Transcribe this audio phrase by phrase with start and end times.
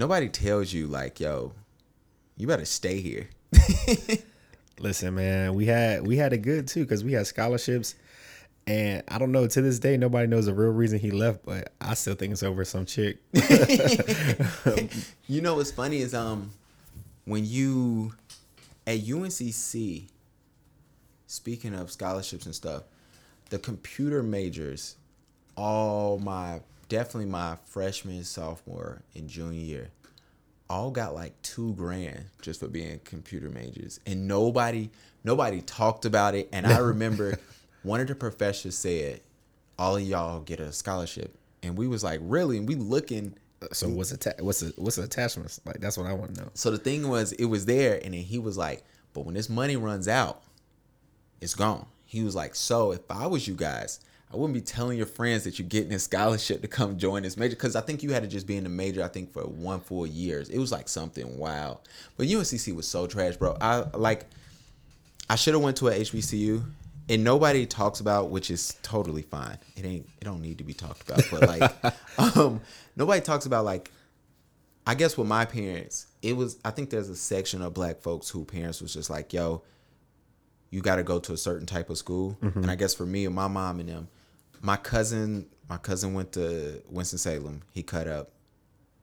[0.00, 1.52] nobody tells you like, yo,
[2.36, 3.28] you better stay here.
[4.80, 7.94] Listen, man, we had we had it good too because we had scholarships,
[8.66, 11.74] and I don't know to this day nobody knows the real reason he left, but
[11.82, 13.18] I still think it's over some chick.
[15.28, 16.50] you know what's funny is um
[17.26, 18.14] when you
[18.86, 20.08] at UNCC,
[21.26, 22.84] speaking of scholarships and stuff,
[23.50, 24.96] the computer majors,
[25.56, 26.60] all my
[26.90, 29.90] definitely my freshman, sophomore, and junior year,
[30.68, 34.90] all got like two grand just for being computer majors, and nobody
[35.24, 36.50] nobody talked about it.
[36.52, 37.38] And I remember
[37.82, 39.22] one of the professors said,
[39.78, 43.34] "All of y'all get a scholarship," and we was like, "Really?" And we looking.
[43.62, 45.80] Uh, so what's atta- what's a, what's the attachments like?
[45.80, 46.50] That's what I want to know.
[46.54, 49.48] So the thing was, it was there, and then he was like, "But when this
[49.48, 50.42] money runs out,
[51.40, 54.00] it's gone." He was like, "So if I was you guys."
[54.32, 57.36] I wouldn't be telling your friends that you're getting a scholarship to come join this
[57.36, 59.02] major because I think you had to just be in the major.
[59.02, 60.48] I think for one full years.
[60.48, 61.80] It was like something wild.
[62.16, 63.56] But UNCC was so trash, bro.
[63.60, 64.26] I like.
[65.28, 66.62] I should have went to a HBCU,
[67.08, 69.58] and nobody talks about, which is totally fine.
[69.76, 70.08] It ain't.
[70.20, 71.22] It don't need to be talked about.
[71.30, 71.96] But like,
[72.36, 72.60] um,
[72.96, 73.90] nobody talks about like.
[74.86, 76.56] I guess with my parents, it was.
[76.64, 79.62] I think there's a section of black folks who parents was just like, "Yo,
[80.70, 83.26] you got to go to a certain type of school." And I guess for me
[83.26, 84.08] and my mom and them,
[84.60, 87.62] my cousin my cousin went to Winston Salem.
[87.72, 88.32] He cut up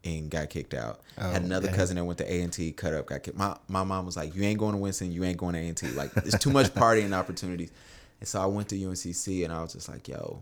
[0.04, 1.02] and got kicked out.
[1.18, 3.38] Had another cousin that went to A and T, cut up, got kicked.
[3.38, 5.12] My my mom was like, "You ain't going to Winston.
[5.12, 5.88] You ain't going to A and T.
[5.90, 7.72] Like, it's too much partying opportunities."
[8.20, 10.42] And so I went to UNCC, and I was just like, "Yo,"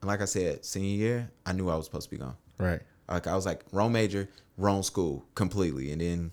[0.00, 2.36] and like I said, senior year, I knew I was supposed to be gone.
[2.58, 2.80] Right.
[3.08, 6.30] Like I was like, wrong major, wrong school, completely, and then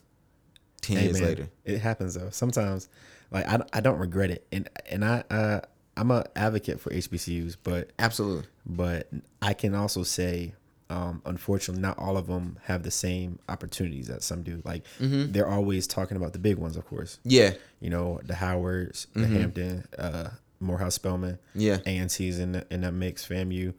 [0.82, 2.30] ten Hey, years man, later, it happens though.
[2.30, 2.90] Sometimes,
[3.32, 5.62] like I, I don't regret it, and and I uh,
[5.98, 9.10] I'm a advocate for HBCUs, but absolutely, but
[9.42, 10.54] I can also say,
[10.90, 14.62] um, unfortunately, not all of them have the same opportunities that some do.
[14.66, 15.32] Like Mm-hmm.
[15.34, 17.20] they're always talking about the big ones, of course.
[17.24, 21.60] yeah, You know, the Howards, the Hampton, uh, Morehouse Spelman, Mm-hmm.
[21.60, 21.78] Yeah.
[21.86, 23.74] ANT's in the, in that mix, FAMU.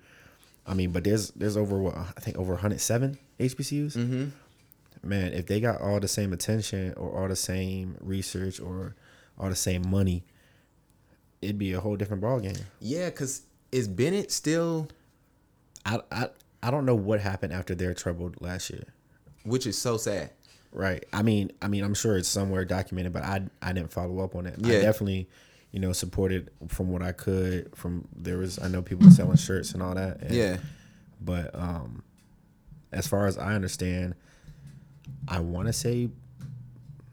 [0.67, 3.97] I mean, but there's there's over what I think over 107 HBCUs.
[3.97, 5.09] Mm-hmm.
[5.09, 8.95] Man, if they got all the same attention or all the same research or
[9.39, 10.23] all the same money,
[11.43, 12.57] it'd be a whole different ball game.
[12.81, 13.11] yeah.
[13.11, 14.89] Cause is Bennett still,
[15.85, 16.29] I, I
[16.63, 18.85] I don't know what happened after their trouble last year.
[19.45, 20.31] which is so sad.
[20.73, 21.05] Right.
[21.13, 24.35] I mean, I mean, I'm sure it's somewhere documented, but I I didn't follow up
[24.37, 24.59] on it.
[24.65, 24.81] I Yeah.
[24.83, 25.29] definitely,
[25.73, 27.75] you know, supported from what I could.
[27.77, 30.21] From there was I know people selling shirts and all that.
[30.23, 30.57] and- Yeah,
[31.21, 32.03] But um,
[32.93, 34.15] as far as I understand,
[35.29, 36.09] I want to say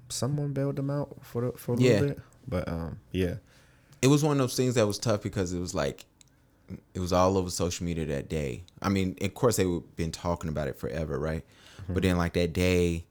[0.10, 1.92] someone bailed them out for the, for a Yeah.
[1.94, 2.20] little bit.
[2.48, 3.36] But um, yeah,
[4.02, 6.06] it was one of those things that was tough because it was like
[6.94, 8.64] it was all over social media that day.
[8.82, 11.44] I mean, of course they've been talking about it forever, right?
[11.82, 11.94] Mm-hmm.
[11.94, 13.06] But then like that day,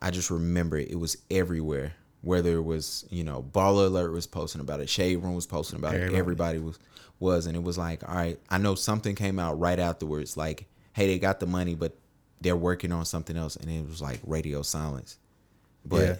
[0.00, 1.94] I just remember it, it was everywhere.
[2.20, 5.78] Whether it was you know Baller Alert was posting about it, Shade Room was posting
[5.78, 6.14] about Everybody.
[6.14, 6.78] it, everybody was
[7.18, 10.66] was, and it was like, all right, I know something came out right afterwards, like,
[10.92, 11.96] hey, they got the money, but
[12.40, 15.18] they're working on something else, and it was like radio silence.
[15.84, 16.16] But Yeah.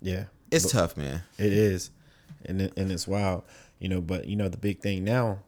[0.00, 1.22] yeah, it's tough, man.
[1.38, 1.90] It is,
[2.44, 3.42] and it, and it's wild,
[3.78, 4.00] you know.
[4.00, 5.40] But you know, the big thing now,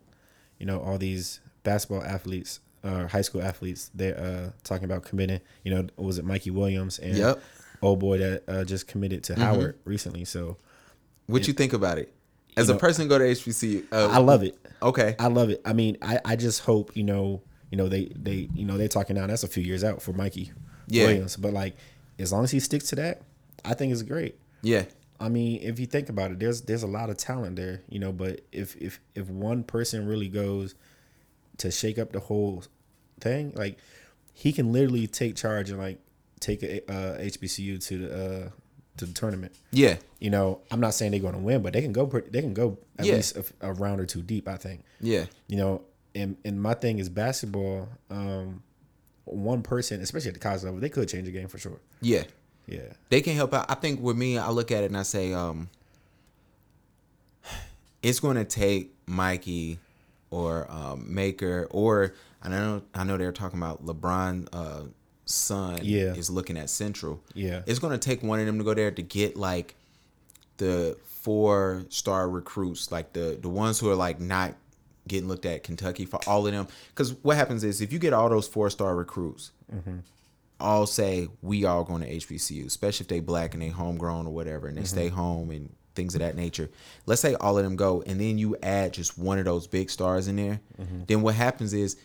[0.59, 5.41] you know, all these basketball athletes, uh, high school athletes, they're uh, talking about committing.
[5.65, 7.37] You know, was it Mikey Williams and Yep.
[7.37, 7.87] Mm-hmm.
[7.87, 10.25] old boy that uh, just committed to Howard recently?
[10.25, 10.57] So
[11.27, 12.13] What you think about it?
[12.57, 14.59] As a know, person go to HBCU, uh, I love it.
[14.83, 15.15] Okay.
[15.19, 15.61] I love it.
[15.65, 18.89] I mean, I, I just hope you know, you know, they they you know they're
[18.89, 19.27] talking now.
[19.29, 20.51] That's a few years out for Mikey
[20.89, 21.05] Yeah.
[21.07, 21.77] Williams, but like
[22.19, 23.23] as long as he sticks to that,
[23.65, 24.37] I think it's great.
[24.63, 24.85] Yeah.
[25.21, 27.99] I mean, if you think about it, there's there's a lot of talent there, you
[27.99, 28.11] know.
[28.13, 30.75] But if if if one person really goes
[31.59, 32.65] to shake up the whole
[33.21, 33.79] thing, like
[34.33, 35.99] he can literally take charge and like
[36.41, 38.15] take a uh, HBCU to the
[38.47, 38.49] uh,
[38.97, 39.53] to the tournament.
[39.73, 39.97] Yeah.
[40.21, 42.07] You know, I'm not saying they're going to win, but they can go.
[42.07, 43.17] pretty- They can go at Yeah.
[43.17, 44.49] least a, a round or two deep.
[44.49, 44.85] I think.
[45.01, 45.27] Yeah.
[45.49, 45.83] You know,
[46.15, 47.89] and and my thing is basketball.
[48.11, 48.63] Um,
[49.25, 51.79] one person, especially at the college level, they could change the game for sure.
[52.01, 52.25] Yeah.
[52.71, 52.93] Yeah.
[53.09, 53.67] They can help out.
[53.71, 55.69] I think with me, I look at it and I say, um,
[58.03, 59.79] it's going to take Mikey
[60.31, 64.49] or um, Maker or I know I know they're talking about LeBron.
[64.53, 64.83] Uh,
[65.27, 66.15] son Yeah.
[66.15, 67.21] is looking at Central.
[67.35, 67.63] Yeah.
[67.67, 69.75] It's going to take one of them to go there to get like
[70.57, 74.55] the four star recruits, like the the ones who are like not
[75.09, 76.69] getting looked at Kentucky for all of them.
[76.89, 79.51] Because what happens is if you get all those four star recruits,
[80.61, 84.35] all say we all going to HBCU, especially if they black and they homegrown or
[84.35, 85.17] whatever, and they stay mm-hmm.
[85.17, 86.71] home and things of that nature.
[87.07, 89.91] Let's say all of them go, and then you add just one of those big
[89.91, 90.61] stars in there.
[90.81, 91.03] Mm-hmm.
[91.07, 91.97] Then what happens is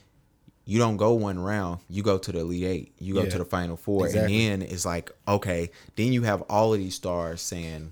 [0.65, 3.29] you don't go one round, you go to the Elite Eight, you go Yeah.
[3.29, 4.47] to the Final Four, Exactly.
[4.47, 7.91] and then it's like, okay, then you have all of these stars saying,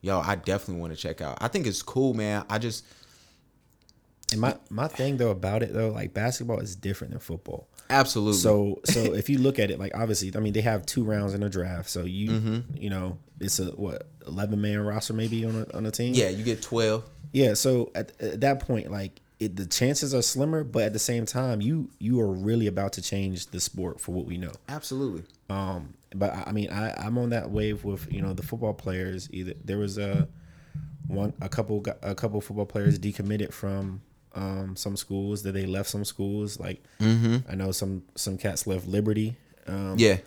[0.00, 2.44] "Yo, I definitely want to check out." I think it's cool, man.
[2.48, 2.84] I just
[4.34, 7.66] And my my thing though about it though, like basketball is different than football.
[7.90, 11.04] absolutely So so if you look at it, like obviously, I mean they have two
[11.04, 11.88] rounds in a draft.
[11.90, 12.76] So you Mm-hmm.
[12.76, 16.14] you know it's a what eleven man roster maybe on a on a team.
[16.14, 17.04] yeah, you get twelve.
[17.32, 21.00] Yeah, so at, at that point, like it, the chances are slimmer, but at the
[21.00, 24.52] same time, you you are really about to change the sport for what we know.
[24.68, 25.24] Absolutely.
[25.50, 28.72] Um, but I, I mean, I I'm on that wave with you know the football
[28.72, 29.28] players.
[29.32, 30.28] Either there was a
[31.08, 34.00] one a couple a couple football players decommitted from
[34.34, 36.58] um some schools that they left some schools.
[36.60, 39.36] Like I know some some cats left Liberty.
[39.66, 40.18] Um, Yeah.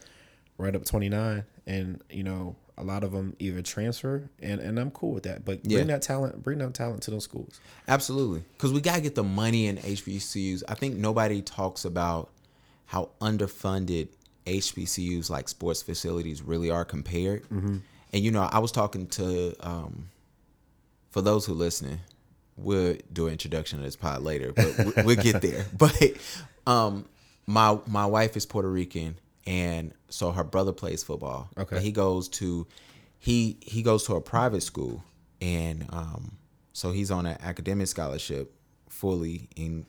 [0.57, 4.89] right up 29 and you know a lot of them either transfer and and i'm
[4.91, 5.83] cool with that but bring Yeah.
[5.83, 8.43] that talent bring that talent to those schools Absolutely.
[8.53, 10.63] Because we got to get the money in HBCUs.
[10.67, 12.29] I think nobody talks about
[12.87, 14.07] how underfunded
[14.47, 17.43] HBCUs like sports facilities really are compared.
[17.49, 17.77] Mm-hmm.
[18.13, 20.09] And, you know, I was talking to, um,
[21.11, 21.99] for those who listening,
[22.57, 25.65] we'll do an introduction to this pod later, but we- we'll get there.
[25.77, 25.95] But
[26.65, 27.05] um,
[27.45, 31.49] my my wife is Puerto Rican, and so her brother plays football.
[31.57, 31.79] Okay.
[31.79, 32.67] He goes to
[33.19, 35.03] he he goes to a private school,
[35.41, 36.33] and um,
[36.73, 38.53] so he's on an academic scholarship
[38.89, 39.85] fully, and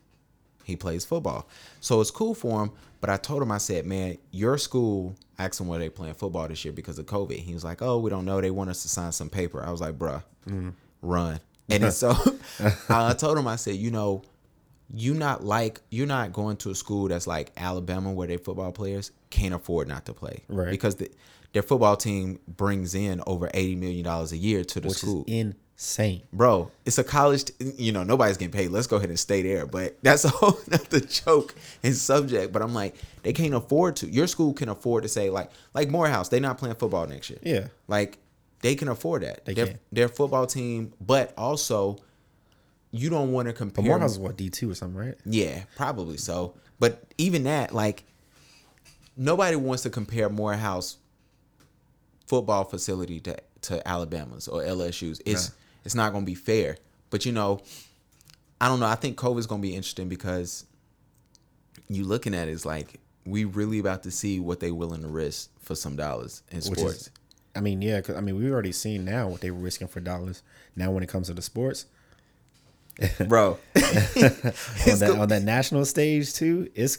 [0.64, 1.48] he plays football.
[1.80, 2.70] So it's cool for him.
[3.00, 5.14] But I told him, I said, man, your school.
[5.38, 7.36] I asked him where they playing football this year because of COVID.
[7.38, 8.40] He was like, oh, we don't know.
[8.40, 9.62] They want us to sign some paper.
[9.64, 10.22] I was like, bruh,
[11.00, 11.38] run.
[11.68, 12.14] And so
[12.88, 14.22] I told him, I said, you know,
[14.92, 18.72] you're not like you're not going to a school that's like Alabama where their football
[18.72, 20.70] players can't afford not to play, Right.
[20.70, 21.10] Because the,
[21.52, 25.24] their football team brings in over eighty million dollars a year to the which school,
[25.26, 26.70] is insane bro.
[26.86, 28.70] It's a college, t- you know, nobody's getting paid.
[28.70, 32.52] Let's go ahead and stay there, but that's a whole nother joke and subject.
[32.52, 34.08] But I'm like, they can't afford to.
[34.08, 37.40] Your school can afford to say like, like Morehouse, they're not playing football next year.
[37.42, 38.18] yeah Like
[38.60, 39.44] they can afford that.
[39.44, 39.78] They their, can.
[39.92, 41.98] their football team, but also
[42.90, 43.82] you don't want to compare.
[43.82, 46.54] but morehouse is what d2 or something right Yeah, probably so.
[46.80, 48.04] But even that, like,
[49.16, 50.96] nobody wants to compare Morehouse
[52.26, 55.20] football facility to, to Alabama's or LSU's.
[55.26, 55.50] It's
[55.84, 56.76] it's not going to be fair.
[57.10, 57.60] But you know,
[58.60, 58.86] I don't know.
[58.86, 60.64] I think COVID's going to be interesting because
[61.88, 65.08] you looking at it is like we really about to see what they willing to
[65.08, 66.96] risk for some dollars in which sports.
[67.02, 67.10] is
[67.58, 70.00] i mean yeah 'cause, i mean we've already seen now what they were risking for
[70.00, 70.42] dollars
[70.76, 71.86] now when it comes to the sports.
[73.28, 76.96] Bro, on that, on that national stage too it's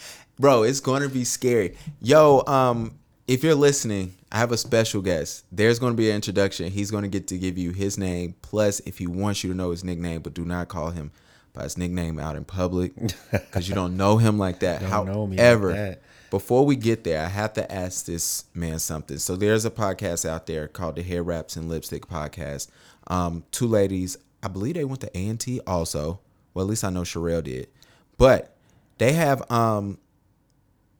[0.38, 1.76] bro it's going to be scary.
[2.00, 5.44] Yo um if you're listening i have a special guest.
[5.52, 6.70] There's going to be an introduction.
[6.70, 9.56] He's going to get to give you his name plus if he wants you to
[9.56, 11.10] know his nickname but do not call him
[11.54, 12.92] by his nickname out in public
[13.30, 14.80] because you don't know him like that.
[14.80, 14.92] Me like
[15.38, 16.02] however that.
[16.32, 20.26] Before we get there i have to ask this man something so there's a podcast
[20.28, 22.68] out there called the hair wraps and lipstick podcast
[23.08, 26.18] um two ladies i believe they went to a&t also
[26.54, 27.68] well at least i know Sherelle did
[28.16, 28.56] but
[28.98, 29.98] they have um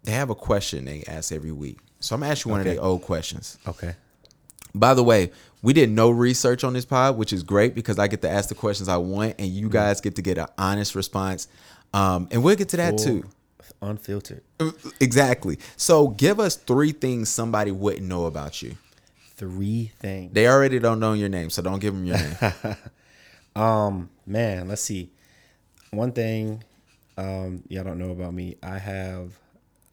[0.04, 1.78] they have a question they ask every week.
[2.00, 2.74] So I'm gonna ask you one of Okay.
[2.76, 3.56] their old questions.
[3.68, 3.94] okay
[4.74, 5.30] By the way,
[5.62, 8.48] we did no research on this pod, which is great because I get to ask
[8.48, 9.54] the questions I want, and Mm.
[9.54, 11.46] you guys get to get an honest response.
[11.94, 13.22] Um, and we'll get to that too.
[13.82, 14.42] Unfiltered
[15.00, 15.58] Exactly.
[15.76, 18.76] So give us three things somebody wouldn't know about you.
[19.34, 22.36] three things They already don't know your name, so don't give them your name.
[23.54, 25.10] Um, man, let's see.
[25.90, 26.64] One thing
[27.18, 29.38] um y'all don't know about me, I have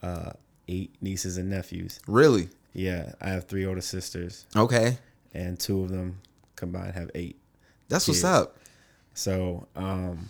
[0.01, 0.31] uh
[0.69, 1.99] eight nieces and nephews.
[2.07, 2.47] really?
[2.73, 4.97] Yeah, I have three older sisters Okay.
[5.33, 6.21] and two of them
[6.55, 7.37] combined have eight.
[7.89, 8.55] That's what's up.
[9.13, 10.29] So, um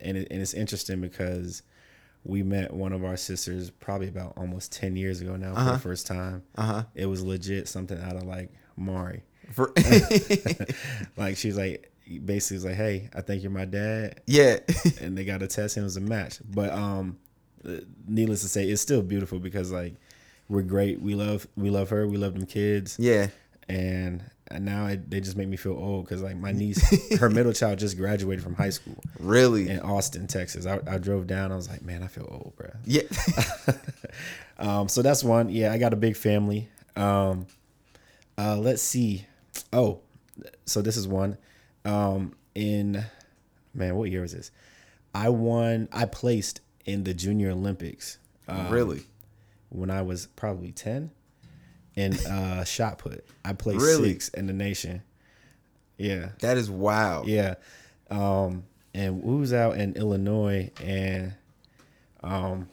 [0.00, 1.62] and it, and it's interesting because
[2.28, 5.78] we met one of our sisters probably about almost 10 years ago now for the
[5.78, 6.42] first time.
[6.56, 6.84] Uh-huh.
[6.94, 9.22] It was legit something out of like Maury.
[9.50, 9.72] For-
[11.16, 11.90] Like she's like
[12.24, 14.58] basically was like, "Hey, I think you're my dad." yeah.
[15.00, 16.38] and they got a test and it was a match.
[16.48, 17.18] But um,
[17.66, 19.94] uh, needless to say, it's still beautiful because like
[20.48, 21.00] we're great.
[21.00, 22.06] We love we love her.
[22.06, 22.96] We love them kids.
[22.98, 23.28] yeah.
[23.70, 24.24] And
[24.58, 27.78] now it, they just make me feel old because like my niece, her middle child
[27.78, 29.68] just graduated from high school Really?
[29.68, 30.64] in Austin, Texas.
[30.66, 31.52] I, I drove down.
[31.52, 32.70] I was like, man, I feel old, bro.
[32.84, 33.02] Yeah.
[34.58, 35.50] Um, so that's one.
[35.50, 36.68] Yeah, I got a big family.
[36.96, 37.46] Um,
[38.36, 39.24] uh, let's see.
[39.72, 40.00] Oh,
[40.64, 41.38] so this is one.
[41.84, 43.04] Um, in
[43.72, 44.50] man, what year was this?
[45.14, 45.88] I won.
[45.92, 48.18] I placed in the Junior Olympics
[48.68, 49.04] really?
[49.68, 51.12] when I was probably ten.
[51.98, 54.10] In uh, shot put, I placed Really?
[54.12, 55.02] six in the nation.
[55.96, 57.26] Yeah, That is wild.
[57.26, 57.54] yeah.
[58.08, 58.62] Um,
[58.94, 61.32] and we was out in Illinois, and
[62.22, 62.68] Um,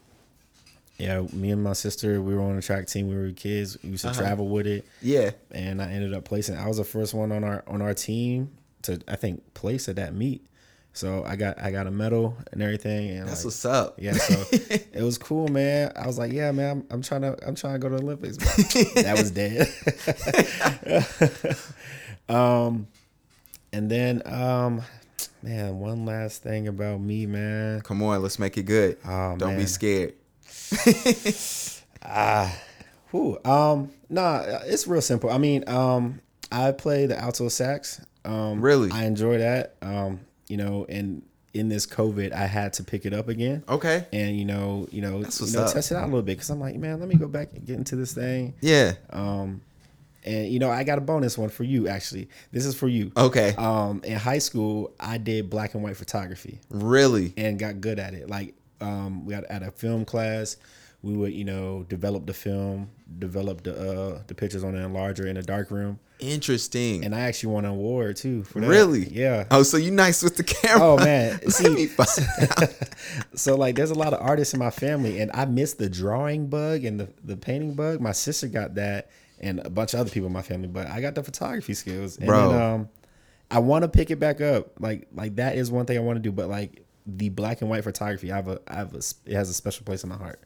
[0.98, 3.08] yeah, me and my sister, we were on a track team.
[3.10, 3.78] We were kids.
[3.84, 4.22] We used to Uh-huh.
[4.22, 5.32] travel with it, Yeah.
[5.52, 6.56] and I ended up placing.
[6.56, 8.52] I was the first one on our on our team
[8.84, 10.46] to I think place at that meet.
[10.96, 13.10] So I got I got a medal and everything.
[13.18, 13.96] And That's like, what's up.
[14.00, 15.92] yeah, so it was cool, man.
[15.94, 18.02] I was like, yeah, man, I'm, I'm trying to I'm trying to go to the
[18.02, 18.38] Olympics.
[18.38, 18.56] But
[19.04, 19.68] that was dead.
[22.34, 22.88] um,
[23.74, 24.84] and then um,
[25.44, 27.82] man, one last thing about me, man.
[27.82, 28.98] Come on, let's make it good.
[29.06, 29.68] Oh, Don't be man.
[29.68, 30.14] scared.
[33.12, 35.30] Whew, um, nah, it's real simple.
[35.30, 36.22] I mean, um,
[36.52, 38.00] I play the alto sax.
[38.24, 38.92] Um, Really?
[38.92, 39.76] I enjoy that.
[39.82, 41.24] Um, you know, and
[41.54, 43.64] in this COVID, I had to pick it up again.
[43.70, 44.06] Okay.
[44.12, 46.60] And you know, you know, you know, test it out a little bit because I'm
[46.60, 48.54] like, man, let me go back and get into this thing.
[48.62, 48.94] Yeah.
[49.10, 49.62] Um,
[50.26, 51.88] and you know, I got a bonus one for you.
[51.88, 53.12] Actually, this is for you.
[53.16, 53.56] Okay.
[53.58, 57.34] Um, in high school, I did black and white photography really?
[57.38, 58.30] and got good at it.
[58.30, 60.58] Like, um, we got at a film class,
[61.04, 65.26] we would, you know, develop the film, develop the uh the pictures on an enlarger
[65.26, 67.04] in a dark room, Interesting.
[67.04, 68.68] and I actually won an award too for that.
[68.68, 69.08] really?
[69.10, 69.46] Yeah.
[69.52, 70.84] Oh, so you nice with the camera?
[70.86, 71.88] Oh man, see,
[73.36, 76.48] so like there's a lot of artists in my family and I missed the drawing
[76.48, 78.00] bug and the, the painting bug.
[78.02, 81.02] My sister got that and a bunch of other people in my family, but I
[81.02, 82.18] got the photography skills.
[82.18, 82.52] And Bro.
[82.52, 82.90] then, um
[83.52, 84.80] I want to pick it back up.
[84.80, 87.70] Like like that is one thing I want to do, but like the black and
[87.70, 90.18] white photography, I have a I have a it has a special place in my
[90.18, 90.40] heart.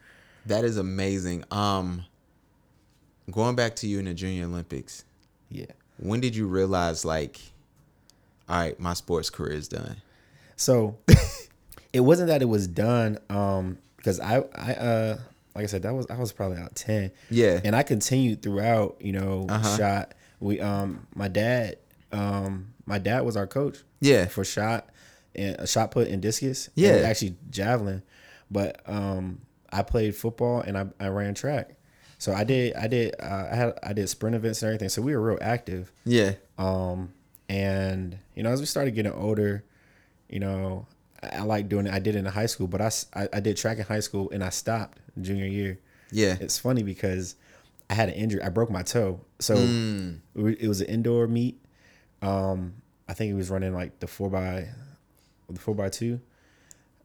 [0.45, 1.43] That is amazing.
[1.51, 2.03] Um,
[3.31, 5.05] going back to you in the Junior Olympics,
[5.49, 5.65] Yeah.
[5.97, 7.39] when did you realize like,
[8.47, 9.97] all right, my sports career is done?
[10.55, 10.97] So
[11.93, 15.17] it wasn't that it was done um because I I uh
[15.55, 17.11] like I said that was I was probably out 10.
[17.29, 17.59] Yeah.
[17.63, 19.77] And I continued throughout, you know, Uh-huh.
[19.77, 20.13] shot.
[20.39, 21.77] We um my dad
[22.11, 23.77] um my dad was our coach.
[24.01, 24.25] Yeah.
[24.27, 24.89] For shot
[25.35, 26.69] and a shot put and discus.
[26.75, 26.95] Yeah.
[26.95, 28.03] And actually javelin.
[28.51, 29.41] But um
[29.71, 31.75] I played football and I, I ran track.
[32.19, 34.89] So I did I did uh, I had I did sprint events and everything.
[34.89, 35.91] So we were real active.
[36.05, 36.33] Yeah.
[36.59, 37.13] Um,
[37.49, 39.63] and you know, as we started getting older,
[40.29, 40.85] you know,
[41.23, 41.93] I, I like doing it.
[41.93, 44.43] I did it in high school, but I, I did track in high school and
[44.43, 45.79] I stopped junior year.
[46.11, 46.35] Yeah.
[46.39, 47.35] It's funny because
[47.89, 48.41] I had an injury.
[48.43, 49.21] I broke my toe.
[49.39, 50.19] So Mm.
[50.35, 51.59] it was an indoor meet.
[52.21, 52.73] Um,
[53.07, 54.67] I think he was running like the four by,
[55.49, 56.19] the four by two.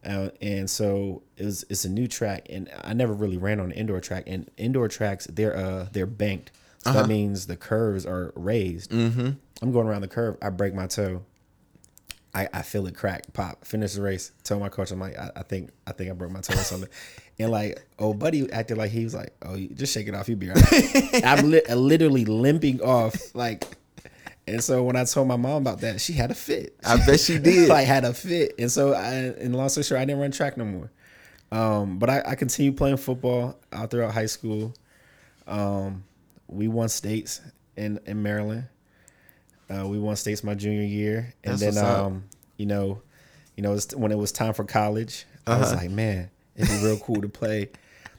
[0.04, 3.66] Uh, and so it was it's a new track and I never really ran on
[3.66, 6.52] an indoor track and indoor tracks they're uh they're banked.
[6.78, 8.90] So that means the curves are raised.
[8.90, 9.30] Mm-hmm.
[9.62, 11.22] I'm going around the curve I break my toe.
[12.34, 15.30] I, I feel it crack pop finish the race tell my coach I'm like I,
[15.36, 16.90] I think I think I broke my toe or something.
[17.36, 20.28] And like oh, buddy acted like he was like oh you just shake it off
[20.28, 21.24] you be right.
[21.24, 23.64] I'm li- literally limping off like
[24.46, 27.20] and so when I told my mom about that she had a fit I bet
[27.20, 27.68] she did.
[27.68, 28.54] like had a fit.
[28.58, 30.90] And so I in long story short, I didn't run track no more.
[31.52, 34.74] Um, but I, I continued playing football out throughout high school.
[35.46, 36.04] Um,
[36.48, 37.40] we won states
[37.76, 38.66] in, in Maryland.
[39.70, 41.32] Uh, we won states my junior year.
[41.44, 42.24] And That's then um,
[42.56, 43.02] you know,
[43.56, 45.82] you know, when it was time for college, I was Uh-huh.
[45.82, 47.70] like, man, it'd be real cool to play.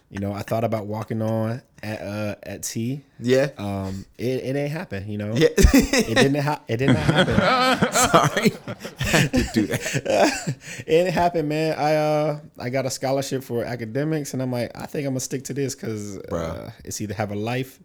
[0.09, 3.01] You know, I thought about walking on at uh, at T.
[3.19, 3.49] yeah.
[3.57, 5.33] Um, it, it ain't happen, you know.
[5.35, 5.47] yeah.
[5.57, 7.35] It didn't ha- it didn't happen.
[7.91, 8.51] Sorry.
[8.99, 10.55] I had to do that.
[10.87, 11.77] it happened, man.
[11.77, 15.19] I uh I got a scholarship for academics, and I'm like, I think I'm gonna
[15.21, 17.79] stick to this because uh, it's either have a life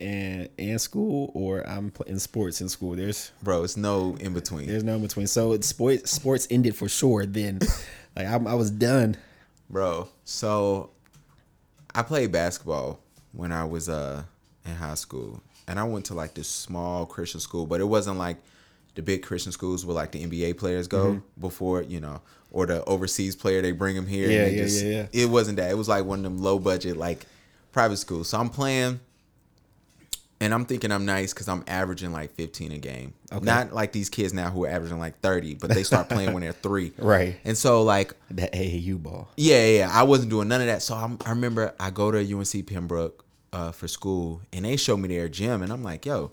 [0.00, 2.94] and in school or I'm in sports in school.
[2.94, 4.68] There's Bro, it's no in between.
[4.68, 5.26] there's no in between.
[5.26, 7.26] So it's sports sports ended for sure.
[7.26, 7.58] Then,
[8.16, 9.16] like I, I was done.
[9.68, 10.90] Bro, so
[11.94, 13.00] I played basketball
[13.32, 14.22] when I was uh
[14.64, 15.40] in high school.
[15.68, 18.36] And I went to like this small Christian school, but it wasn't like
[18.94, 22.20] the big Christian schools where like the NBA players go before, you know,
[22.50, 24.28] or the overseas player they bring them here.
[24.28, 25.24] and Yeah, they yeah, yeah, yeah.
[25.24, 25.70] It wasn't that.
[25.70, 27.26] It was like one of them low budget like
[27.70, 28.28] private schools.
[28.28, 29.00] So I'm playing
[30.42, 33.14] and I'm thinking I'm nice because I'm averaging like 15 a game.
[33.40, 36.42] Not like these kids now who are averaging like 30, but they start playing when
[36.42, 36.92] they're three.
[36.98, 37.36] Right.
[37.44, 39.28] And so like That AAU ball.
[39.36, 39.90] yeah, yeah, yeah.
[39.92, 40.82] I wasn't doing none of that.
[40.82, 44.96] So I'm, I remember I go to UNC Pembroke uh, for school, and they show
[44.96, 46.32] me their gym, and I'm like, "Yo,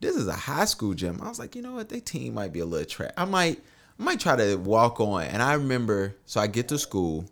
[0.00, 1.88] this is a high school gym." I was like, "You know what?
[1.88, 3.12] Their team might be a little trash.
[3.16, 3.62] I might,
[3.98, 7.24] I might try to walk on." And I remember, so I get to school,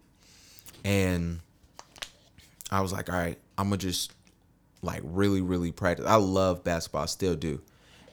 [0.84, 1.40] and
[2.70, 4.12] I was like, "All right, I'm gonna just
[4.84, 6.06] like really, really practice.
[6.06, 7.60] I love basketball, I still do."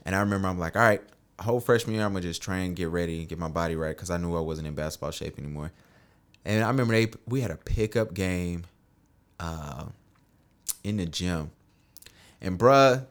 [0.05, 1.01] And I remember I'm like, "All right."
[1.39, 4.17] Whole freshman year, I'm gonna just train, get ready, get my body right, because I
[4.17, 5.71] knew I wasn't in basketball shape anymore.
[6.45, 8.65] And I remember they we had a pickup game
[9.39, 9.85] uh,
[10.83, 11.49] in the gym.
[12.41, 13.05] And bruh,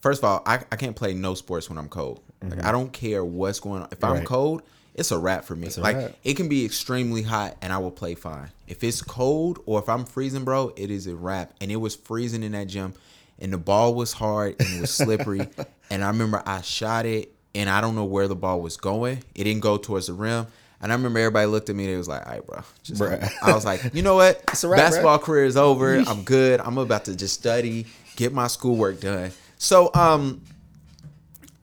[0.00, 2.22] first of all, I, I can't play no sports when I'm cold.
[2.42, 3.88] Like I don't care what's going on.
[3.92, 4.62] If I'm cold,
[4.96, 5.68] it's a wrap for me.
[5.76, 6.12] like wrap.
[6.24, 8.50] it can be extremely hot and I will play fine.
[8.66, 11.52] If it's cold or if I'm freezing, bro, it is a wrap.
[11.60, 12.94] And it was freezing in that gym,
[13.38, 15.48] and the ball was hard and it was slippery.
[15.90, 19.22] and I remember I shot it, and I don't know where the ball was going.
[19.34, 20.46] It didn't go towards the rim.
[20.80, 22.60] And I remember everybody looked at me and it was like, all right, bro.
[22.82, 23.00] Just.
[23.02, 24.42] I was like, you know what?
[24.48, 25.22] It's a wrap, Basketball bruh.
[25.22, 25.96] career is over.
[26.06, 26.60] I'm good.
[26.60, 29.30] I'm about to just study, get my schoolwork done.
[29.56, 30.42] So, um,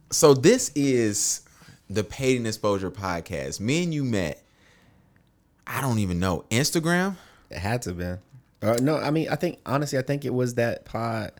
[0.09, 1.42] so this is
[1.89, 3.59] the Paid in Exposure podcast.
[3.59, 4.43] Me and you met.
[5.65, 7.15] I don't even know Instagram.
[7.49, 8.05] It had to be.
[8.61, 11.31] Uh, no, I mean, I think honestly, I think it was that pod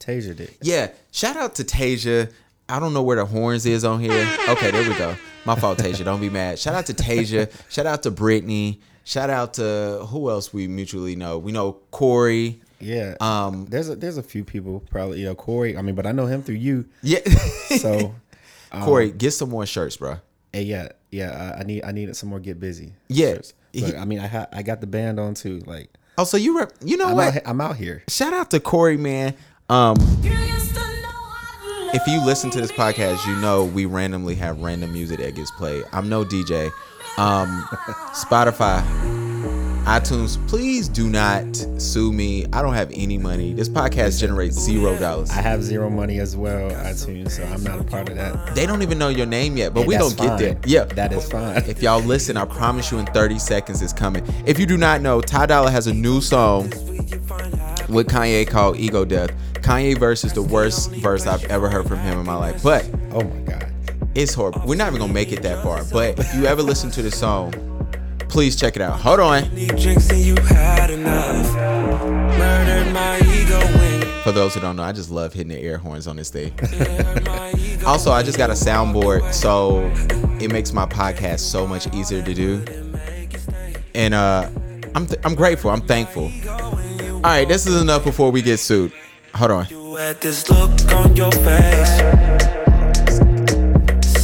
[0.00, 0.54] Tasia did.
[0.62, 2.32] Yeah, shout out to Tasia.
[2.68, 4.28] I don't know where the horns is on here.
[4.48, 5.14] Okay, there we go.
[5.44, 6.04] My fault, Tasia.
[6.04, 6.58] Don't be mad.
[6.58, 7.50] Shout out to Tasia.
[7.68, 8.80] Shout out to Brittany.
[9.04, 11.38] Shout out to who else we mutually know.
[11.38, 12.60] We know Corey.
[12.80, 13.14] Yeah.
[13.20, 15.76] Um, there's a there's a few people probably know Corey.
[15.76, 16.86] I mean, but I know him through you.
[17.02, 17.20] Yeah.
[17.78, 18.14] So
[18.72, 20.16] Corey, get some more shirts, bro.
[20.52, 21.54] hey, yeah, yeah.
[21.56, 22.92] I, I need I needed some more get busy.
[23.08, 23.34] Yeah.
[23.34, 23.54] shirts.
[23.78, 25.60] But I mean, I ha- I got the band on too.
[25.66, 27.36] Like Oh, so you rep, you know I'm what?
[27.36, 28.02] out, I'm out here.
[28.08, 29.34] Shout out to Corey, man.
[29.68, 29.96] Um,
[31.92, 35.50] if you listen to this podcast, you know we randomly have random music that gets
[35.52, 35.84] played.
[35.92, 36.70] I'm no DJ.
[37.18, 37.62] Um,
[38.12, 38.82] Spotify,
[39.86, 41.44] iTunes, please do not
[41.80, 42.44] sue me.
[42.52, 43.52] I don't have any money.
[43.54, 45.30] This podcast generates zero dollars.
[45.30, 48.52] I have zero money as well, iTunes, so I'm not a part of that.
[48.56, 50.54] They don't even know your name yet, but Hey, we don't get there.
[50.54, 50.62] fine.
[50.66, 51.58] Yeah, that is fine.
[51.68, 54.24] If y'all listen, I promise you in 30 seconds it's coming.
[54.44, 56.64] If you do not know, Ty Dolla has a new song
[57.88, 59.30] with Kanye called Ego Death.
[59.54, 62.60] Kanye verse is the worst verse I've ever heard from him in my life.
[62.60, 63.72] But Oh my god.
[64.16, 64.62] it's horrible.
[64.66, 65.84] We're not even gonna make it that far.
[65.92, 67.54] But if you ever listen to this song,
[68.28, 69.00] please check it out.
[69.00, 69.54] Hold on.
[69.54, 71.52] Need drinks and you had enough.
[72.38, 75.78] Murdered my ego when For those who don't know, I just love hitting the air
[75.78, 76.52] horns on this thing.
[76.62, 77.86] you my ego.
[77.86, 79.80] Also, I just got a soundboard, so
[80.40, 82.64] it makes my podcast so much easier to do.
[83.94, 84.50] And uh,
[84.94, 85.70] I'm th- I'm grateful.
[85.70, 86.30] I'm thankful.
[86.48, 88.92] All right, this is enough before we get sued.
[89.34, 89.66] Hold on.
[90.20, 91.96] This look on your face.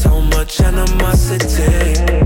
[0.00, 2.21] So much animosity.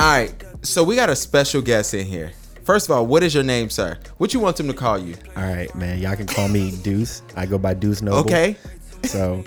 [0.00, 0.32] All right,
[0.62, 2.32] so we got a special guest in here.
[2.64, 3.98] First of all, what is your name, sir?
[4.16, 5.14] What you want them to call you?
[5.36, 5.98] All right, man.
[5.98, 7.20] Y'all can call me Deuce.
[7.36, 8.20] I go by Deuce Noble.
[8.20, 8.56] Okay.
[9.04, 9.44] So,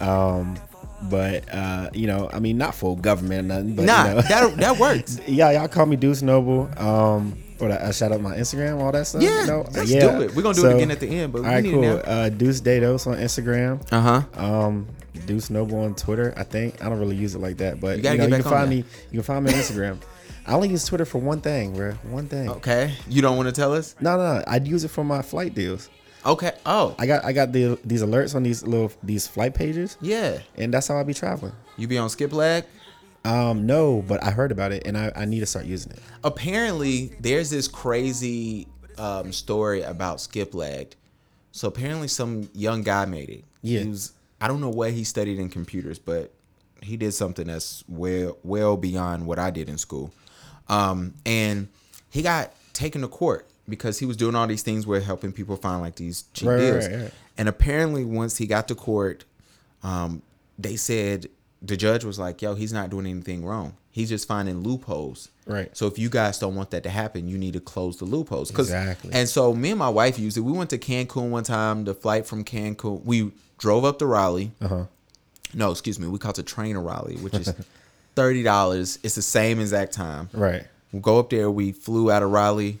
[0.00, 0.58] um,
[1.02, 3.76] but uh, you know, I mean, not for government, nothing.
[3.76, 4.20] But, Nah, you know.
[4.22, 5.20] that that works.
[5.28, 6.68] yeah, y'all call me Deuce Noble.
[6.78, 9.22] Um, or I shout out my Instagram, all that stuff.
[9.22, 9.64] Yeah, you know?
[9.72, 10.34] let's do it.
[10.34, 12.02] We're gonna do it again at the end, but all we right, cool.
[12.04, 13.80] Uh, Deuce Dedos on Instagram.
[13.92, 14.22] Uh huh.
[14.34, 14.88] Um,
[15.26, 16.34] Deuce Noble on Twitter.
[16.36, 18.42] I think I don't really use it like that, but You you, know, you can
[18.42, 18.84] find me.
[19.10, 19.98] You can find me on Instagram.
[20.46, 21.92] I only use Twitter for one thing, bro.
[22.02, 22.48] One thing.
[22.48, 22.94] Okay.
[23.08, 23.94] You don't want to tell us?
[24.00, 24.44] No, no, no.
[24.48, 25.88] I'd use it for my flight deals.
[26.26, 26.52] Okay.
[26.66, 30.38] Oh, I got I got the these alerts on these little these flight pages, yeah.
[30.56, 31.52] and that's how I be traveling.
[31.76, 32.66] You be on Skip Lagged?
[33.24, 36.00] Um, no, but I heard about it, and I, I need to start using it.
[36.24, 38.66] apparently there's this crazy
[38.98, 40.96] um, story about skip lagged.
[41.52, 43.44] So apparently some young guy made it.
[43.62, 43.80] Yeah.
[43.80, 46.32] He was, I don't know what he studied in computers, but
[46.82, 50.12] he did something that's well well beyond what I did in school.
[50.68, 51.68] Um, and
[52.10, 55.56] he got taken to court because he was doing all these things where helping people
[55.56, 56.88] find like these cheap Right, deals.
[56.88, 57.10] right, right.
[57.38, 59.24] And apparently once he got to court,
[59.82, 60.22] um,
[60.58, 61.26] they said
[61.60, 63.76] the judge was like, "Yo, he's not doing anything wrong.
[63.92, 65.74] He's just finding loopholes." Right.
[65.76, 68.50] So if you guys don't want that to happen, you need to close the loopholes.
[68.50, 69.10] Exactly.
[69.12, 70.40] And so me and my wife used it.
[70.40, 71.84] We went to Cancun one time.
[71.84, 73.30] The flight from Cancun, we
[73.62, 74.50] drove up to Raleigh.
[74.60, 74.84] Uh huh.
[75.54, 76.08] No, excuse me.
[76.08, 77.54] We caught the train to Raleigh, which is
[78.16, 78.98] thirty dollars.
[79.02, 80.28] It's the same exact time.
[80.32, 80.64] Right.
[80.92, 81.50] We go up there.
[81.50, 82.78] We flew out of Raleigh.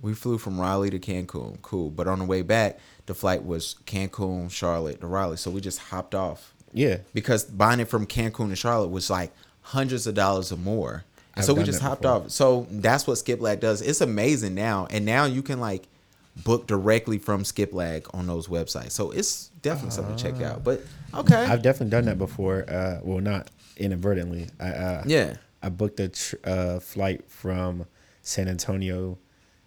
[0.00, 1.60] We flew from Raleigh to Cancun.
[1.62, 1.90] Cool.
[1.90, 5.36] But on the way back, the flight was Cancun, Charlotte to Raleigh.
[5.36, 6.98] So we just hopped off Yeah.
[7.14, 11.04] because buying it from Cancun to Charlotte was like hundreds of dollars or more.
[11.34, 12.16] And I've so we just hopped before.
[12.24, 12.30] off.
[12.30, 13.80] So that's what Skip Lagged does.
[13.80, 14.86] It's amazing now.
[14.90, 15.86] And now you can like
[16.44, 18.90] book directly from Skip Lagged on those websites.
[18.92, 20.62] So it's definitely something to check out.
[20.64, 20.82] But
[21.14, 21.36] okay.
[21.44, 22.64] I've definitely done that before.
[22.68, 24.48] Uh, well, not inadvertently.
[24.60, 25.34] I uh, yeah.
[25.62, 27.86] I booked a tr- uh, flight from
[28.22, 29.18] San Antonio.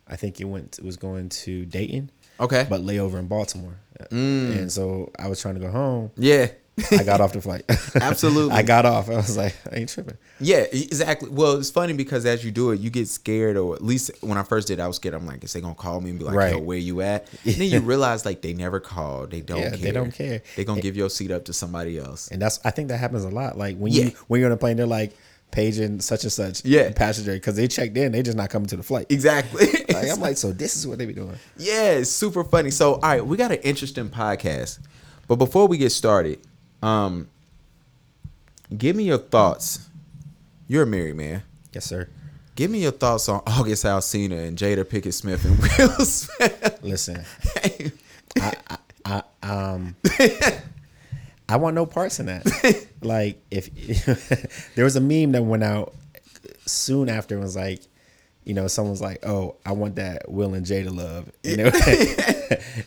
[0.08, 2.67] I think it went it was going to Dayton, Okay.
[2.69, 3.77] but layover in Baltimore.
[4.12, 4.58] Mm.
[4.58, 6.12] And so I was trying to go home.
[6.17, 6.47] yeah.
[6.91, 7.63] I got off the flight.
[7.95, 8.51] Absolutely.
[8.51, 9.09] I got off.
[9.09, 10.17] I was like, I ain't tripping.
[10.41, 11.29] Yeah, exactly.
[11.29, 14.38] Well, it's funny because as you do it, you get scared, or at least when
[14.38, 15.15] I first did, I was scared.
[15.15, 16.51] I'm like, is they gonna call me and be like, Right.
[16.51, 19.25] "Yo, where you at?" And then you realize like they never call.
[19.27, 19.77] They don't Yeah, care.
[19.77, 20.41] they don't care.
[20.57, 22.27] They gonna give your seat up to somebody else.
[22.29, 23.57] And that's I think that happens a lot.
[23.57, 24.05] Like when Yeah.
[24.05, 25.15] you when you're on a plane, they're like
[25.51, 26.91] paging such and such Yeah.
[26.91, 28.11] passenger because they checked in.
[28.11, 29.05] They just not coming to the flight.
[29.09, 29.67] Exactly.
[29.93, 31.35] Like, I'm like, so this is what they be doing.
[31.55, 32.71] yeah, it's super funny.
[32.71, 34.79] So, all right, we got an interesting podcast,
[35.29, 36.39] But before we get started,
[36.81, 37.29] um,
[38.75, 39.88] give me your thoughts.
[40.67, 41.43] You're a married man.
[41.73, 42.09] Yes, sir.
[42.55, 46.79] Give me your thoughts on August Alsina and Jada Pinkett Smith and Will Smith.
[46.81, 47.23] Listen,
[49.05, 49.95] I um
[51.49, 52.88] I want no parts in that.
[53.01, 53.69] like if
[54.75, 55.93] there was a meme that went out
[56.65, 57.81] soon after and was like,
[58.45, 61.71] you know, someone's like, "Oh, I want that Will and Jada love," you know,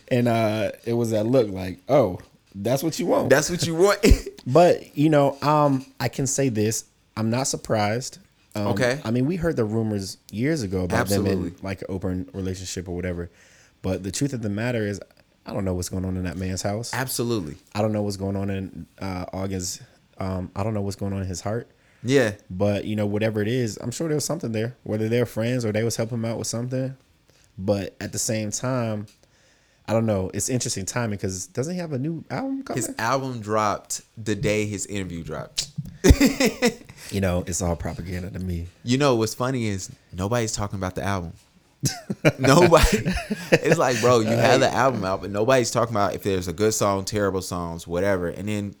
[0.07, 2.19] and uh, it was that look like, "Oh,
[2.63, 3.99] that's what you want." That's what you want.
[4.47, 8.17] But you know, um, I can say this: I'm not surprised.
[8.55, 8.99] Um, Okay.
[9.03, 12.87] I mean, we heard the rumors years ago about them in like an open relationship
[12.87, 13.29] or whatever.
[13.81, 14.99] But the truth of the matter is,
[15.45, 16.93] I don't know what's going on in that man's house.
[16.93, 17.57] Absolutely.
[17.75, 19.81] I don't know what's going on in uh, August.
[20.17, 21.69] Um, I don't know what's going on in his heart.
[22.03, 22.31] Yeah.
[22.49, 24.75] But you know, whatever it is, I'm sure there was something there.
[24.83, 26.95] Whether they're friends or they was helping him out with something.
[27.57, 29.05] But at the same time,
[29.89, 30.29] I don't know.
[30.35, 32.77] It's interesting timing because doesn't he have a new album coming?
[32.83, 35.67] His album dropped the day his interview dropped.
[37.11, 38.67] you know, it's all propaganda to me.
[38.83, 41.33] You know what's funny is nobody's talking about the album.
[42.39, 42.85] Nobody.
[43.51, 46.53] It's like, bro, you have the album out, but nobody's talking about if there's a
[46.53, 48.27] good song, terrible songs, whatever.
[48.27, 48.75] And then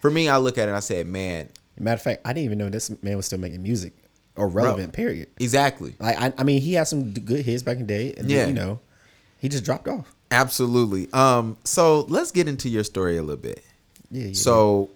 [0.00, 2.44] for me, I look at it and I said, man, Matter of fact, I didn't
[2.44, 3.94] even know this man was still making music
[4.36, 4.92] or relevant.
[4.92, 5.28] Period.
[5.40, 5.94] exactly.
[5.98, 8.44] Like I, I mean, he had some good hits back in the day, and Yeah.
[8.44, 8.80] then, you know,
[9.44, 10.14] he just dropped off.
[10.30, 11.12] Absolutely.
[11.12, 13.62] Um, so let's get into your story a little bit.
[14.10, 14.28] Yeah.
[14.28, 14.32] yeah.
[14.32, 14.88] So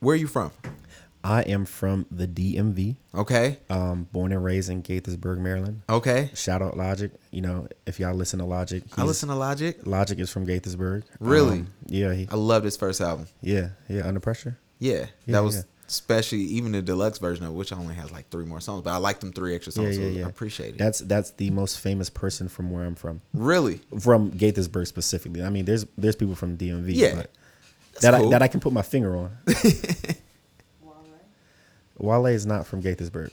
[0.00, 0.50] where are you from?
[1.24, 2.96] I am from the DMV.
[3.14, 3.60] Okay.
[3.70, 5.80] Um, born and raised in Gaithersburg, Maryland.
[5.88, 6.28] Okay.
[6.34, 7.12] Shout out Logic.
[7.30, 9.78] You know, if y'all listen to Logic, I listen to Logic.
[9.86, 11.04] Logic is from Gaithersburg.
[11.18, 11.60] Really?
[11.60, 12.12] Um, yeah.
[12.12, 13.26] He, I love his first album.
[13.40, 13.70] yeah.
[13.88, 14.06] Yeah.
[14.06, 14.58] Under pressure.
[14.80, 15.62] Yeah, Yeah, that was yeah.
[15.92, 18.96] Especially even the deluxe version of which only has like three more songs, but I
[18.96, 19.98] like them three extra songs.
[19.98, 20.04] Yeah.
[20.04, 20.26] so Yeah.
[20.26, 20.78] I appreciate it.
[20.78, 23.20] That's that's the most famous person from where I'm from.
[23.34, 25.42] really From Gaithersburg specifically.
[25.42, 26.94] I mean, there's there's people from DMV.
[26.94, 27.14] Yeah.
[27.16, 27.30] But
[28.00, 28.28] that cool.
[28.28, 29.36] I that I can put my finger on.
[31.98, 33.30] Wale is not from Gaithersburg.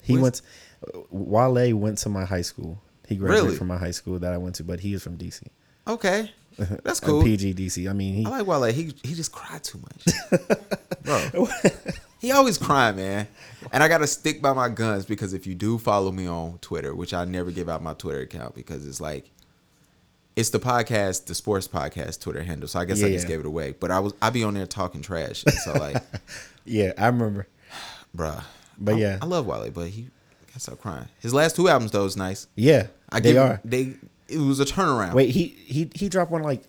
[0.00, 0.42] He Where's-
[0.82, 1.06] went.
[1.10, 2.80] Wale went to my high school.
[3.08, 3.56] He graduated Really?
[3.56, 5.42] from my high school that I went to, but he is from DC.
[5.86, 6.30] okay.
[6.84, 7.22] That's cool.
[7.22, 7.88] PG DC.
[7.88, 8.26] I mean, he.
[8.26, 8.64] I like Wale.
[8.64, 10.40] He he just cried too much,
[11.02, 11.46] bro.
[12.20, 13.28] He always crying, man.
[13.72, 16.94] And I gotta stick by my guns because if you do follow me on Twitter,
[16.94, 19.30] which I never give out my Twitter account because it's like
[20.36, 22.68] it's the podcast, the sports podcast Twitter handle.
[22.68, 23.28] So I guess I just yeah.
[23.36, 23.74] gave it away.
[23.78, 25.44] But I was I be on there talking trash.
[25.44, 25.96] And so like,
[26.64, 27.46] yeah, I remember.
[28.16, 28.42] bruh.
[28.78, 29.18] But I- yeah.
[29.22, 30.08] I love Wale, but he
[30.48, 31.08] can't stop crying.
[31.20, 32.48] His last two albums though is nice.
[32.54, 33.60] Yeah, I they give are.
[33.64, 33.94] they
[34.30, 35.14] it was a turnaround.
[35.14, 36.62] Wait, he he he dropped one like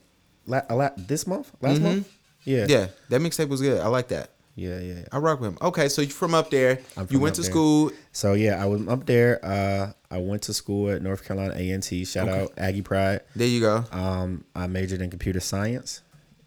[0.45, 2.07] la, a la, this month, last month.
[2.43, 2.71] Yeah, Mm-hmm.
[2.71, 3.79] Yeah, that mixtape was good.
[3.81, 4.31] I like that.
[4.55, 4.93] yeah, yeah.
[4.95, 5.05] yeah.
[5.11, 5.57] I rock with him.
[5.61, 6.79] Okay, so you from up there.
[6.97, 7.51] I'm you went to there.
[7.51, 7.91] school.
[8.11, 9.39] So yeah, I was up there.
[9.45, 12.03] Uh, I went to school at North Carolina A and T.
[12.03, 13.21] Shout out Aggie Pride.
[13.35, 13.85] There you go.
[13.91, 16.01] Um, I majored in computer science.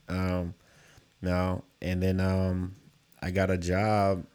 [0.08, 0.54] Um,
[1.22, 2.74] now and then um,
[3.22, 4.26] I got a job.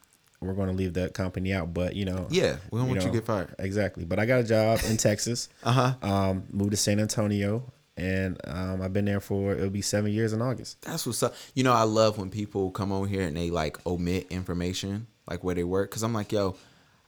[0.42, 3.08] We're going to leave that company out, but you know, Yeah, we don't want you
[3.08, 3.54] to get fired.
[3.60, 5.50] Exactly, but I got a job in Texas.
[5.64, 5.94] Uh huh.
[6.02, 10.32] Um, moved to San Antonio, and um, I've been there for it'll be seven years
[10.32, 10.82] in August.
[10.84, 11.36] That's what's up.
[11.56, 15.44] You know, I love when people come on here and they like omit information, like
[15.44, 15.92] where they work.
[15.92, 16.56] Cause I'm like, yo,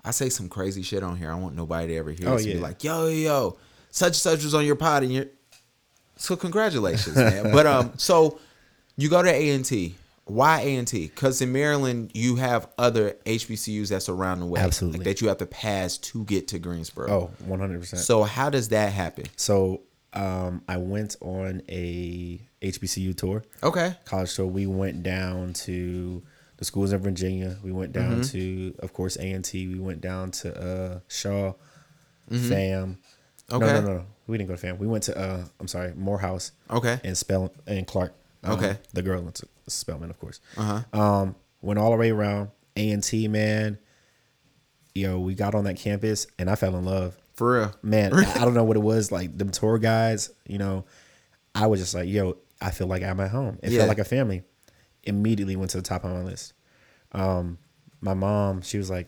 [0.04, 1.32] I say some crazy shit on here.
[1.32, 3.58] I want nobody to ever hear Oh, this and be like, yo, yo, yo,
[3.91, 5.28] such and such was on your pod and you're.
[6.17, 7.52] So congratulations, man.
[7.54, 8.38] but um, so
[8.98, 9.96] you go to A and T.
[10.25, 11.07] Why A and T?
[11.07, 14.99] Because in Maryland you have other HBCUs that's around the way, Absolutely.
[14.99, 17.10] like that you have to pass to get to Greensboro.
[17.12, 18.01] Oh, 100 percent.
[18.03, 19.25] So how does that happen?
[19.36, 19.81] So
[20.13, 23.95] um, I went on a HBCU tour, Okay.
[24.05, 24.45] college tour.
[24.45, 26.21] We went down to
[26.57, 27.57] the schools in Virginia.
[27.63, 29.67] We went down to, of course, A and T.
[29.67, 31.53] We went down to uh, Shaw,
[32.29, 32.99] Fam.
[33.51, 33.65] Okay.
[33.65, 34.05] No, no, no, no.
[34.27, 34.77] We didn't go to Fam.
[34.77, 36.99] We went to, uh, I'm sorry, Morehouse Okay.
[37.03, 38.13] and Spell and Clark.
[38.43, 38.77] Um, Okay.
[38.93, 40.39] The girl went to Spelman, of course.
[40.57, 40.99] Uh huh.
[41.01, 43.77] Um, went all the way around A and T, man.
[44.93, 47.17] Yo, we got on that campus and I fell in love.
[47.36, 47.75] For real.
[47.81, 49.12] Man, I don't know what it was.
[49.12, 50.86] Like them tour guides, you know,
[51.55, 53.57] I was just like, yo, I feel like I'm at home.
[53.63, 53.79] It Yeah.
[53.79, 54.43] felt like a family.
[55.03, 56.53] Immediately went to the top of my list.
[57.13, 57.57] Um,
[58.01, 59.07] my mom, she was like,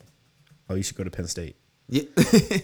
[0.69, 1.55] "Oh, you should go to Penn State."
[1.87, 2.03] Yeah.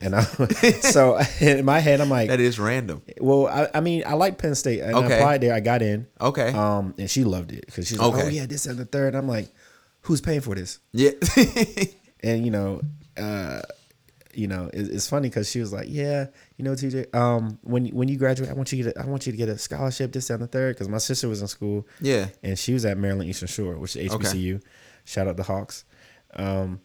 [0.00, 0.22] And I,
[0.80, 3.02] so in my head, I'm like, that is random.
[3.20, 5.14] well, I, I mean, I like Penn State, and Okay.
[5.14, 5.52] I applied there.
[5.54, 6.06] I got in.
[6.20, 6.52] Okay.
[6.52, 8.22] Um, and she loved it because she's like, Okay.
[8.26, 9.14] "Oh yeah, this and the third.
[9.16, 9.48] I'm like,
[10.02, 11.10] "Who's paying for this?" Yeah.
[12.22, 12.80] and you know,
[13.16, 13.62] uh,
[14.34, 17.86] you know, it, it's funny because she was like, "Yeah, you know, TJ, um, when
[17.88, 19.58] when you graduate, I want you to get a, I want you to get a
[19.58, 20.76] scholarship, this and the third.
[20.76, 22.28] Because my sister was in school, Yeah.
[22.44, 24.62] and she was at Maryland Eastern Shore, which is HBCU.
[25.04, 25.84] Shout out the Hawks.
[26.34, 26.80] Um,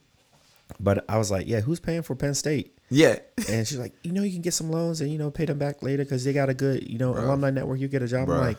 [0.79, 3.17] but I was like, "Yeah, who's paying for Penn State?" yeah.
[3.49, 5.57] And she's like, "You know, you can get some loans and you know pay them
[5.57, 7.79] back later because they got a good you know alumni network.
[7.79, 8.33] You get a job." Bruh.
[8.35, 8.57] I'm like,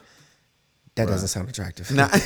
[0.96, 1.90] That doesn't sound attractive.
[1.90, 2.08] Nah.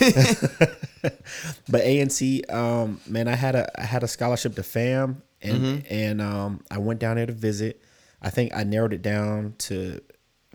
[1.70, 5.86] But ANC, um, man, I had a I had a scholarship to FAM, and Mm-hmm.
[5.94, 7.82] and um, I went down there to visit.
[8.20, 10.00] I think I narrowed it down to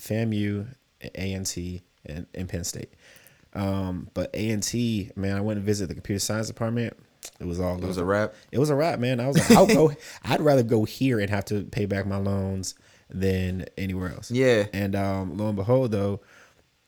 [0.01, 0.67] FAMU,
[1.15, 2.91] ANC, and, and Penn State.
[3.53, 6.97] Um, but ANC, man, I went and visited the computer science department.
[7.39, 8.33] It was all it was a wrap.
[8.51, 9.19] It was a wrap, man.
[9.19, 9.93] I was like, I'll go.
[10.23, 12.75] I'd rather go here and have to pay back my loans
[13.09, 14.31] than anywhere else.
[14.31, 14.65] Yeah.
[14.73, 16.21] And um, lo and behold, though,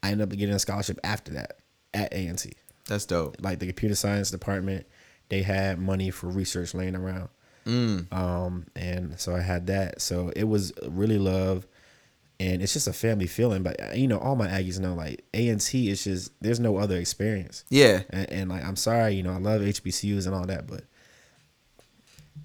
[0.02, 1.60] I ended up getting a scholarship after that
[1.94, 2.52] at ANC
[2.88, 3.38] That's dope.
[3.42, 4.86] like the computer science department,
[5.30, 7.30] they had money for research laying around.
[8.12, 10.02] Um, and so I had that.
[10.02, 11.66] So it was really love,
[12.40, 13.64] and it's just a family feeling.
[13.64, 15.90] But uh, you know, all my Aggies know like A and T.
[15.90, 17.64] is just there's no other experience.
[17.70, 18.02] Yeah.
[18.10, 20.84] And, and like I'm sorry, you know, I love HBCUs and all that, but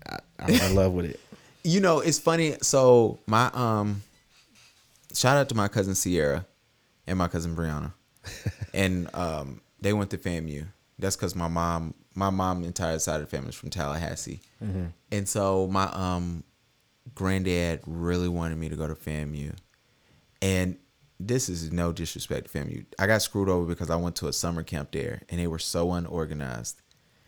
[0.09, 1.21] I, I'm in love with it.
[1.63, 2.57] You know, it's funny.
[2.63, 4.03] So my um,
[5.13, 6.47] shout out to my cousin Sierra
[7.07, 7.93] and my cousin Brianna,
[8.75, 10.67] and um, they went to FAMU.
[10.99, 14.41] That's because my mom, my mom, entire side of the family is from Tallahassee,
[15.11, 16.45] and so my um,
[17.15, 19.55] granddad really wanted me to go to FAMU,
[20.43, 20.77] and
[21.19, 22.87] this is no disrespect to FAMU.
[22.99, 25.59] I got screwed over because I went to a summer camp there, and they were
[25.59, 26.81] so unorganized.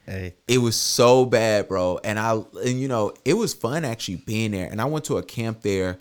[0.06, 2.00] Hey, It was so bad, bro.
[2.02, 2.32] And I
[2.64, 4.68] and you know, it was fun actually being there.
[4.68, 5.98] And I went to a camp there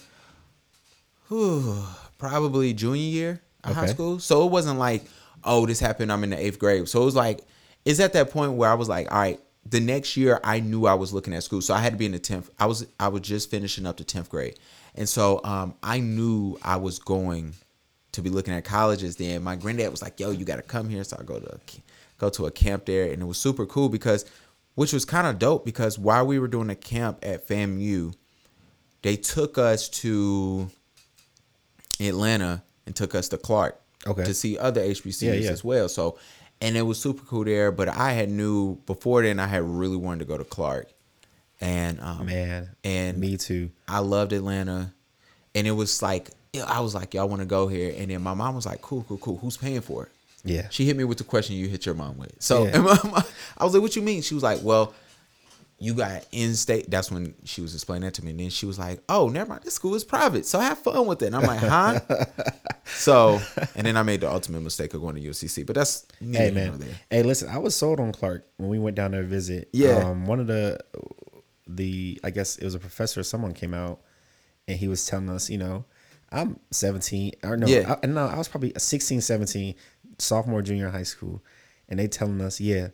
[1.28, 1.84] whew,
[2.17, 4.19] probably junior year of high school.
[4.19, 5.04] So it wasn't like,
[5.43, 6.88] oh, this happened, I'm in the eighth grade.
[6.89, 7.41] So it was like,
[7.86, 10.86] it's at that point where I was like, all right, the next year I knew
[10.86, 11.62] I was looking at school.
[11.62, 12.50] So I had to be in the tenth.
[12.60, 14.58] I was I was just finishing up the tenth grade.
[14.95, 17.54] And so um I knew I was going
[18.13, 20.89] to be looking at colleges then my granddad was like yo you got to come
[20.89, 21.60] here so i go to a,
[22.17, 24.25] go to a camp there and it was super cool because
[24.75, 28.13] which was kind of dope because while we were doing a camp at famu
[29.01, 30.69] they took us to
[31.99, 34.23] atlanta and took us to clark Okay.
[34.25, 35.51] to see other hbcus Yeah, yeah.
[35.51, 36.17] as well so
[36.60, 39.95] and it was super cool there but i had knew before then i had really
[39.95, 40.89] wanted to go to clark
[41.62, 43.69] and um, man, and me too.
[43.88, 44.93] I loved Atlanta,
[45.56, 46.32] and it was like
[46.67, 49.06] I was like, y'all want to go here, and then my mom was like, cool,
[49.08, 49.38] cool, cool.
[49.38, 50.12] Who's paying for it?
[50.43, 50.67] Yeah.
[50.69, 52.34] She hit me with the question you hit your mom with.
[52.39, 52.78] So Yeah.
[53.04, 53.24] mom-
[53.58, 54.21] I was like, what you mean?
[54.21, 54.93] She was like, well,
[55.78, 56.89] you got in state.
[56.89, 58.32] That's when she was explaining that to me.
[58.32, 59.63] And then she was like, oh, never mind.
[59.63, 61.28] This school is private, so have fun with it.
[61.28, 62.00] And I'm like, huh?
[62.86, 63.39] so,
[63.76, 66.84] and then I made the ultimate mistake of going to UCC, but that's Hey man.
[67.10, 69.69] Hey, listen, I was sold on Clark when we went down there to visit.
[69.71, 70.10] Yeah.
[70.10, 70.80] Um, one of the
[71.76, 74.02] the I guess it was a professor or someone came out
[74.68, 75.86] and he was telling us, you know,
[76.32, 77.96] I'm 17 or no, Yeah.
[78.04, 79.76] I, no, I was probably 16, 17,
[80.18, 81.44] sophomore, junior high school,
[81.90, 82.90] and they telling us, yeah,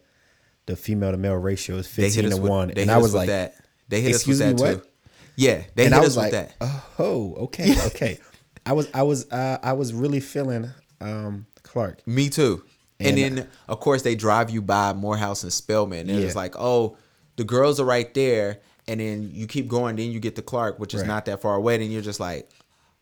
[0.66, 2.90] the female to male ratio is They hit 15 us to with, one, They and
[2.90, 3.56] hit I us was with like, that.
[3.90, 4.84] They hit excuse us with that what?
[4.84, 4.90] too.
[5.36, 6.56] Yeah, they and hit I us was with like, that.
[7.00, 8.20] oh, okay, okay.
[8.66, 12.06] I was, I was, uh, I was really feeling um Clark.
[12.08, 12.64] Me too.
[13.00, 16.10] And, And- then of course they drive you by Morehouse and Spelman.
[16.10, 16.42] And it's Yeah.
[16.42, 16.98] like, oh,
[17.36, 18.60] the girls are right there.
[18.88, 21.08] And then you keep going, then you get to Clark, which is Right.
[21.08, 21.78] not that far away.
[21.78, 22.50] Then you're just like,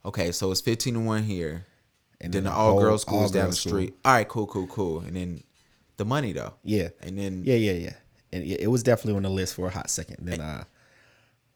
[0.03, 1.65] okay, so it's 15 to 1 here.
[2.21, 3.71] And then then the all girls school is down the all-girls school.
[3.71, 3.95] street.
[4.03, 4.99] All right, cool, cool, cool.
[5.01, 5.43] And then
[5.97, 6.53] the money though.
[6.63, 6.89] Yeah.
[7.01, 7.93] And then Yeah, yeah, yeah.
[8.33, 10.25] And it it was definitely on the list for a hot second.
[10.25, 10.63] Then uh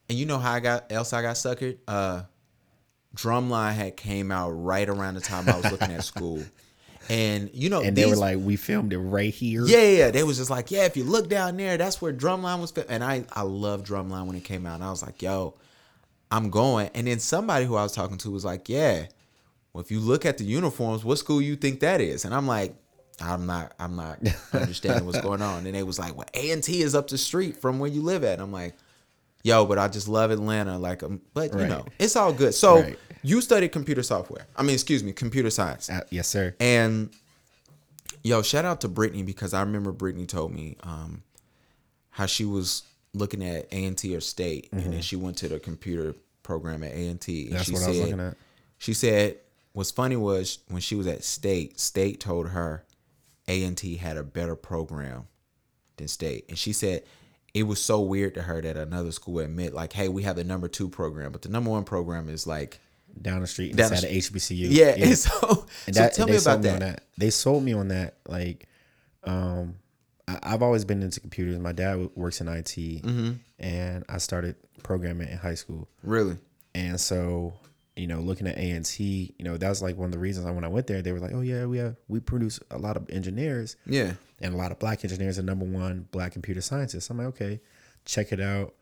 [0.09, 1.77] And you know how I got else I got suckered?
[1.87, 2.23] Uh
[3.15, 6.43] Drumline had came out right around the time I was looking at school.
[7.09, 9.65] And you know and they were like, we filmed it right here.
[9.65, 10.11] Yeah, yeah.
[10.11, 12.69] They was just like, yeah, if you look down there, that's where Drumline was.
[12.69, 12.85] Fi-.
[12.87, 14.75] And I, I love Drumline when it came out.
[14.75, 15.55] And I was like, yo,
[16.29, 16.91] I'm going.
[16.93, 19.07] And then somebody who I was talking to was like, yeah,
[19.73, 22.25] well, if you look at the uniforms, what school you think that is?
[22.25, 22.75] And I'm like,
[23.19, 24.19] I'm not, I'm not
[24.53, 25.65] understanding what's going on.
[25.65, 28.01] And they was like, well, A and T is up the street from where you
[28.03, 28.33] live at.
[28.33, 28.75] And I'm like,
[29.43, 30.77] yo, but I just love Atlanta.
[30.77, 31.69] Like, um, but you Right.
[31.69, 32.53] know, it's all good.
[32.53, 32.99] So Right.
[33.23, 34.47] you studied computer software.
[34.55, 35.89] I mean, excuse me, computer science.
[35.89, 36.55] Uh, yes, sir.
[36.59, 37.09] And
[38.23, 41.23] yo, shout out to Brittany because I remember Brittany told me um,
[42.11, 45.47] how she was looking at A and T or State, and then she went to
[45.47, 47.45] the computer program at A and T.
[47.45, 47.53] Mm-hmm.
[47.53, 48.37] That's she what I said, was looking at.
[48.77, 49.37] She said,
[49.73, 52.83] "What's funny was when she was at State, State told her
[53.47, 55.27] A and T had a better program
[55.97, 57.03] than State, and she said."
[57.53, 60.43] It was so weird to her that another school admit, like, "Hey, we have the
[60.43, 62.79] number two program, but the number one program is like,
[63.21, 64.67] Down the street Down the inside of HBCU.
[64.69, 67.03] yeah." And so, And so tell and me they sold about that.
[67.17, 68.15] They sold me on that.
[68.27, 68.67] Like,
[69.23, 69.75] um,
[70.27, 71.57] I, I've always been into computers.
[71.59, 73.31] My dad works in IT, Mm-hmm.
[73.59, 75.87] and I started programming in high school.
[76.03, 76.37] Really?
[76.75, 77.53] And so,
[77.95, 80.51] you know, looking at ANT, you know, that was like one of the reasons I,
[80.51, 82.95] when I went there, they were like, oh yeah, we have we produce a lot
[82.95, 84.13] of engineers Yeah.
[84.41, 87.09] And a lot of black engineers and number one black computer scientists.
[87.09, 87.61] I'm like, okay,
[88.05, 88.73] check it out.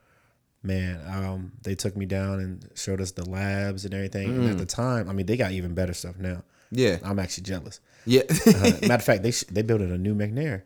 [0.64, 4.30] Man, um, they took me down and showed us the labs and everything.
[4.30, 4.52] And Mm.
[4.52, 6.44] at the time, I mean, they got even better stuff now.
[6.72, 6.98] Yeah.
[7.04, 7.80] I'm actually jealous.
[8.06, 8.24] Yeah.
[8.46, 10.64] Uh, matter of fact, they sh- they built a new McNair,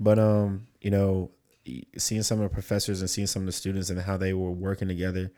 [0.00, 1.30] but um, you know,
[1.98, 4.50] seeing some of the professors and seeing some of the students and how they were
[4.50, 5.30] working together,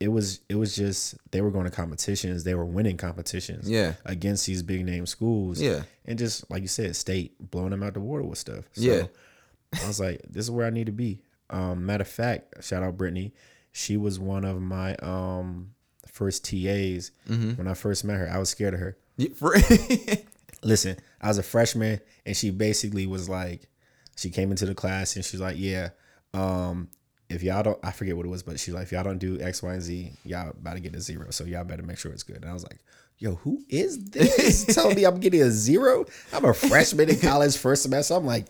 [0.00, 3.94] it was it was just they were going to competitions, they were winning competitions, Yeah.
[4.04, 5.82] against these big name schools, Yeah.
[6.04, 8.64] and just like you said, state blowing them out the water with stuff.
[8.72, 9.06] So Yeah.
[9.82, 11.20] I was like, this is where I need to be.
[11.50, 13.32] Um, matter of fact, shout out Brittany,
[13.72, 15.70] she was one of my um
[16.06, 17.52] first TAs Mm-hmm.
[17.52, 18.28] when I first met her.
[18.30, 18.96] I was scared of her
[20.62, 23.62] listen, I was a freshman and she basically was like,
[24.16, 25.90] she came into the class and she's like, yeah,
[26.34, 26.88] um,
[27.28, 29.40] if y'all don't, I forget what it was, but she's like, if y'all don't do
[29.40, 31.30] X, Y, and Z, y'all about to get a zero.
[31.30, 32.36] So y'all better make sure it's good.
[32.36, 32.78] And I was like,
[33.18, 34.64] yo, who is this?
[34.74, 36.04] Telling me I'm getting a zero?
[36.32, 38.14] I'm a freshman in college, first semester.
[38.14, 38.46] I'm like,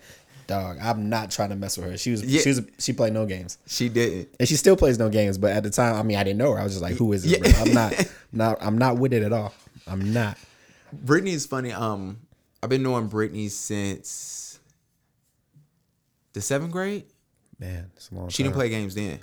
[0.46, 1.96] dog, I'm not trying to mess with her.
[1.96, 2.40] She was, Yeah.
[2.42, 3.58] she was, she played no games.
[3.66, 4.28] she didn't.
[4.38, 6.52] And she still plays no games, but at the time, I mean, I didn't know
[6.52, 6.58] her.
[6.60, 7.62] I was just like, "Who is this?" Yeah.
[7.62, 7.94] I'm not,
[8.32, 9.54] not, I'm not with it at all.
[9.86, 10.36] I'm not.
[10.92, 11.72] Brittany is funny.
[11.72, 12.18] Um,
[12.62, 14.58] I've been knowing Brittany since
[16.32, 17.04] the seventh grade.
[17.59, 19.21] Man, it's a long She didn't play games then.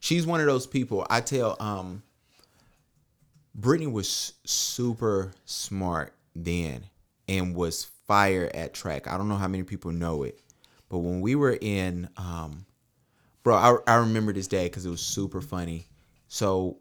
[0.00, 1.06] She's one of those people.
[1.10, 2.02] I tell um
[3.54, 6.84] Brittany was super smart then
[7.28, 9.08] and was fire at track.
[9.08, 10.38] I don't know how many people know it.
[10.88, 12.66] But when we were in um
[13.42, 15.86] bro, I, I remember this day because it was super funny.
[16.28, 16.78] So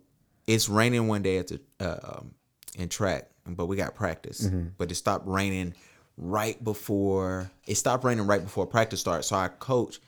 [0.48, 2.32] it's raining one day at the uh, um,
[2.78, 4.48] in track, but we got practice.
[4.78, 5.74] But it stopped raining
[6.18, 9.24] right before it stopped raining right before practice started.
[9.24, 10.00] So our coach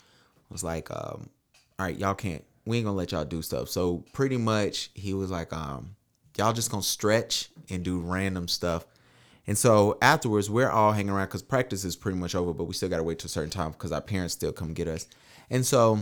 [0.49, 1.29] was like, um,
[1.79, 2.43] "All right, y'all can't.
[2.65, 5.95] We ain't gonna let y'all do stuff." So pretty much, he was like, um,
[6.37, 8.85] "Y'all just gonna stretch and do random stuff."
[9.45, 12.73] And so afterwards, we're all hanging around because practice is pretty much over, but we
[12.73, 15.07] still gotta wait till a certain time because our parents still come get us.
[15.49, 15.99] And so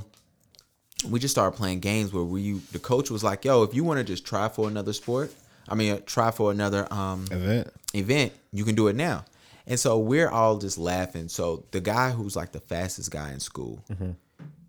[1.09, 3.99] we just started playing games where we the coach was like, "Yo, if you want
[3.99, 5.31] to just try for another sport,
[5.69, 7.67] I mean, uh, try for another um event.
[7.93, 9.25] event, you can do it now."
[9.67, 11.27] And so we're all just laughing.
[11.27, 13.83] So the guy who's like the fastest guy in school,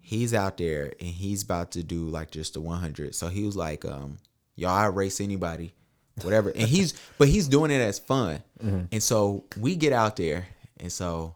[0.08, 3.12] he's out there and he's about to do like just the 100.
[3.16, 4.18] So he was like, um,
[4.54, 5.74] "Y'all, I race anybody,
[6.22, 8.42] whatever." And he's but he's doing it as fun.
[8.60, 10.46] And so we get out there,
[10.78, 11.34] and so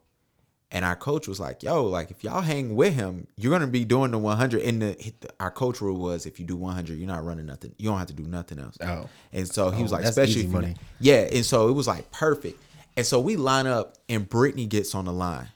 [0.71, 3.85] and our coach was like, "Yo, like if y'all hang with him, you're gonna be
[3.85, 7.25] doing the 100." And the, our coach rule was, if you do 100, you're not
[7.25, 7.75] running nothing.
[7.77, 8.77] You don't have to do nothing else.
[8.81, 9.09] Oh.
[9.33, 10.77] And so he was Oh, like, especially easy if you- money.
[11.01, 11.29] yeah.
[11.33, 12.63] And so it was like perfect.
[12.97, 15.49] And so we line up, and Brittany gets on the line,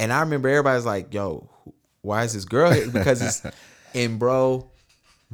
[0.00, 1.48] and I remember everybody's like, "Yo,
[2.06, 3.42] why is this girl here?" Because it's
[3.94, 4.70] and bro.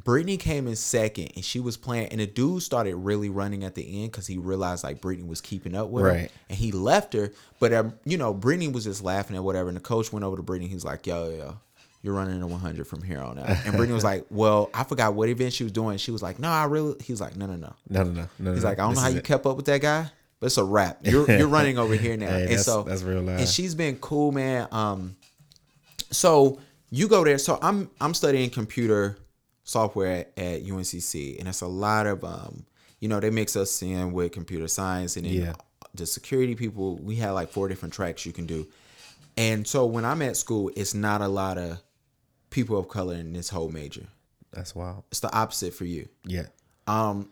[0.05, 3.75] Brittany came in second and she was playing and the dude started really running at
[3.75, 6.31] the end because he realized like Brittany was keeping up with her Right.
[6.49, 7.31] and he left her.
[7.61, 9.69] But um, you know, Brittany was just laughing at whatever.
[9.69, 10.71] And the coach went over to Brittany.
[10.71, 11.59] He's like, "Yo, yo,
[12.01, 15.13] you're running a 100 from here on out." And Brittany was like, "Well, I forgot
[15.13, 17.45] what event she was doing." She was like, "No, I really." He was like, "No,
[17.45, 18.53] no, no." No, no, no, no.
[18.55, 18.71] He's no.
[18.71, 19.25] like, "I don't know how you it.
[19.25, 21.01] kept up with that guy, but it's a wrap.
[21.07, 23.41] You're you're running over here now." Hey, and so that's real life.
[23.41, 24.69] And she's been cool, man.
[24.73, 25.17] Um,
[26.13, 27.39] so you go there.
[27.39, 29.17] So I'm I'm studying computer
[29.65, 32.65] software at, at UNCC, and it's a lot of um,
[33.01, 35.55] you know, they mix us in with computer science and then Yeah.
[35.95, 36.97] the security people.
[36.99, 38.69] We had like four different tracks you can do,
[39.37, 41.81] and so when I'm at school, it's not a lot of
[42.51, 44.07] people of color in this whole major.
[44.53, 45.05] That's wild.
[45.11, 46.09] It's the opposite for you.
[46.27, 46.47] Yeah.
[46.87, 47.31] Um,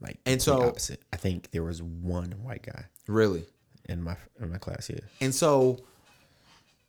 [0.00, 1.00] Like And so- opposite.
[1.12, 3.44] I think there was one white guy really.
[3.88, 4.88] in my in my class.
[4.90, 5.00] Yeah.
[5.20, 5.78] And so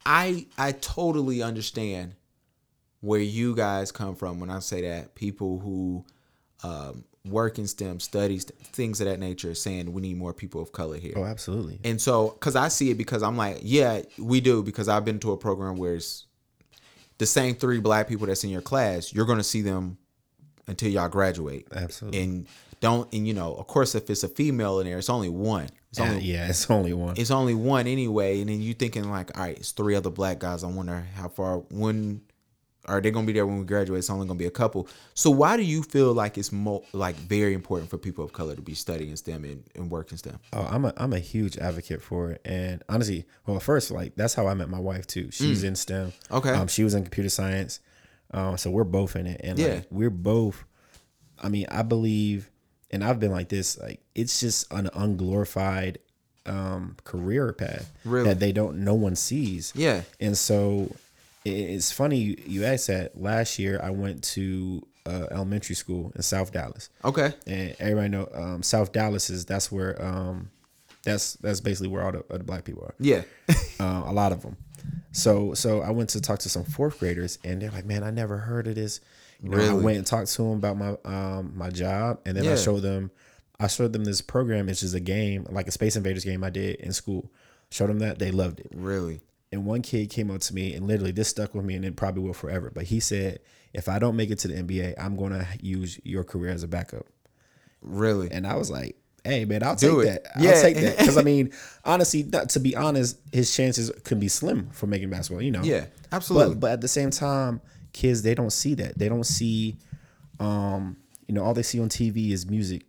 [0.05, 2.15] I I totally understand
[3.01, 6.05] where you guys come from when I say that people who
[6.63, 10.71] um, work in STEM studies things of that nature saying we need more people of
[10.71, 11.13] color here.
[11.15, 11.79] Oh, absolutely.
[11.83, 15.19] And so cuz I see it because I'm like, yeah, we do because I've been
[15.19, 16.25] to a program where it's
[17.17, 19.97] the same three black people that's in your class, you're going to see them
[20.67, 21.67] until y'all graduate.
[21.73, 22.21] Absolutely.
[22.21, 22.47] And
[22.81, 25.69] don't and you know, of course if it's a female in there, it's only one.
[25.89, 27.15] It's Yeah, only yeah, it's only one.
[27.17, 30.39] it's only one anyway, and then you thinking like, all right, it's three other black
[30.39, 30.63] guys.
[30.63, 32.21] I wonder how far when
[32.85, 33.99] are they gonna be there when we graduate?
[33.99, 34.87] It's only gonna be a couple.
[35.13, 38.55] So why do you feel like it's mo- like very important for people of color
[38.55, 40.39] to be studying STEM and, and work in STEM?
[40.53, 44.33] Oh, I'm a I'm a huge advocate for it, and honestly, well, first, like that's
[44.33, 45.29] how I met my wife too.
[45.31, 46.13] She's in STEM.
[46.31, 46.37] Mm.
[46.37, 46.49] Okay.
[46.51, 47.79] Um, she was in computer science,
[48.31, 49.67] um, so we're both in it, and Yeah.
[49.75, 50.63] like we're both.
[51.41, 52.49] I mean, I believe,
[52.91, 53.77] and I've been like this.
[53.79, 55.99] Like it's just an unglorified
[56.45, 58.25] um, career path Really?
[58.29, 59.71] that they don't, no one sees.
[59.75, 60.01] Yeah.
[60.19, 60.95] And so
[61.45, 63.19] it's funny you, you asked that.
[63.19, 67.33] Last year, I went to uh, elementary school in South Dallas Okay.
[67.47, 70.49] and everybody know um, South Dallas is that's where um,
[71.03, 72.95] that's that's basically where all the, all the black people are.
[72.99, 73.21] Yeah.
[73.79, 74.57] Uh, a lot of them.
[75.11, 78.11] So so I went to talk to some fourth graders, and they're like, "Man, I
[78.11, 78.99] never heard of this."
[79.41, 82.47] You know, I went and talked to them about my um, my job, and then
[82.47, 83.11] I showed them.
[83.59, 84.69] I showed them this program.
[84.69, 87.31] It's just a game, like a Space Invaders game I did in school.
[87.71, 88.71] Showed them that they loved it.
[88.73, 89.21] Really?
[89.51, 91.95] And one kid came up to me and literally this stuck with me and it
[91.95, 92.71] probably will forever.
[92.73, 93.39] But he said,
[93.73, 96.67] if I don't make it to the NBA, I'm gonna use your career as a
[96.67, 97.05] backup.
[97.81, 98.29] Really?
[98.31, 100.23] And I was like, hey man, I'll Do take it.
[100.23, 100.41] that.
[100.41, 100.51] Yeah.
[100.51, 100.97] I'll take that.
[100.97, 101.51] Because I mean,
[101.83, 105.63] honestly, not, to be honest, his chances could be slim for making basketball, you know.
[105.63, 106.55] Yeah, absolutely.
[106.55, 107.61] But but at the same time,
[107.93, 108.97] kids they don't see that.
[108.97, 109.77] They don't see
[110.39, 112.83] um, you know, all they see on TV is music.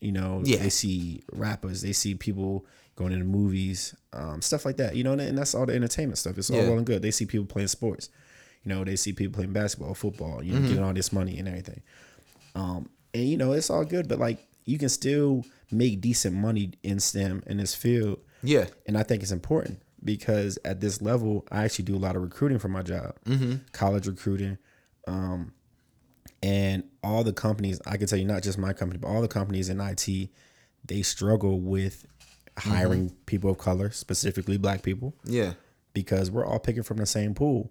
[0.00, 0.58] You know, Yeah.
[0.58, 2.64] they see rappers, they see people
[2.96, 4.94] going into movies, um, stuff like that.
[4.96, 6.38] You know, and, that's all the entertainment stuff.
[6.38, 6.68] It's all Yeah.
[6.68, 7.02] well and good.
[7.02, 8.08] They see people playing sports.
[8.64, 10.68] You know, they see people playing basketball, football, you know, Mm-hmm.
[10.68, 11.82] getting all this money and everything.
[12.54, 16.72] Um, and you know, it's all good, but like you can still make decent money
[16.82, 18.18] in STEM in this field.
[18.42, 18.66] yeah.
[18.86, 22.22] And I think it's important because at this level, I actually do a lot of
[22.22, 23.16] recruiting for my job,
[23.72, 24.58] college recruiting.
[25.06, 25.52] Um,
[26.42, 29.28] and all the companies, I can tell you, not just my company, but all the
[29.28, 30.08] companies in IT,
[30.84, 32.04] they struggle with
[32.58, 35.54] hiring people of color, specifically black people, Yeah.
[35.94, 37.70] because we're all picking from the same pool,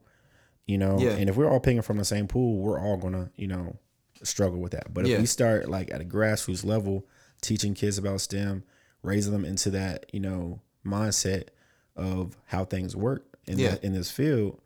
[0.65, 0.97] you know?
[0.99, 1.11] Yeah.
[1.11, 3.77] And if we're all picking from the same pool, we're all going to, you know,
[4.23, 4.93] struggle with that.
[4.93, 5.19] But if Yeah.
[5.19, 7.05] we start like at a grassroots level,
[7.41, 8.63] teaching kids about STEM,
[9.03, 11.49] raising them into that, you know, mindset
[11.95, 13.71] of how things work in Yeah.
[13.71, 14.59] that, in this field,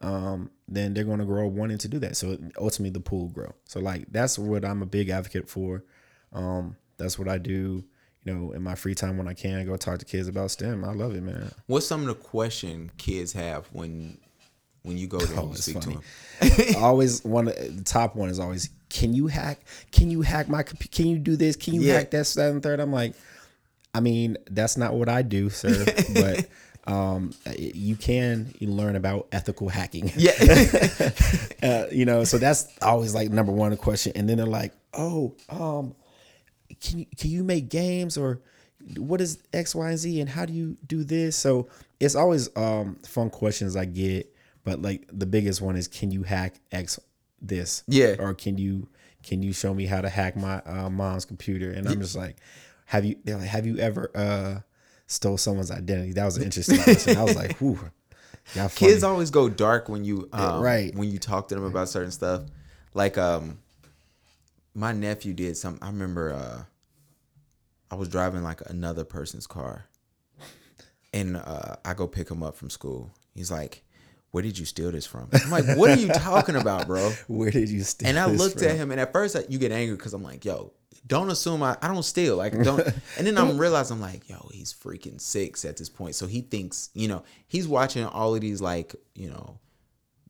[0.00, 2.16] um, then they're going to grow wanting to do that.
[2.16, 3.52] So ultimately, the pool will grow.
[3.66, 5.84] So like that's what I'm a big advocate for.
[6.32, 7.84] Um, that's what I do.
[8.24, 10.52] You know, in my free time when I can, I go talk to kids about
[10.52, 10.84] STEM.
[10.84, 11.50] I love it, man.
[11.66, 14.18] What's some of the question kids have when
[14.82, 15.98] when you go there and Oh, it's speak funny.
[16.40, 16.74] to them?
[16.82, 19.60] always one the top one is always can you hack
[19.92, 21.94] can you hack my can you do this can you Yeah.
[21.94, 23.14] hack that that and third i'm like
[23.94, 25.84] i mean that's not what i do sir
[26.14, 26.46] but
[26.92, 30.32] um you can learn about ethical hacking Yeah.
[31.62, 35.34] uh, you know so that's always like number one question and then they're like oh
[35.48, 35.94] um
[36.80, 38.40] can you can you make games or
[38.96, 41.68] what is x y and z and how do you do this so
[42.00, 44.34] it's always um fun questions i get
[44.64, 46.98] but like the biggest one is can you hack x
[47.40, 48.16] this Yeah.
[48.18, 48.88] or can you
[49.22, 52.36] can you show me how to hack my uh, mom's computer and i'm just like
[52.92, 54.60] have you they're like have you ever uh
[55.06, 57.78] stole someone's identity that was an interesting question i was like whew
[58.54, 58.92] y'all funny.
[58.92, 60.94] kids always go dark when you um, right.
[60.94, 62.42] when you talk to them about certain stuff.
[62.94, 63.58] Like um,
[64.74, 65.78] my nephew did some.
[65.80, 66.64] I remember uh,
[67.90, 69.86] I was driving like another person's car,
[71.12, 73.10] and uh, I go pick him up from school.
[73.34, 73.82] He's like,
[74.30, 77.50] "Where did you steal this from?" I'm like, "What are you talking about, bro?" where
[77.50, 78.10] did you steal this?
[78.10, 78.68] And I looked from?
[78.68, 80.72] at him, and at first I, you get angry because I'm like, "Yo,
[81.06, 82.80] don't assume I, I don't steal." Like, don't.
[83.18, 86.40] and then I'm realizing I'm like, "Yo, he's freaking six at this point." So he
[86.42, 89.58] thinks, you know, he's watching all of these like, you know,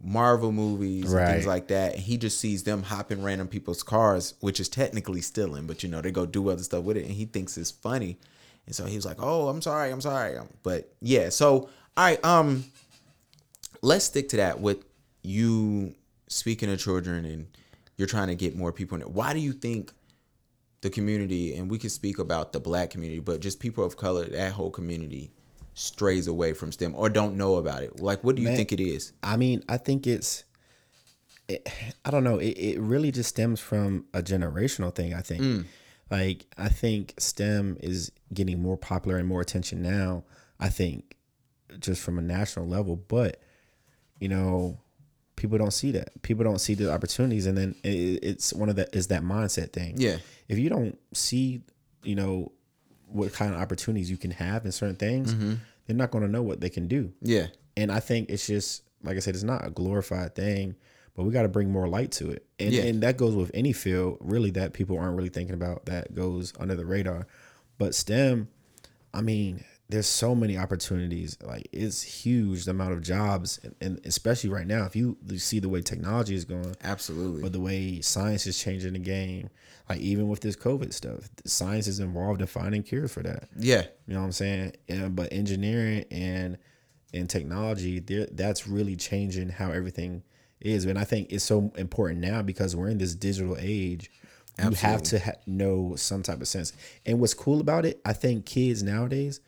[0.02, 4.34] Marvel movies and things like that, and he just sees them hopping random people's cars,
[4.40, 7.12] which is technically stealing, but you know they go do other stuff with it, and
[7.12, 8.18] he thinks it's funny.
[8.66, 12.04] And so he was like, "Oh, I'm sorry, I'm sorry." Um, But yeah, so all
[12.04, 12.64] right, um,
[13.82, 14.84] let's stick to that with
[15.22, 15.94] you
[16.28, 17.46] speaking of children and
[17.96, 19.10] you're trying to get more people in it.
[19.10, 19.92] Why do you think
[20.82, 24.24] the community and we can speak about the black community, but just people of color,
[24.26, 25.30] that whole community
[25.74, 27.98] strays away from STEM or don't know about it?
[28.00, 28.56] Like what do you Man.
[28.56, 29.12] think it is?
[29.22, 30.44] I mean, I think it's,
[31.48, 31.66] it,
[32.04, 32.36] I don't know.
[32.38, 35.14] It, it really just stems from a generational thing.
[35.14, 35.64] I think, Mm.
[36.10, 40.24] like, I think STEM is getting more popular and more attention now.
[40.60, 41.16] I think,
[41.80, 43.40] just from a national level, but
[44.20, 44.78] you know,
[45.42, 46.22] people don't see that.
[46.22, 49.94] People don't see the opportunities, and then it's one of the is that mindset thing.
[49.98, 50.18] Yeah.
[50.48, 51.62] If you don't see,
[52.04, 52.52] you know,
[53.08, 55.54] what kind of opportunities you can have in certain things, Mm-hmm.
[55.86, 57.12] they're not going to know what they can do.
[57.20, 57.48] Yeah.
[57.76, 60.76] And I think it's just like I said, it's not a glorified thing,
[61.16, 62.46] but we got to bring more light to it.
[62.60, 62.84] And Yeah.
[62.84, 66.52] and that goes with any field really that people aren't really thinking about that goes
[66.60, 67.26] under the radar.
[67.78, 68.46] But STEM,
[69.12, 71.36] I mean, there's so many opportunities.
[71.42, 75.60] Like it's huge the amount of jobs, and, and especially right now, if you see
[75.60, 77.42] the way technology is going, Absolutely.
[77.42, 79.50] but the way science is changing the game,
[79.88, 83.48] like even with this COVID stuff, science is involved in finding cures for that.
[83.56, 83.82] yeah.
[84.06, 84.72] You know what I'm saying?
[84.88, 86.56] Yeah, but engineering and
[87.14, 90.22] and technology, that's really changing how everything
[90.60, 90.86] is.
[90.86, 94.10] And I think it's so important now because we're in this digital age.
[94.62, 96.72] You have to ha- know some type of sense.
[97.04, 99.40] And what's cool about it, I think kids nowadays,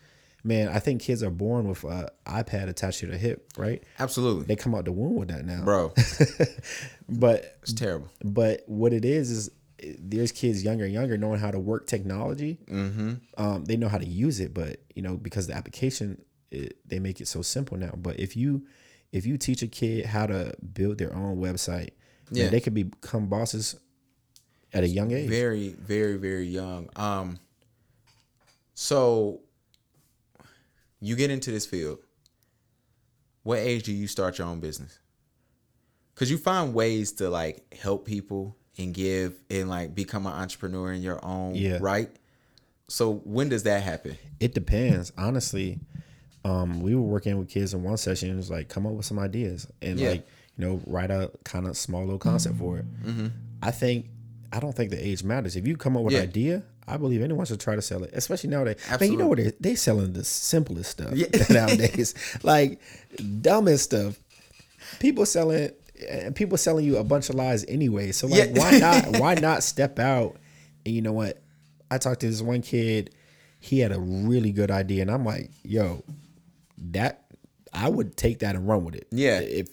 [0.45, 3.83] man, I think kids are born with a iPad attached to their hip, right?
[3.99, 4.45] Absolutely.
[4.45, 5.65] They come out the womb with that now.
[5.65, 5.95] Bro,
[7.09, 8.09] But it's terrible.
[8.23, 9.51] but what it is is
[9.99, 12.59] there's kids younger and younger knowing how to work technology.
[12.71, 13.15] Mm-hmm.
[13.37, 16.99] Um, they know how to use it, but you know because the application it, they
[16.99, 17.93] make it so simple now.
[17.97, 18.67] But if you
[19.13, 21.91] if you teach a kid how to build their own website,
[22.31, 22.45] Yeah.
[22.45, 23.77] yeah, they could become bosses
[24.73, 25.29] at a young age.
[25.29, 26.89] Very, very, very young.
[26.97, 27.39] Um,
[28.75, 29.41] so
[31.07, 31.99] you get into this field.
[33.43, 34.99] What age do you start your own business?
[36.15, 40.93] Cause you find ways to like help people and give and like become an entrepreneur
[40.93, 41.79] in your own Yeah.
[41.81, 42.09] right.
[42.89, 44.17] So when does that happen?
[44.41, 45.81] It depends, honestly.
[46.45, 48.31] Um, we were working with kids in one session.
[48.31, 50.11] It was like, come up with some ideas and Yeah.
[50.11, 50.27] like,
[50.57, 52.85] you know, write a kind of small little concept for it.
[53.63, 54.07] I think,
[54.55, 55.57] I don't think the age matters.
[55.57, 56.21] If you come up with Yeah.
[56.21, 58.77] an idea, I believe anyone should try to sell it, especially nowadays.
[58.91, 59.39] I mean, you know what?
[59.39, 61.27] They they selling the simplest stuff Yeah.
[61.51, 62.81] nowadays, like
[63.41, 64.19] dumbest stuff.
[65.01, 65.71] People selling,
[66.09, 68.13] and people selling you a bunch of lies anyway.
[68.13, 68.61] So like, Yeah.
[68.61, 69.07] why not?
[69.21, 70.37] Why not step out?
[70.87, 71.43] And you know what?
[71.91, 73.15] I talked to this one kid.
[73.61, 76.05] He had a really good idea, and I'm like, yo,
[76.93, 77.25] that
[77.73, 79.07] I would take that and run with it.
[79.11, 79.41] Yeah.
[79.41, 79.69] If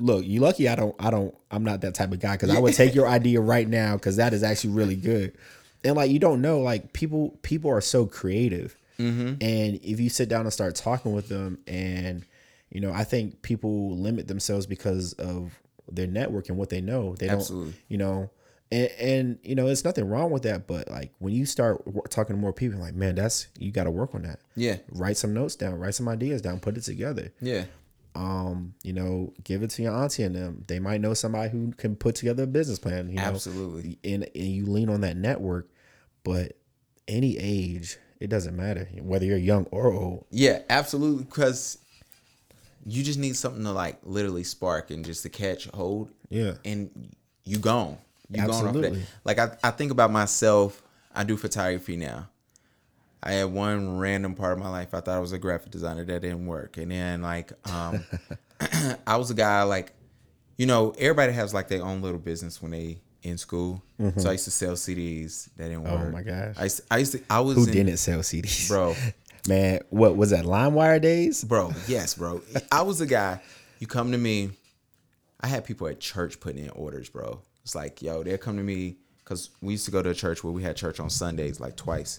[0.00, 2.58] look, you lucky I don't I don't I'm not that type of guy because I
[2.58, 5.36] would take your idea right now because that is actually really good.
[5.84, 8.76] And like you don't know, like people people are so creative.
[8.98, 9.42] Mm-hmm.
[9.42, 12.24] And if you sit down and start talking with them and
[12.70, 15.58] you know, I think people limit themselves because of
[15.90, 17.16] their network and what they know.
[17.16, 17.72] They Absolutely.
[17.72, 18.30] don't, you know,
[18.72, 20.66] and, and you know, it's nothing wrong with that.
[20.66, 23.90] But like when you start talking to more people, like man, that's you got to
[23.90, 24.40] work on that.
[24.54, 24.76] Yeah.
[24.92, 27.32] Write some notes down, write some ideas down, put it together.
[27.40, 27.64] Yeah.
[28.14, 30.64] Um, you know, give it to your auntie and them.
[30.66, 33.08] They might know somebody who can put together a business plan.
[33.08, 33.98] You know, Absolutely.
[34.04, 35.68] and and you lean on that network.
[36.24, 36.56] But
[37.06, 40.26] any age, it doesn't matter whether you're young or old.
[40.30, 41.24] Yeah, absolutely.
[41.24, 41.78] Because
[42.84, 46.10] you just need something to like literally spark and just to catch hold.
[46.28, 46.54] Yeah.
[46.64, 47.98] And you gone.
[48.30, 48.68] You gone off that.
[48.68, 49.02] Absolutely.
[49.24, 50.82] Like I, I think about myself.
[51.14, 52.28] I do photography now.
[53.22, 54.94] I had one random part of my life.
[54.94, 56.04] I thought I was a graphic designer.
[56.04, 56.76] That didn't work.
[56.78, 58.04] And then like um
[59.06, 59.92] I was a guy like,
[60.56, 63.82] you know, everybody has like their own little business when they in school.
[64.16, 65.50] So I used to sell CDs.
[65.56, 65.92] That didn't Mm-hmm.
[65.92, 66.12] Oh work.
[66.12, 66.54] my gosh.
[66.58, 67.22] I used, I used to.
[67.28, 68.94] I was Who in, didn't sell CDs, bro.
[69.48, 70.44] Man, what was that?
[70.44, 71.42] LimeWire days?
[71.44, 73.40] bro yes bro i was a guy
[73.78, 74.50] you come to me
[75.40, 78.62] i had people at church putting in orders bro it's like yo they'll come to
[78.62, 78.96] me
[79.30, 81.76] because we used to go to a church where we had church on sundays like
[81.76, 82.18] twice.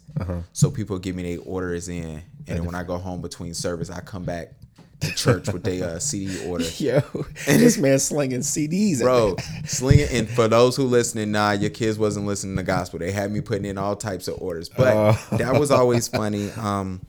[0.53, 3.91] So people give me their orders in and then when i go home between service
[3.91, 4.53] i come back
[5.01, 6.65] to church with their uh, cd order.
[6.77, 7.01] Yo,
[7.47, 9.35] and this man slinging CDs, bro
[9.65, 12.97] slinging and for those who listening nah your kids wasn't listening to gospel.
[12.97, 14.69] They had me putting in all types of orders.
[14.69, 17.01] But that was always funny um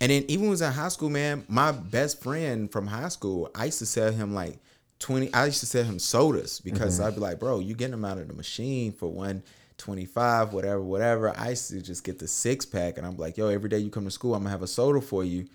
[0.00, 3.08] and then even when I was in high school man my best friend from high
[3.08, 4.58] school i used to sell him like
[4.98, 8.04] 20 i used to sell him sodas because i'd be like bro you getting them
[8.04, 12.64] out of the machine for 125 whatever whatever i used to just get the six
[12.64, 14.66] pack and i'm like yo every day you come to school i'm gonna have a
[14.66, 15.46] soda for you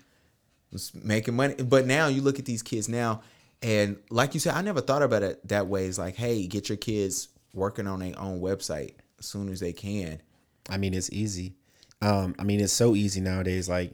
[0.72, 1.54] was making money.
[1.54, 3.22] But now you look at these kids now,
[3.60, 5.86] and like you said, I never thought about it that way.
[5.86, 9.72] It's like, hey, get your kids working on their own website as soon as they
[9.72, 10.20] can.
[10.68, 11.54] I mean, it's easy.
[12.00, 13.68] Um, I mean, it's so easy nowadays.
[13.68, 13.92] Like,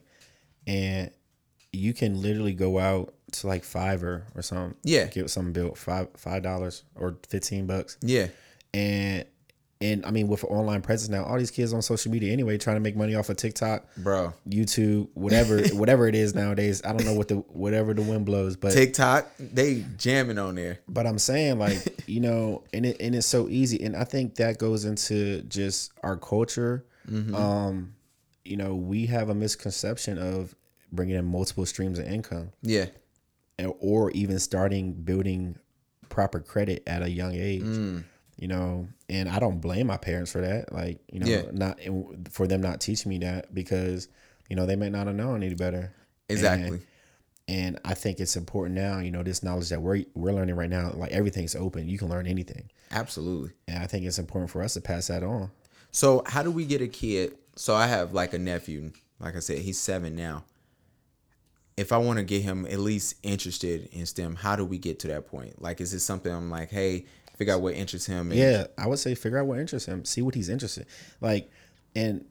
[0.66, 1.10] and
[1.72, 4.76] you can literally go out to like Fiverr or something.
[4.82, 5.06] Yeah.
[5.06, 7.96] get something built five five dollars or fifteen bucks.
[8.02, 8.28] Yeah,
[8.74, 9.24] And
[9.80, 12.58] and I mean, with an online presence now, all these kids on social media anyway,
[12.58, 14.34] trying to make money off of TikTok, bro.
[14.48, 16.82] YouTube, whatever, whatever it is nowadays.
[16.84, 20.80] I don't know what the whatever the wind blows, but TikTok, they jamming on there.
[20.88, 24.34] but I'm saying like you know, and it and it's so easy, and I think
[24.36, 26.84] that goes into just our culture.
[27.08, 27.94] Um,
[28.44, 30.54] you know, we have a misconception of
[30.90, 32.86] bringing in multiple streams of income, Yeah,
[33.80, 35.58] or even starting building
[36.08, 37.62] proper credit at a young age.
[37.62, 38.04] Mm.
[38.38, 40.72] You know, and I don't blame my parents for that.
[40.72, 41.42] Like, you know, Yeah.
[41.52, 41.80] not
[42.30, 44.08] for them not teaching me that because
[44.48, 45.92] you know they may not have known any better.
[46.28, 46.68] exactly.
[46.68, 46.82] And,
[47.48, 50.70] and I think it's important now, you know, this knowledge that we're we're learning right
[50.70, 51.88] now, like everything's open.
[51.88, 52.70] You can learn anything.
[52.92, 53.50] Absolutely.
[53.66, 55.50] And I think it's important for us to pass that on.
[55.90, 57.36] So how do we get a kid?
[57.56, 58.92] So I have like a nephew.
[59.18, 60.44] Like I said, he's seven now.
[61.78, 64.98] If I want to get him at least interested in STEM, how do we get
[65.00, 65.60] to that point?
[65.62, 67.06] Like, is it something I'm like, hey,
[67.36, 68.30] figure out what interests him?
[68.30, 70.86] And, Yeah, I would say figure out what interests him, see what he's interested.
[71.20, 71.50] Like,
[71.94, 72.24] and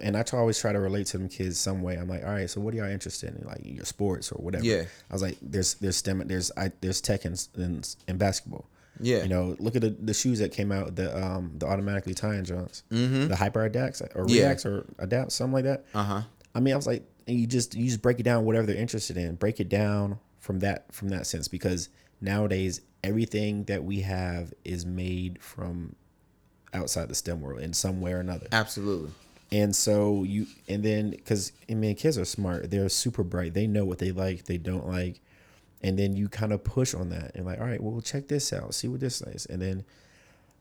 [0.00, 1.94] and I always try to relate to them kids some way.
[1.96, 3.46] I'm like, all right, so what are y'all interested in?
[3.46, 4.64] Like your sports or whatever.
[4.64, 4.84] Yeah.
[5.10, 8.66] I was like, there's there's STEM, there's I, there's tech and, and, and basketball.
[9.00, 9.22] Yeah.
[9.22, 12.44] You know, look at the, the shoes that came out, the um the automatically tying
[12.44, 14.42] joints, the HyperAdapts or Yeah.
[14.46, 15.84] reacts or adapt, something like that.
[15.94, 16.22] Uh huh.
[16.54, 18.76] I mean, I was like, and you just you just break it down whatever they're
[18.76, 19.36] interested in.
[19.36, 24.84] Break it down from that from that sense because nowadays everything that we have is
[24.84, 25.94] made from
[26.72, 28.48] outside the STEM world in some way or another.
[28.50, 29.10] Absolutely.
[29.52, 33.54] And so you and then because I mean kids are smart, they're super bright.
[33.54, 35.20] They know what they like, they don't like,
[35.82, 38.52] and then you kind of push on that and like, all right, well check this
[38.52, 39.84] out, see what this is, and then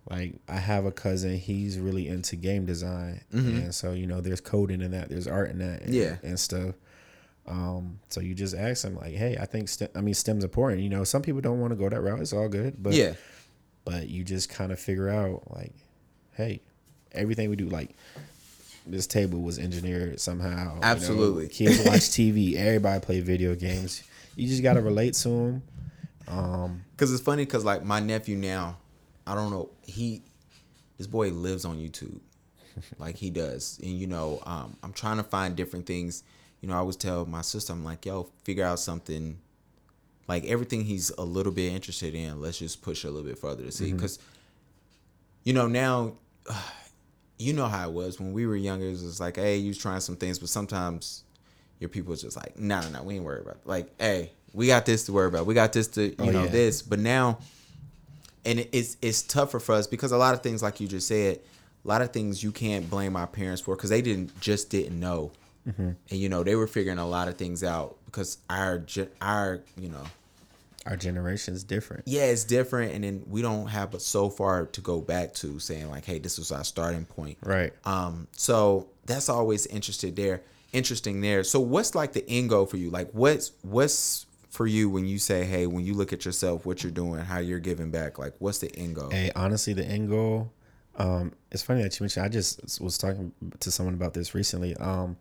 [0.10, 4.42] like I have a cousin, he's really into game design, and so you know, there's
[4.42, 5.94] coding in that, there's art in that, and, Mm-hmm.
[5.94, 6.16] Yeah.
[6.30, 6.76] and stuff.
[7.46, 10.82] Um, so you just ask him like, hey, I think STEM, I mean STEM's important.
[10.82, 12.20] You know, some people don't want to go that route.
[12.20, 13.14] It's all good, but yeah,
[13.86, 15.74] but you just kind of figure out like,
[16.34, 16.62] hey,
[17.14, 17.96] everything we do, like
[18.86, 20.76] this table was engineered somehow.
[20.76, 21.48] you know, Absolutely.
[21.50, 22.56] kids watch TV.
[22.56, 24.04] Everybody play video games.
[24.36, 25.64] You just gotta relate to them.
[26.98, 28.78] Cause it's funny, cause like my nephew now,
[29.28, 30.24] I don't know, he,
[30.98, 32.20] this boy lives on YouTube,
[32.98, 36.24] like he does, and you know, um, I'm trying to find different things.
[36.62, 39.38] You know, I always tell my sister, I'm like, yo, figure out something,
[40.28, 42.42] like everything he's a little bit interested in.
[42.42, 44.18] Let's just push a little bit further to see, cause,
[45.44, 46.14] you know, now,
[47.40, 48.88] you know how it was when we were younger.
[48.88, 51.24] It was like, hey, you was trying some things, but sometimes
[51.80, 53.58] your people was just like, no, no, no, we ain't worried about.
[53.58, 53.68] It.
[53.68, 55.46] Like, hey, we got this to worry about.
[55.46, 56.50] We got this to, you Oh, know, yeah.
[56.50, 56.82] this.
[56.82, 57.38] But now,
[58.48, 61.08] and it- it's it's tougher for us because a lot of things, like you just
[61.08, 61.40] said,
[61.86, 65.00] a lot of things you can't blame our parents for because they didn't just didn't
[65.00, 65.32] know,
[65.68, 65.90] Mm-hmm.
[66.10, 68.84] and you know they were figuring a lot of things out because our
[69.22, 70.04] our you know
[70.86, 72.04] Our generation is different.
[72.06, 75.60] yeah, it's different, and then we don't have but so far to go back to
[75.60, 77.38] saying like, hey, this was our starting point.
[77.44, 77.74] Right.
[77.84, 80.42] Um, so that's always interested there,
[80.72, 81.44] interesting there.
[81.44, 82.90] So what's like the end goal for you?
[82.90, 84.26] Like what's what's
[84.58, 87.38] for you when you say, hey, when you look at yourself, what you're doing, how
[87.38, 89.10] you're giving back, like what's the end goal?
[89.12, 90.52] Hey, honestly, the end goal.
[90.98, 92.26] Um, it's funny that you mentioned.
[92.26, 94.76] I just was talking to someone about this recently.
[94.78, 95.16] Um,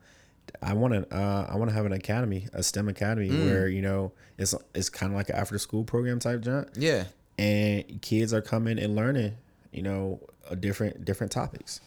[0.63, 1.15] I want to.
[1.15, 3.45] Uh, I want to have an academy, a STEM academy, Mm.
[3.45, 7.05] where you know it's it's kind of like an after school program type job, Yeah.
[7.37, 9.35] and kids are coming and learning,
[9.71, 11.81] you know, a different different topics.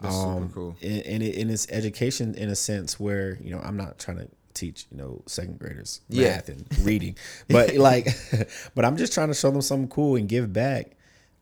[0.00, 0.76] That's um, super cool.
[0.82, 4.18] And, and, it, and it's education in a sense where you know I'm not trying
[4.18, 6.30] to teach you know second graders Yeah.
[6.30, 7.16] math and reading,
[7.48, 8.08] but like,
[8.74, 10.92] but I'm just trying to show them something cool and give back.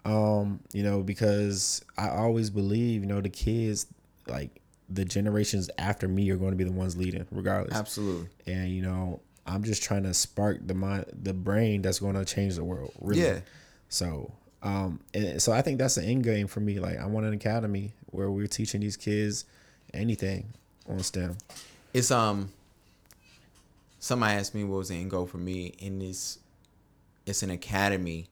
[0.04, 3.86] Um, you know, because I always believe you know the kids
[4.26, 4.60] like
[4.90, 7.74] the generations after me are going to be the ones leading regardless.
[7.74, 8.28] Absolutely.
[8.46, 12.24] And you know, I'm just trying to spark the mind, the brain that's going to
[12.26, 12.92] change the world.
[13.00, 13.22] Really.
[13.22, 13.40] Yeah.
[13.88, 16.80] So, um, and so I think that's the end game for me.
[16.80, 19.44] Like, I want an academy where we're teaching these kids
[19.94, 20.52] anything
[20.88, 21.36] on STEM.
[21.94, 22.50] It's um
[24.05, 26.38] somebody asked me what was the end goal for me and it's
[27.24, 28.28] it's an academy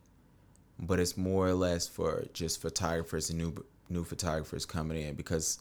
[0.79, 5.61] but it's more or less for just photographers and new new photographers coming in because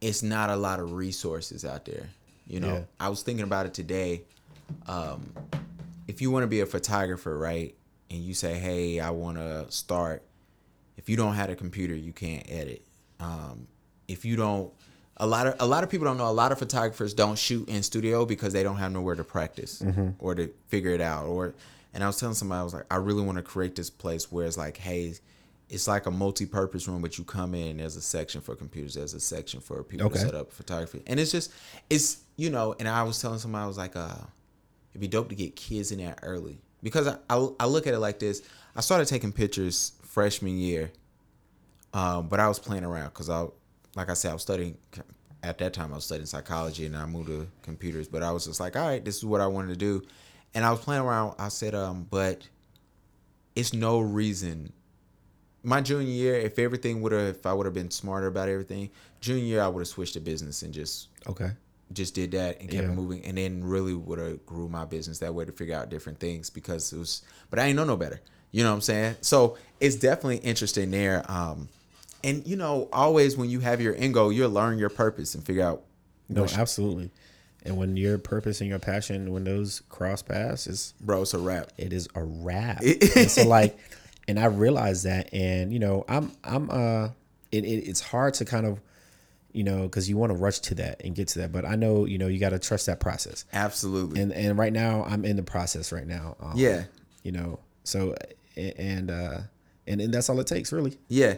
[0.00, 2.08] it's not a lot of resources out there
[2.46, 2.82] you know Yeah.
[2.98, 4.22] i was thinking about it today
[4.86, 5.32] um
[6.08, 7.74] if you want to be a photographer right
[8.10, 10.22] and you say hey i want to start
[10.96, 12.82] if you don't have a computer you can't edit
[13.20, 13.66] um,
[14.08, 14.72] if you don't
[15.18, 17.68] a lot of a lot of people don't know a lot of photographers don't shoot
[17.68, 19.82] in studio because they don't have nowhere to practice
[20.18, 21.54] or to figure it out or
[21.94, 24.30] and i was telling somebody i was like i really want to create this place
[24.30, 25.14] where it's like hey
[25.68, 29.14] it's like a multi-purpose room but you come in there's a section for computers there's
[29.14, 30.14] a section for people Okay.
[30.18, 31.02] to set up photography.
[31.06, 31.50] And it's just
[31.90, 34.14] it's you know and i was telling somebody i was like uh
[34.92, 36.58] it'd be dope to get kids in there early.
[36.82, 38.42] Because I, I, I look at it like this
[38.76, 40.92] i started taking pictures freshman year
[41.94, 43.46] um, but i was playing around because i
[43.96, 44.76] like i said i was studying
[45.42, 48.46] at that time i was studying psychology and i moved to computers but i was
[48.46, 50.02] just like all right this is what i wanted to do
[50.54, 52.46] and i was playing around i said um but
[53.54, 54.72] it's no reason
[55.62, 58.90] my junior year if everything would have if i would have been smarter about everything
[59.20, 61.50] junior year i would have switched to business and just Okay.
[61.92, 62.94] just did that and kept Yeah.
[62.94, 66.20] moving and then really would have grew my business that way to figure out different
[66.20, 68.20] things because it was but I ain't know no better.
[68.52, 69.16] You know what I'm saying?
[69.22, 71.24] So it's definitely interesting there.
[71.28, 71.68] Um
[72.24, 75.44] and you know, always when you have your end goal, you'll learn your purpose and
[75.44, 75.82] figure out
[76.28, 77.10] No, absolutely.
[77.64, 81.38] And when your purpose and your passion, when those cross paths, is bro, it's a
[81.38, 81.72] wrap.
[81.76, 82.80] it is a wrap.
[83.16, 83.76] and so like,
[84.28, 87.08] and I realized that, and you know, I'm I'm uh,
[87.50, 88.80] it, it it's hard to kind of,
[89.52, 91.74] you know, because you want to rush to that and get to that, but I
[91.74, 93.44] know you know you got to trust that process.
[93.52, 94.20] Absolutely.
[94.20, 96.36] And and right now I'm in the process right now.
[96.40, 96.84] Um, Yeah.
[97.24, 98.14] You know, so
[98.56, 99.38] and uh,
[99.88, 100.96] and and that's all it takes really.
[101.08, 101.36] yeah.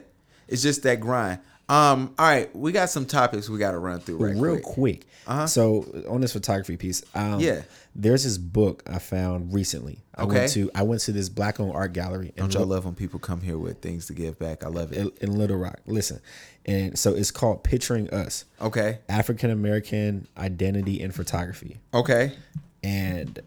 [0.49, 1.41] It's just that grind.
[1.71, 5.05] Um, all right, we got some topics we gotta run through right real quick.
[5.27, 5.41] Uh-huh.
[5.41, 5.49] quick.
[5.51, 7.61] So on this photography piece, um, Yeah.
[7.95, 10.03] there's this book I found recently.
[10.15, 10.39] I Okay.
[10.39, 12.95] went to I went to this black owned art gallery in, Don't y'all love when
[12.95, 14.65] people come here with things to give back?
[14.65, 14.97] I love it.
[14.99, 15.81] in, in Little Rock.
[15.87, 16.21] Listen,
[16.65, 19.01] and so it's called Picturing Us: Okay.
[19.11, 22.33] African American Identity in Photography, Okay.
[22.83, 23.39] and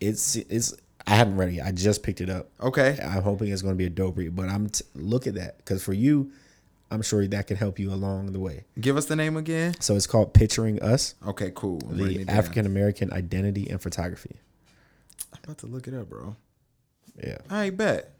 [0.00, 0.74] it's it's
[1.06, 1.54] I haven't read it.
[1.54, 1.66] Yet.
[1.66, 2.50] I just picked it up.
[2.60, 2.98] Okay.
[3.02, 4.36] I'm hoping it's going to be a dope read.
[4.36, 6.30] But I'm t- look at that because for you,
[6.90, 8.64] I'm sure that can help you along the way.
[8.80, 9.74] Give us the name again.
[9.80, 11.80] So it's called Picturing Us: Okay, cool.
[11.88, 12.24] I'm The.
[12.28, 14.36] African American Identity and Photography.
[15.32, 16.34] I'm about to look it up, bro.
[17.22, 17.38] Yeah.
[17.48, 18.10] I bet.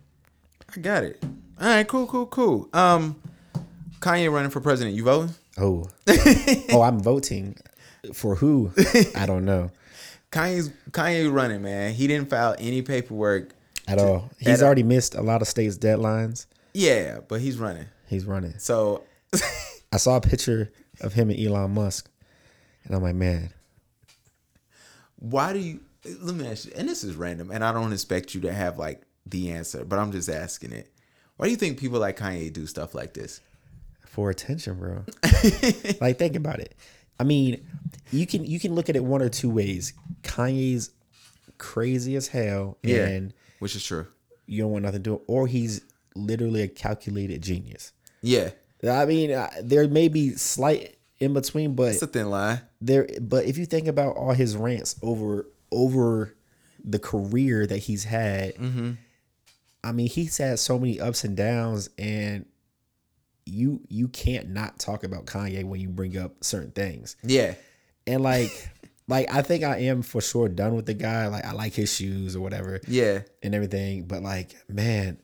[0.74, 1.22] I got it.
[1.60, 2.68] All right, cool, cool, cool.
[2.72, 3.20] Um,
[4.00, 4.96] Kanye running for president.
[4.96, 5.34] You voting?
[5.58, 5.86] Oh,
[6.70, 7.56] oh, I'm voting
[8.14, 8.72] for who?
[9.14, 9.70] I don't know
[10.32, 11.92] Kanye's Kanye running, man.
[11.92, 13.50] He didn't file any paperwork.
[13.88, 14.30] at all.
[14.38, 16.46] He's At- already missed a lot of states' deadlines.
[16.72, 17.86] Yeah, but he's running.
[18.10, 18.58] He's running.
[18.58, 19.04] So
[19.92, 22.10] I saw a picture of him and Elon Musk,
[22.84, 23.50] and I'm like, man,
[25.16, 25.80] why do you?
[26.20, 28.78] Let me ask you, and this is random, and I don't expect you to have
[28.78, 30.90] like the answer, but I'm just asking it.
[31.36, 33.40] Why do you think people like Kanye do stuff like this?
[34.06, 35.04] for attention, bro.
[36.00, 36.74] like, think about it.
[37.20, 37.64] I mean,
[38.10, 39.92] you can you can look at it one or two ways.
[40.22, 40.90] Kanye's
[41.58, 44.06] crazy as hell, Yeah, and which is true.
[44.46, 45.82] you don't want nothing to do, or he's
[46.16, 47.92] literally a calculated genius.
[48.22, 48.50] Yeah,
[48.86, 52.60] I mean, uh, there may be slight in between, but it's a thin line.
[52.80, 56.34] there but if you think about all his rants over over
[56.82, 58.54] the career that he's had
[59.84, 62.46] i mean he's had so many ups and downs and
[63.44, 67.16] you you can't not talk about kanye when you bring up certain things.
[67.22, 67.54] Yeah,
[68.06, 68.50] and like
[69.08, 71.26] like i think i am for sure done with the guy.
[71.26, 75.18] Like i like his shoes or whatever yeah, and everything but like man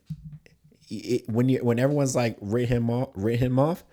[0.89, 3.85] it, when you when everyone's like writ him off writ him off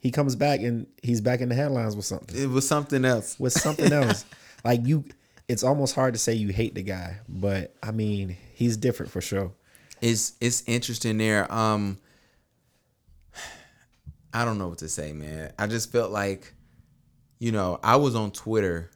[0.00, 3.38] he comes back and he's back in the headlines with something it was something else.
[3.38, 4.24] with something else.
[4.64, 5.04] like you,
[5.48, 9.20] it's almost hard to say you hate the guy, but I mean, he's different for
[9.20, 9.52] sure.
[10.00, 11.52] it's it's interesting there.
[11.52, 11.98] Um
[14.32, 15.52] I don't know what to say, man.
[15.58, 16.54] I just felt like,
[17.40, 18.90] you know, I was on Twitter.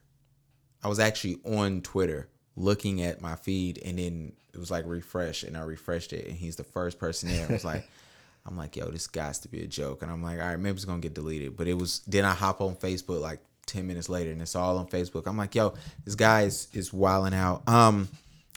[0.82, 5.42] I was actually on Twitter looking at my feed and then it was like refresh
[5.42, 7.48] and I refreshed it and he's the first person there.
[7.48, 7.88] I was like
[8.46, 10.02] I'm like, yo, this got to be a joke.
[10.02, 11.57] And I'm like, all right, maybe it's gonna get deleted.
[11.57, 14.76] But it was then I hop on Facebook like 10 minutes later and it's all
[14.78, 15.26] on Facebook.
[15.26, 15.74] I'm like, yo,
[16.05, 17.66] this guy is is wilding out.
[17.68, 18.09] Um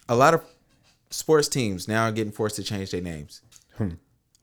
[0.09, 0.43] a lot of
[1.09, 3.41] sports teams now are getting forced to change their names.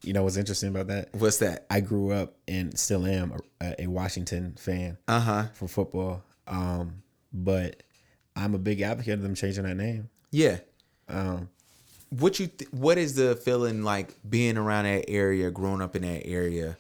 [0.03, 1.09] You know what's interesting about that?
[1.15, 1.65] What's that?
[1.71, 5.45] I grew up and still am a, a Washington fan Uh huh.
[5.55, 7.03] for football, um,
[7.33, 7.83] but
[8.37, 10.09] I'm a big advocate of them changing that name.
[10.31, 10.59] Yeah.
[11.09, 11.49] Um,
[12.11, 12.47] What you?
[12.49, 16.77] Th- what is the feeling like being around that area, growing up in that area?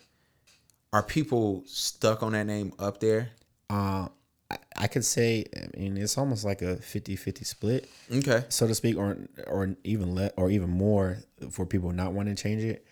[0.92, 3.30] Are people stuck on that name up there?
[3.70, 4.08] uh,
[4.50, 7.88] I, I could say, I mean, it's almost like a 50-50 split.
[8.12, 8.44] Okay.
[8.50, 11.18] so to speak, or or even le- or even more
[11.50, 12.86] for people not wanting to change it.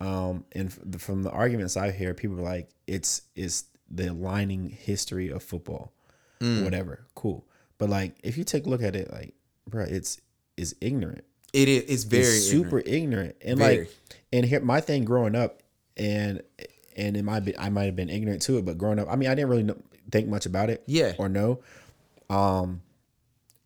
[0.00, 5.28] Um, and from the arguments I hear, people are like, it's it's the aligning history
[5.30, 5.92] of football,
[6.40, 7.06] whatever.
[7.14, 7.44] Cool,
[7.78, 9.34] but like if you take a look at it, like,
[9.68, 10.20] bro, it's
[10.56, 11.24] is ignorant.
[11.52, 11.82] It is.
[11.88, 12.36] It's very ignorant.
[12.42, 12.88] It's super ignorant.
[12.88, 13.78] ignorant, and Very.
[13.80, 13.90] like,
[14.32, 15.62] and here my thing growing up,
[15.96, 16.42] and
[16.96, 19.16] and it might be I might have been ignorant to it, but growing up, I
[19.16, 19.76] mean, I didn't really know,
[20.10, 21.12] think much about it, Yeah.
[21.18, 21.60] or no.
[22.30, 22.82] Um,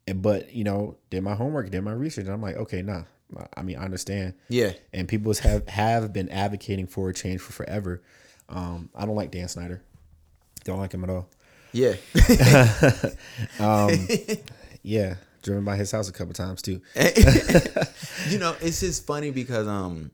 [0.09, 3.02] and- but you know, did my homework, did my research, and I'm like, okay, nah.
[3.57, 4.34] I mean, I understand.
[4.48, 4.72] Yeah.
[4.92, 8.00] And people have have been advocating for a change for forever.
[8.48, 9.82] Um, I don't like Dan Snyder.
[10.62, 11.28] Don't like him at all.
[11.77, 11.97] Yeah.
[14.83, 16.81] Yeah, driven by his house a couple times too.
[18.29, 20.12] you know, it's just funny because um,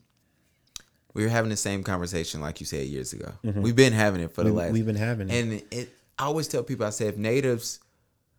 [1.13, 3.33] we were having the same conversation like you said years ago.
[3.43, 4.73] We've been having it for the We- last.
[4.73, 5.35] we've been having it.
[5.35, 5.91] and it.
[6.19, 7.81] I always tell people, I say, if natives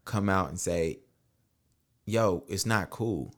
[0.05, 0.99] come out and say,
[2.05, 3.31] "Yo, it's not cool,"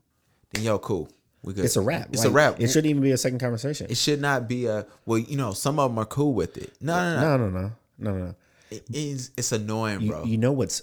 [0.54, 1.10] then yo, cool.
[1.42, 1.66] We good.
[1.66, 2.08] It's a wrap.
[2.14, 2.62] It's a wrap.
[2.62, 3.88] It shouldn't even be a second conversation.
[3.90, 5.20] It should not be a well.
[5.20, 6.74] You know, some of them are cool with it.
[6.80, 7.22] No, no, no.
[7.22, 8.36] No, no, no, no, no, no.
[8.76, 9.32] It is.
[9.38, 10.24] It's annoying, You, bro.
[10.26, 10.82] you know what's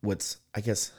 [0.00, 0.92] what's I guess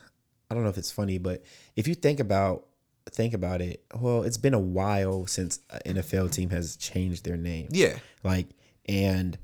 [0.49, 1.43] I don't know if it's funny, but
[1.75, 2.65] if you think about
[3.11, 7.37] think about it, well, it's been a while since an NFL team has changed their
[7.37, 7.67] name.
[7.71, 8.47] yeah, Like,
[8.87, 9.37] and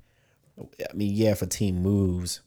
[0.60, 2.42] I mean, yeah, if a team moves,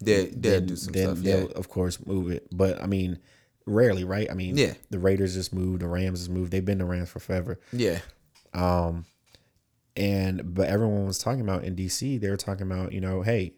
[0.00, 1.18] they they do some then stuff.
[1.24, 2.46] they'll Yeah, of course move it.
[2.52, 3.18] But I mean,
[3.66, 4.30] rarely, right?
[4.30, 4.74] I mean, Yeah.
[4.90, 6.50] the Raiders just moved, the Rams just moved.
[6.52, 7.58] They've been the Rams for forever.
[7.72, 8.00] yeah,
[8.52, 9.04] um,
[10.00, 13.52] And but everyone was talking about in DC, they were talking about, you know, hey,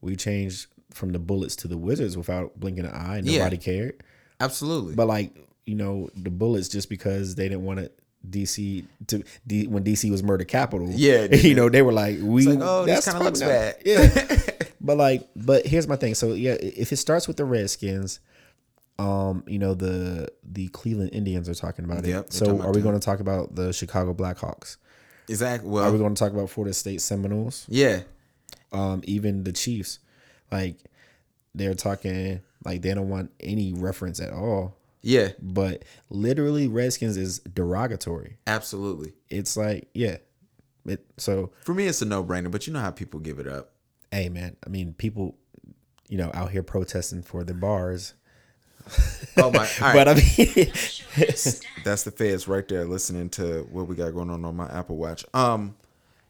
[0.00, 3.20] we changed from the Bullets to the Wizards without blinking an eye.
[3.22, 3.40] Yeah.
[3.40, 4.02] Nobody cared.
[4.40, 4.94] absolutely.
[4.94, 5.36] But like,
[5.66, 10.10] you know, the Bullets just because they didn't want it DC to D, when DC
[10.10, 10.88] was murder capital.
[10.90, 13.76] Yeah, you know, they were like, we like, oh, this that's kinda looks probably bad.
[13.84, 14.66] Yeah.
[14.80, 16.14] but like, but here's my thing.
[16.14, 18.20] So yeah, if it starts with the Redskins,
[18.98, 22.32] um, you know, the the Cleveland Indians are talking about Yep, it.
[22.32, 24.76] So are we going to talk about the Chicago Blackhawks?
[25.28, 25.68] Exactly.
[25.70, 27.66] Well, we going to talk about Florida State Seminoles?
[27.68, 28.02] yeah,
[28.72, 29.98] Um, even the Chiefs,
[30.50, 30.76] like
[31.54, 34.76] they're talking like they don't want any reference at all.
[35.02, 38.38] yeah, But literally, Redskins is derogatory.
[38.46, 39.12] absolutely.
[39.28, 40.18] It's like, yeah.
[40.86, 42.50] It, so, For me, it's a no brainer.
[42.50, 43.72] But you know how people give it up.
[44.10, 45.36] hey, man, I mean, people,
[46.08, 48.14] you know, out here protesting for the bars.
[49.36, 49.58] Oh my!
[49.80, 49.94] All right.
[49.94, 50.22] But I mean,
[51.84, 54.96] That's the feds right there listening to what we got going on on my Apple
[54.96, 55.24] Watch.
[55.34, 55.74] Um,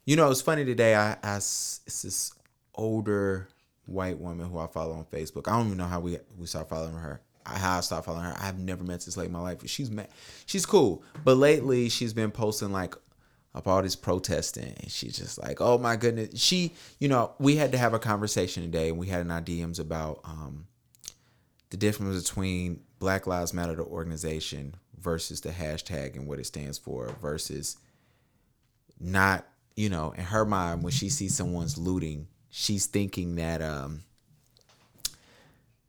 [0.04, 0.94] you know, it's funny today.
[0.94, 2.32] I, I s- it's this
[2.74, 3.48] older
[3.86, 5.48] white woman who I follow on Facebook.
[5.48, 7.20] I don't even know how we we started following her.
[7.44, 8.36] How I started following her.
[8.40, 9.58] I've never met this lady in my life.
[9.68, 10.04] She's ma-
[10.46, 12.94] she's cool, but lately she's been posting like
[13.54, 16.40] up all this protesting, and she's just like, oh my goodness.
[16.40, 19.42] She, you know, we had to have a conversation today, and we had in our
[19.42, 20.66] DMs about um
[21.72, 26.76] the difference between Black Lives Matter, the organization, versus the hashtag and what it stands
[26.76, 27.78] for, versus
[29.00, 34.02] not, you know, in her mind, when she sees someone's looting, she's thinking that um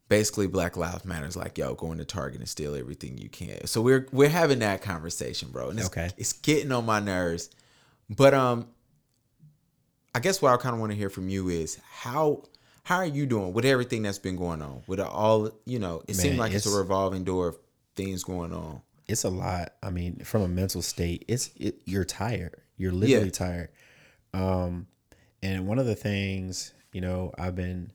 [0.10, 3.66] basically Black Lives Matter is like, yo, going to Target and steal everything you can.
[3.68, 5.70] So we're we're having that conversation, bro.
[5.70, 6.10] And it's, Okay.
[6.18, 7.50] it's getting on my nerves.
[8.10, 8.68] But um
[10.16, 12.44] I guess what I kind of want to hear from you is how
[12.84, 14.84] how are you doing with everything that's been going on?
[14.88, 17.58] With all you know, it seems Man, like it's, it's- a revolving door of
[17.96, 18.82] things going on.
[19.08, 19.74] it's a lot.
[19.84, 22.56] I mean, from a mental state, it's it, you're tired.
[22.78, 23.32] You're literally Yeah.
[23.32, 23.70] tired.
[24.34, 24.88] Um,
[25.42, 27.92] and one of the things you know I've been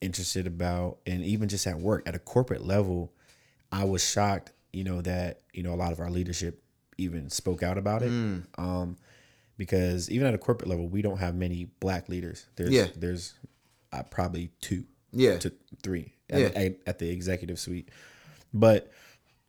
[0.00, 3.12] interested about, and even just at work at a corporate level,
[3.70, 4.52] I was shocked.
[4.72, 6.62] You know that you know a lot of our leadership
[6.98, 8.10] even spoke out about it.
[8.10, 8.44] Mm.
[8.58, 8.96] Um,
[9.58, 12.46] because even at a corporate level, we don't have many black leaders.
[12.56, 12.88] There's Yeah.
[12.96, 13.34] there's
[13.92, 15.38] uh, probably two Yeah.
[15.38, 16.46] to three at, Yeah.
[16.54, 17.90] at, at the executive suite.
[18.54, 18.90] But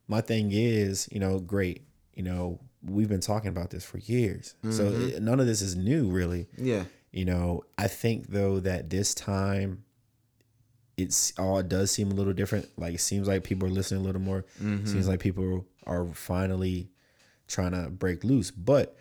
[0.08, 1.86] my thing is, you know, great.
[2.14, 4.56] You know, we've been talking about this for years.
[4.70, 5.08] So Mm-hmm.
[5.10, 6.48] it, none of this is new, really.
[6.58, 6.86] Yeah.
[7.12, 9.84] You know, I think though that this time
[10.98, 12.68] it's all it does seem a little different.
[12.78, 14.46] Like it seems like people are listening a little more.
[14.62, 14.86] Mm-hmm.
[14.86, 16.89] Seems like people are finally
[17.48, 18.52] trying to break loose.
[18.52, 18.96] But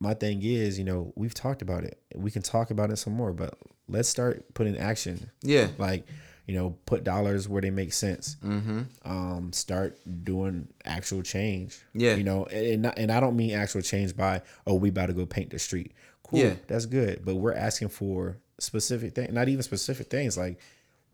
[0.00, 2.00] my thing is, you know, we've talked about it.
[2.14, 3.54] We can talk about it some more, but
[3.88, 5.68] let's start putting action Yeah.
[5.78, 6.06] like
[6.46, 8.80] you know put dollars where they make sense Mm-hmm.
[9.10, 12.14] um start doing actual change Yeah.
[12.14, 15.26] you know and, and i don't mean actual change by oh we about to go
[15.26, 15.92] paint the street
[16.22, 16.54] cool Yeah.
[16.66, 20.58] that's good but we're asking for specific things not even specific things like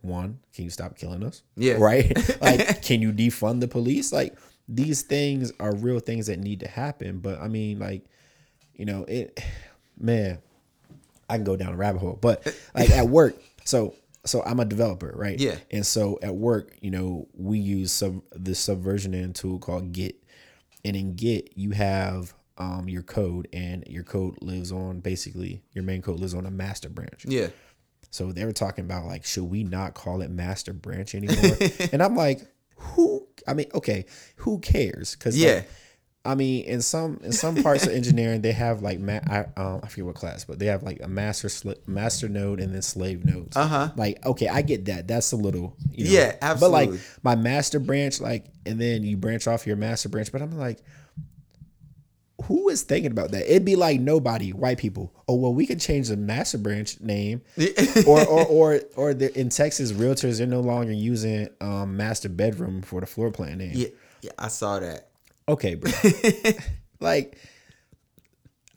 [0.03, 1.75] one can you stop killing us Yeah.
[1.75, 4.37] right like can you defund the police like
[4.69, 8.05] these things are real things that need to happen but i mean like
[8.77, 9.41] you know it
[9.99, 10.39] man
[11.29, 12.19] I can go down a rabbit hole.
[12.21, 13.95] But like at work, so
[14.25, 15.39] so I'm a developer, right?
[15.39, 15.57] Yeah.
[15.71, 20.17] And so at work, you know, we use sub this subversioning tool called Git.
[20.85, 25.83] And in Git, you have um your code and your code lives on basically your
[25.83, 27.25] main code lives on a master branch.
[27.27, 27.49] Yeah.
[28.11, 31.57] So they were talking about like, should we not call it master branch anymore?
[31.93, 32.43] and I'm like,
[32.77, 34.07] who I mean, okay,
[34.37, 35.17] who cares?
[35.17, 35.55] Cause Yeah.
[35.55, 35.69] like,
[36.27, 39.81] I mean, in some in some parts of engineering, they have like ma- I um,
[39.83, 42.81] I forget what class, but they have like a master sli- master node and then
[42.83, 43.57] slave nodes.
[43.57, 43.91] Uh-huh.
[43.97, 45.07] Like, okay, I get that.
[45.07, 46.91] That's a little, you know, Yeah, But like
[47.23, 50.33] my master branch, like, and then you branch off your master branch.
[50.33, 50.81] But I'm like,
[52.45, 53.51] who is thinking about that?
[53.51, 55.13] It'd be like nobody, white people.
[55.29, 57.43] Oh well, we could change the master branch name,
[58.07, 62.81] or or or or the, in Texas, realtors they're no longer using um, master bedroom
[62.83, 63.73] for the floor plan name.
[63.75, 63.89] Yeah.
[64.23, 64.31] Yeah.
[64.39, 65.09] I saw that.
[65.49, 65.91] Okay, bro.
[67.01, 67.39] like,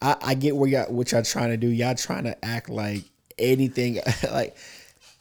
[0.01, 1.67] I, I get where y'all what y'all trying to do.
[1.67, 3.03] Y'all trying to act like
[3.39, 3.99] anything,
[4.31, 4.55] like,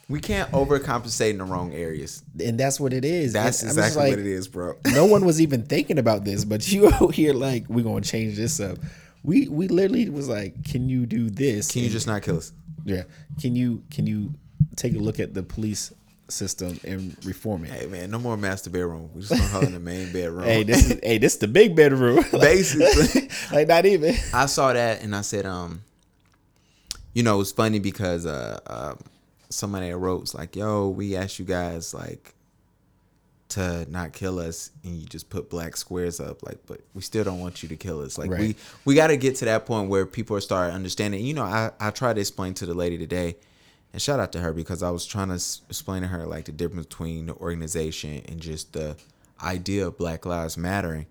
[0.08, 2.22] We can't overcompensate in the wrong areas.
[2.44, 3.32] and that's what it is.
[3.32, 4.74] That's And exactly like, what it is, bro.
[4.92, 8.36] no one was even thinking about this, but you out here like we're gonna change
[8.36, 8.78] this up.
[9.22, 11.70] We we literally was like, can you do this?
[11.70, 12.52] Can you And- just not kill us?
[12.84, 13.02] yeah?
[13.40, 14.34] Can you can you
[14.76, 15.92] take a look at the police
[16.28, 17.70] system and reform it?
[17.70, 19.10] Hey man, no more master bedroom.
[19.14, 20.44] We just gonna hold in the main bedroom.
[20.44, 22.16] Hey, this is hey, this is the big bedroom.
[22.16, 23.28] like, Basically.
[23.52, 24.14] like not even.
[24.34, 25.82] I saw that and I said, um,
[27.12, 28.98] you know, it's funny because uh, um,
[29.48, 32.34] somebody wrote like, "Yo, we asked you guys like
[33.48, 37.22] to not kill us, and you just put black squares up, like, but we still
[37.22, 38.18] don't want you to kill us.
[38.18, 38.56] Like, we Right.
[38.84, 41.24] we got to get to that point where people are starting understanding.
[41.24, 43.36] You know, I I tried to explain to the lady today,
[43.96, 46.44] and shout out to her because I was trying to s- explain to her like
[46.44, 48.94] the difference between the organization and just the
[49.42, 51.06] idea of Black Lives Mattering,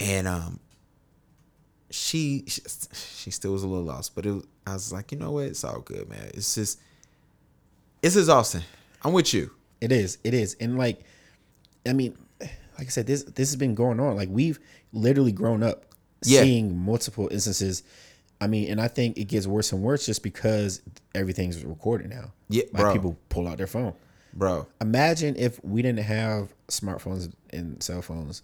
[0.00, 0.58] and um
[1.90, 2.44] she
[2.92, 5.46] she, still was a little lost, but it was, I was like, you know what,
[5.46, 6.30] it's all good, man.
[6.34, 6.80] It's just
[8.02, 8.62] it's exhausting.
[9.04, 9.52] I'm with you.
[9.80, 10.18] It is.
[10.24, 10.56] It is.
[10.60, 11.00] And like,
[11.86, 12.50] I mean, like
[12.80, 14.16] I said, this this has been going on.
[14.16, 14.58] Like we've
[14.92, 15.84] literally grown up
[16.24, 16.42] Yeah.
[16.42, 17.82] seeing multiple instances.
[18.40, 20.80] I mean, and I think it gets worse and worse just because
[21.14, 22.32] everything's recorded now.
[22.48, 22.92] Yeah, like bro.
[22.92, 23.94] people pull out their phone.
[24.34, 28.42] Bro, Imagine if we didn't have smartphones and cell phones.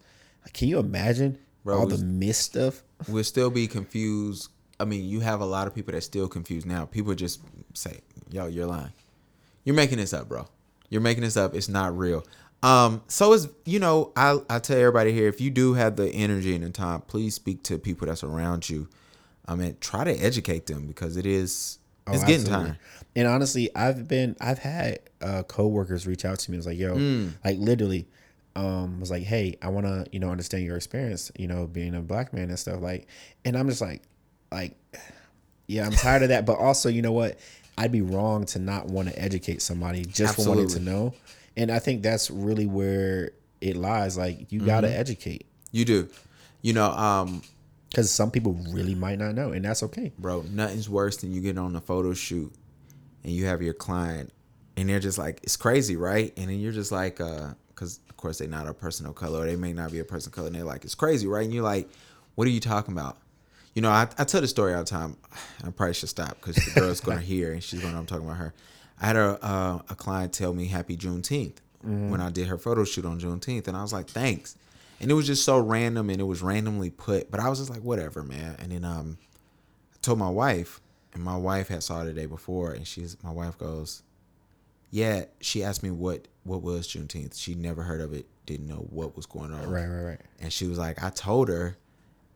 [0.53, 2.83] Can you imagine Bro, all the missed stuff?
[3.09, 4.51] we'll still be confused.
[4.81, 6.87] I mean, you have a lot of people that still confused now.
[6.87, 7.41] People just
[7.75, 8.93] say, "Yo, you're lying.
[9.65, 10.49] You're making this up, bro.
[10.89, 11.55] You're making this up.
[11.55, 12.25] It's not real."
[12.63, 16.09] Um, so it's you know, I I tell everybody here, if you do have the
[16.09, 18.89] energy and the time, please speak to people that's around you.
[19.47, 21.79] I mean, try to educate them because it is
[22.09, 22.77] it's Oh, getting time.
[23.17, 26.57] And honestly, I've been I've had uh coworkers reach out to me.
[26.57, 27.33] It was like, yo, Mm.
[27.45, 28.07] like literally,
[28.57, 32.01] um, was like, hey, I wanna, you know, understand your experience, you know, being a
[32.01, 32.81] black man and stuff.
[32.81, 33.07] Like
[33.45, 34.03] and I'm just like,
[34.53, 34.77] like,
[35.67, 36.45] yeah, I'm tired of that.
[36.47, 37.39] But also, you know what?
[37.77, 41.15] I'd be wrong to not want to educate somebody just for wanting to know.
[41.57, 44.17] And I think that's really where it lies.
[44.19, 45.01] Like you gotta Mm-hmm.
[45.01, 45.47] educate.
[45.73, 46.09] You do.
[46.63, 47.43] You know, um,
[47.95, 50.13] Because some people really might not know, and that's okay.
[50.19, 52.53] bro, nothing's worse than you get on a photo shoot
[53.23, 54.33] and you have your client
[54.77, 56.33] and they're just like, it's crazy, right?
[56.37, 59.41] And then you're just like, uh, because of course they're not a person of color,
[59.43, 61.45] or they may not be a person of color, and they're like, it's crazy, right?
[61.45, 61.89] And you're like,
[62.35, 63.19] what are you talking about?
[63.75, 65.17] You know, I, I tell the story all the time.
[65.65, 67.99] I probably should stop because the girl's gonna hear and she's gonna.
[67.99, 68.55] I'm talking about her.
[69.01, 72.85] I had a uh, a client tell me Happy Juneteenth when I did her photo
[72.85, 74.57] shoot on Juneteenth, and I was like, thanks.
[75.01, 77.71] And it was just so random, and it was randomly put, but I was just
[77.71, 78.57] like, whatever, man.
[78.59, 79.19] And then um,
[79.93, 80.81] I told my wife,
[81.13, 84.03] and my wife had saw it the day before, and she's my wife goes,
[84.91, 85.25] yeah.
[85.41, 87.39] She asked me what what was Juneteenth.
[87.39, 89.69] She never heard of it, didn't know what was going on.
[89.69, 90.21] Right, right, right.
[90.41, 91.77] And she was like, I told her,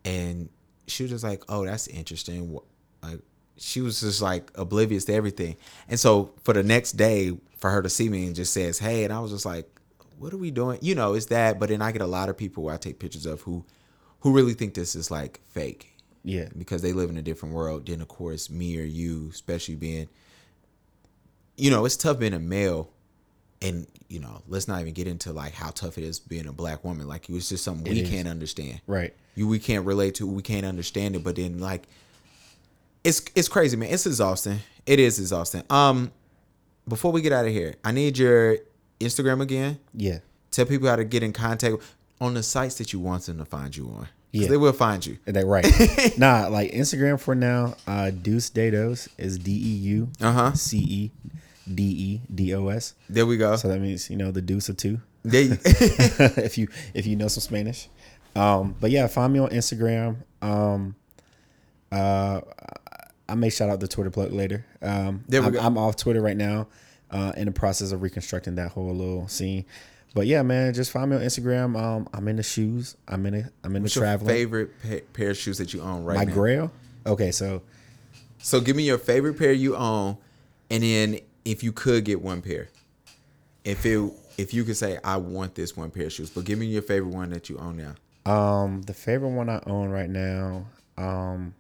[0.04, 0.48] and
[0.86, 2.58] she was just like, oh, that's interesting.
[3.02, 3.20] Like
[3.56, 5.56] she was just like oblivious to everything.
[5.88, 9.04] And so for the next day, for her to see me and just says, hey,
[9.04, 9.68] and I was just like,
[10.18, 10.78] what are we doing?
[10.82, 11.58] You know, it's that.
[11.58, 13.64] But then I get a lot of people who I take pictures of who
[14.20, 15.94] who really think this is like fake
[16.24, 16.48] Yeah.
[16.56, 20.08] because they live in a different world than of course me or you especially being
[21.56, 22.90] you know it's tough being a male
[23.62, 26.52] and you know let's not even get into like how tough it is being a
[26.52, 28.08] black woman like it's just something we is.
[28.10, 29.14] can't understand Right.
[29.36, 31.86] you we can't relate to we can't understand it but then like
[33.04, 36.10] it's it's crazy man it's exhausting it is exhausting um
[36.88, 38.56] before we get out of here i need your
[39.00, 40.18] instagram again Yeah.
[40.50, 41.76] tell people how to get in contact
[42.20, 44.08] on the sites that you want them to find you on.
[44.32, 44.48] Yeah.
[44.48, 45.64] they will find you That right.
[46.18, 47.76] nah, like Instagram for now.
[47.86, 50.52] Uh, Deuce Dedos is D E U Uh-huh.
[50.52, 51.10] C E
[51.72, 52.94] D E D O S.
[53.08, 55.00] there we go So that means you know the deuce of two.
[55.22, 57.88] there you, if you if you know some Spanish.
[58.36, 60.16] Um, but yeah, find me on Instagram.
[60.42, 60.94] Um,
[61.90, 62.40] uh,
[63.28, 64.64] I may shout out the Twitter plug later.
[64.82, 65.60] Um, There we I'm, go.
[65.60, 66.66] I'm off Twitter right now,
[67.10, 69.64] uh, in the process of reconstructing that whole little scene.
[70.14, 71.78] But yeah, man, just find me on Instagram.
[71.80, 72.96] Um, I'm in the shoes.
[73.06, 74.34] I'm in I'm in What's the your traveling.
[74.34, 76.32] favorite pa- pair of shoes that you own right My now?
[76.34, 76.72] grail.
[77.06, 77.62] Okay, so
[78.38, 80.16] So give me your favorite pair you own,
[80.70, 82.68] and then if you could get one pair,
[83.64, 86.58] if it if you could say I want this one pair of shoes, but give
[86.58, 87.94] me your favorite one that you own now.
[88.32, 91.54] Um, the favorite one I own right now, um,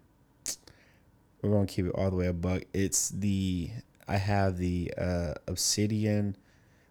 [1.42, 2.62] we're gonna keep it all the way a buck.
[2.72, 3.70] It's the
[4.08, 6.36] I have the uh Obsidian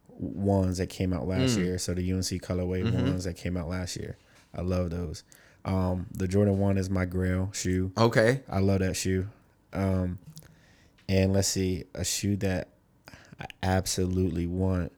[0.10, 3.96] ones that came out last year, so the UNC colorway ones that came out last
[3.98, 4.18] year.
[4.56, 5.24] I love those.
[5.66, 7.92] Um, the Jordan one is my Grail shoe.
[7.98, 9.28] Okay, I love that shoe.
[9.74, 10.18] Um,
[11.10, 12.70] and let's see, a shoe that
[13.40, 14.92] I absolutely want.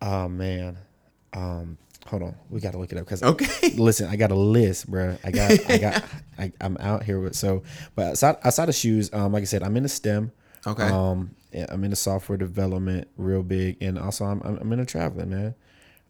[0.00, 0.78] Oh man,
[1.32, 3.70] um, hold on, we gotta look it up because Okay.
[3.76, 5.16] listen, I got a list, bro.
[5.24, 6.04] I got, I got,
[6.38, 7.62] I, I'm out here with so,
[7.94, 10.32] but outside, outside of shoes, um, like I said, I'm in the STEM.
[10.66, 10.82] Okay.
[10.88, 15.30] Um, yeah, I'm into software development, real big, and also I'm, I'm, I'm into traveling,
[15.30, 15.54] man.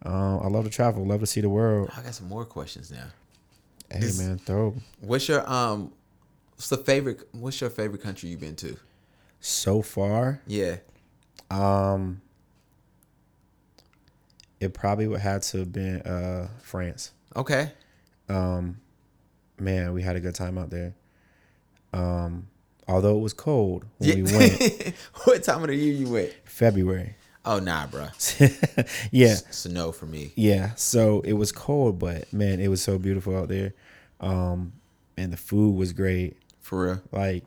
[0.02, 1.90] Um, I love to travel, love to see the world.
[1.96, 3.07] I got some more questions now.
[3.90, 4.74] Hey, This- man, throw.
[5.00, 5.92] What's your um?
[6.54, 7.28] What's the favorite?
[7.32, 8.76] What's your favorite country you've been to?
[9.40, 10.40] so far.
[10.46, 10.76] Yeah.
[11.50, 12.20] Um,
[14.61, 17.12] it probably would have to have been uh France.
[17.36, 17.70] Okay.
[18.28, 18.78] Um,
[19.61, 20.94] man, we had a good time out there.
[21.92, 22.48] Um,
[22.89, 26.32] although it was cold when we went what time of the year you went?
[26.45, 27.16] February.
[27.45, 28.09] Oh nah, bro.
[29.12, 30.32] yeah, It's a no for me.
[30.34, 30.74] yeah.
[30.74, 33.72] So it was cold, but man, it was so beautiful out there.
[34.20, 34.72] Um,
[35.16, 36.37] and the food was great.
[36.61, 37.03] For real.
[37.12, 37.45] Like,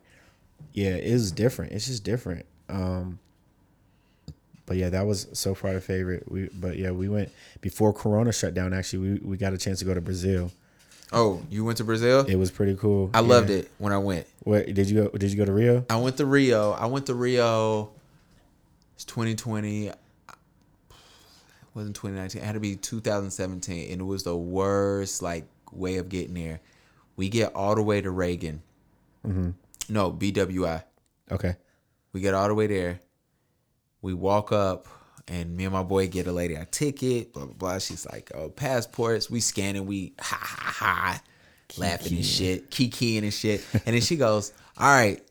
[0.74, 1.74] yeah, it was different.
[1.74, 2.46] It's just different.
[2.70, 3.20] Um,
[4.66, 6.32] but yeah, that was so far the favorite.
[6.32, 7.30] We, but yeah, we went
[7.60, 8.72] before Corona shut down.
[8.74, 10.52] Actually, we, we got a chance to go to Brazil.
[11.12, 12.26] Oh, you went to Brazil?
[12.28, 13.10] It was pretty cool.
[13.14, 14.28] I loved it when I went.
[14.44, 15.10] What did you go?
[15.18, 15.86] Did you go to Rio?
[15.90, 16.72] I went to Rio.
[16.72, 17.92] I went to Rio.
[18.96, 19.88] It's 2020.
[19.88, 19.96] It
[21.74, 22.42] wasn't 2019.
[22.42, 26.60] It had to be 2017, and it was the worst like way of getting there.
[27.16, 28.62] We get all the way to Reagan.
[29.26, 29.50] Mm-hmm.
[29.90, 30.84] No, BWI.
[31.32, 31.56] Okay.
[32.14, 33.00] We get all the way there.
[34.02, 34.88] We walk up,
[35.30, 37.34] and me and my boy get a lady a ticket.
[37.34, 37.80] Blah blah blah.
[37.80, 39.86] She's like, "Oh, passports." We scan it.
[39.86, 41.22] We ha ha ha,
[41.78, 43.64] laughing and shit, kikiing and shit.
[43.86, 45.22] And then she goes, "All right,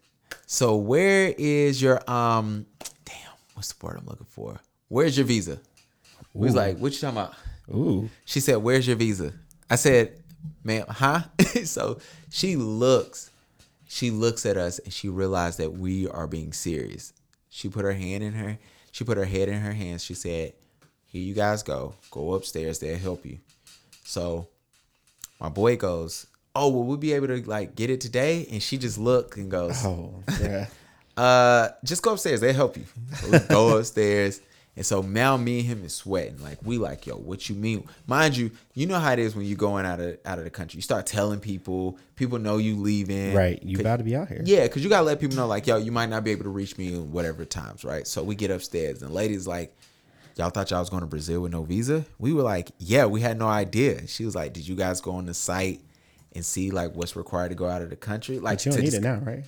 [0.46, 2.66] so where is your um?
[3.04, 3.16] Damn,
[3.54, 4.60] what's the word I'm looking for?
[4.88, 5.60] Where's your visa?"
[6.32, 7.34] We was like, "What you talking about?"
[7.74, 8.08] Ooh.
[8.24, 9.32] She said, "Where's your visa?"
[9.68, 10.22] I said,
[10.62, 11.22] "Ma'am, huh?"
[11.64, 11.98] so
[12.30, 13.30] she looks,
[13.88, 17.12] she looks at us, and she realized that we are being serious.
[17.50, 18.58] She put her hand in her,
[18.92, 20.04] she put her head in her hands.
[20.04, 20.52] She said,
[21.06, 21.94] "Here you guys go.
[22.10, 22.78] Go upstairs.
[22.78, 23.38] They'll help you."
[24.04, 24.48] So
[25.40, 28.78] my boy goes, "Oh, will we be able to like get it today?" And she
[28.78, 30.66] just looked and goes, Oh, yeah.
[31.16, 32.40] uh, just go upstairs.
[32.40, 32.84] They'll help you.
[33.16, 34.40] So go upstairs.
[34.78, 36.40] And so now me and him is sweating.
[36.40, 37.82] Like we like, yo, what you mean?
[38.06, 40.50] Mind you, you know how it is when you're going out of out of the
[40.50, 40.78] country.
[40.78, 43.34] You start telling people, people know you leaving.
[43.34, 43.60] right.
[43.60, 44.40] You about to be out here.
[44.44, 46.48] Yeah, because you gotta let people know, like, yo, you might not be able to
[46.50, 48.06] reach me in whatever times, right?
[48.06, 49.74] So we get upstairs and ladies like,
[50.36, 52.04] Y'all thought y'all was going to Brazil with no visa?
[52.20, 54.06] We were like, Yeah, we had no idea.
[54.06, 55.80] She was like, Did you guys go on the site
[56.36, 58.38] and see like what's required to go out of the country?
[58.38, 59.42] Like But you don't need it now, right?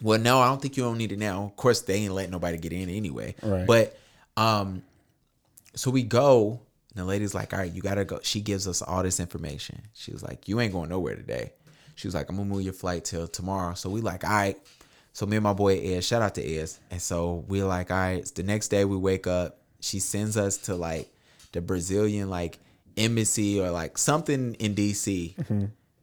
[0.00, 1.42] well, no, I don't think you don't need it now.
[1.46, 3.34] Of course, they ain't letting nobody get in anyway.
[3.42, 3.66] Right.
[3.66, 3.98] But
[4.36, 4.82] um,
[5.74, 6.60] so we go,
[6.90, 9.82] and the lady's like, "All right, you gotta go." She gives us all this information.
[9.94, 11.52] She was like, "You ain't going nowhere today."
[11.94, 14.58] She was like, "I'm gonna move your flight till tomorrow." So we like, "All right."
[15.12, 17.96] So me and my boy Ed, shout out to Ed, and so we're like, "All
[17.96, 19.58] right." The next day we wake up.
[19.80, 21.12] She sends us to like
[21.52, 22.58] the Brazilian like
[22.96, 25.34] embassy or like something in DC.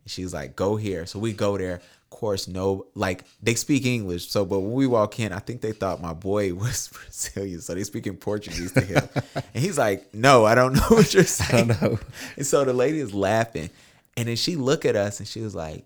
[0.05, 1.05] She's like, go here.
[1.05, 1.81] So we go there.
[2.11, 4.29] Of course, no, like they speak English.
[4.29, 7.61] So, but when we walk in, I think they thought my boy was Brazilian.
[7.61, 9.07] So they speaking Portuguese to him.
[9.53, 11.67] and he's like, no, I don't know what you're saying.
[11.67, 11.99] don't know.
[12.35, 13.69] And so the lady is laughing.
[14.17, 15.85] And then she look at us and she was like,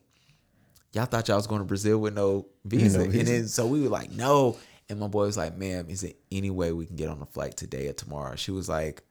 [0.93, 3.01] y'all thought y'all was going to Brazil with no visa.
[3.01, 4.57] And then so we were like, no.
[4.89, 7.25] And my boy was like, ma'am, is there any way we can get on a
[7.25, 8.35] flight today or tomorrow?
[8.37, 9.03] She was like,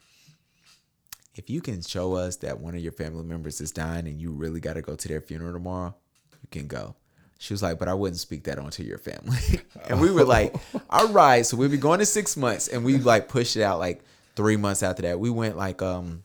[1.34, 4.32] if you can show us that one of your family members is dying and you
[4.32, 5.94] really got to go to their funeral tomorrow,
[6.40, 6.94] you can go.
[7.42, 9.36] She was like, but I wouldn't speak that onto your family.
[9.88, 10.54] and we were like,
[10.90, 11.44] all right.
[11.44, 12.68] So we'd be going to six months.
[12.68, 14.00] And we like pushed it out like
[14.36, 15.18] three months after that.
[15.18, 16.22] We went like, um,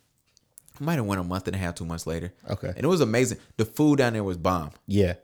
[0.79, 2.31] might have went a month and a half, two months later.
[2.47, 2.67] Okay.
[2.67, 3.39] And it was amazing.
[3.57, 4.69] The food down there was bomb.
[4.85, 5.15] Yeah.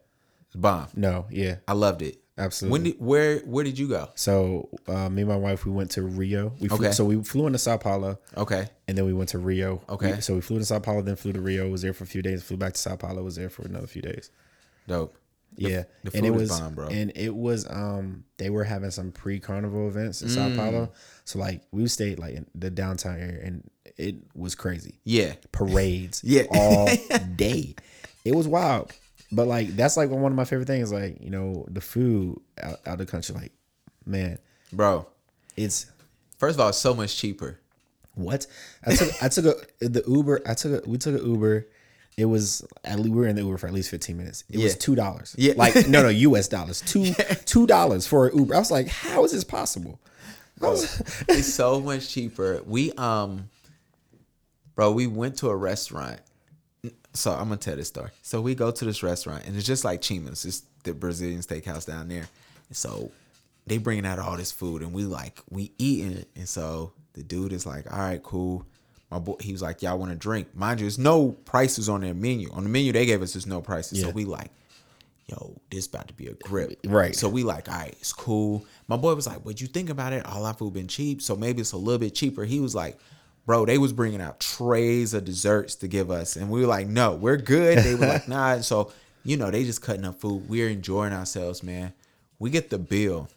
[0.55, 0.87] Bomb.
[0.95, 1.27] No.
[1.29, 1.57] Yeah.
[1.67, 2.17] I loved it.
[2.39, 2.71] Absolutely.
[2.71, 4.09] When did where where did you go?
[4.15, 6.53] So uh, me and my wife, we went to Rio.
[6.59, 6.91] We flew, Okay.
[6.91, 8.67] So we flew into Sao Paulo, Okay.
[8.87, 9.83] and then we went to Rio.
[9.87, 10.13] Okay.
[10.15, 11.69] We- so we flew to Sao Paulo, then flew to Rio.
[11.69, 12.41] Was there for a few days.
[12.41, 13.21] Flew back to Sao Paulo.
[13.21, 14.31] Was there for another few days.
[14.87, 15.15] Dope.
[15.57, 16.87] Yeah, the and it was bomb, bro.
[16.87, 20.33] and it was um they were having some pre carnival events in Mm.
[20.33, 20.91] Sao Paulo,
[21.25, 24.99] so like we stayed like in the downtown area, and it was crazy.
[25.03, 25.33] Yeah.
[25.51, 26.43] Parades, Yeah.
[26.51, 26.89] all
[27.35, 27.75] day.
[28.25, 28.91] It was wild,
[29.31, 30.91] but like that's like one of my favorite things.
[30.91, 33.51] Like you know the food out, out of the country, like
[34.05, 34.39] man,
[34.71, 35.07] Bro.
[35.55, 35.87] it's
[36.37, 37.59] First of all, it's so much cheaper.
[38.15, 38.47] what
[38.85, 39.23] I took.
[39.23, 39.45] I took
[39.81, 40.41] a the Uber.
[40.45, 41.67] I took a we took an Uber.
[42.17, 44.43] It was at least we were in the Uber for at least fifteen minutes.
[44.49, 45.35] It was two dollars.
[45.37, 45.53] Yeah.
[45.57, 46.47] like no no U.S.
[46.47, 46.81] dollars.
[46.81, 47.13] Two
[47.45, 48.55] two dollars for an Uber.
[48.55, 49.99] I was like, how is this possible?
[50.59, 52.61] Was- it's so much cheaper.
[52.65, 53.49] We um
[54.75, 56.19] bro, we went to a restaurant.
[57.15, 58.09] So I'm gonna tell this story.
[58.21, 61.85] So we go to this restaurant and it's just like Chima's, it's the Brazilian steakhouse
[61.85, 62.27] down there.
[62.69, 63.11] And so
[63.67, 66.27] they bringing out all this food and we like we eating it.
[66.35, 68.65] And so the dude is like, all right, cool.
[69.13, 70.55] My boy, he was like, y'all want to drink?
[70.55, 72.49] Mind you, there's no prices on their menu.
[72.51, 74.01] On the menu they gave us, there's no prices.
[74.01, 74.49] So we like,
[75.27, 76.79] yo, this about to be a grip.
[76.83, 77.15] Right.
[77.15, 78.65] So we like, all right, it's cool.
[78.87, 81.35] My boy was like, but you think about it, all our food been cheap, so
[81.35, 82.43] maybe it's a little bit cheaper.
[82.43, 82.97] He was like,
[83.45, 86.87] bro, they was bringing out trays of desserts to give us, and we were like,
[86.87, 87.77] no, we're good.
[87.77, 88.53] They were like, nah.
[88.53, 88.91] And so
[89.23, 90.49] you know, they just cutting up food.
[90.49, 91.93] We're enjoying ourselves, man.
[92.39, 93.29] We get the bill,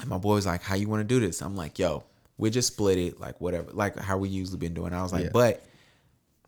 [0.00, 1.42] and my boy was like, how you want to do this?
[1.42, 2.04] I'm like, yo,
[2.40, 4.92] we just split it, like whatever, like how we usually been doing.
[4.92, 5.30] I was like, Yeah.
[5.32, 5.64] but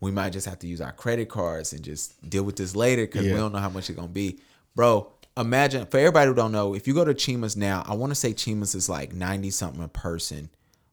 [0.01, 3.03] we might just have to use our credit cards and just deal with this later
[3.03, 4.39] because we don't know how much it's gonna be.
[4.75, 8.11] Bro, imagine for everybody who don't know, if you go to Chima's now, I want
[8.11, 10.49] to say Chima's is like 90 something a person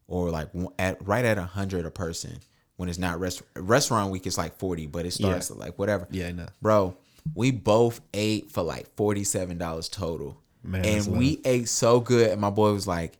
[0.07, 0.49] or like
[0.79, 2.39] at right at 100 a person
[2.77, 5.57] when it's not rest, restaurant week it's like 40, but it starts Yeah.
[5.57, 6.07] like whatever.
[6.11, 6.47] Yeah, I know.
[6.61, 6.95] Bro,
[7.35, 10.37] we both ate for like $47 total.
[10.63, 13.17] Man, and we ate so good and my boy was like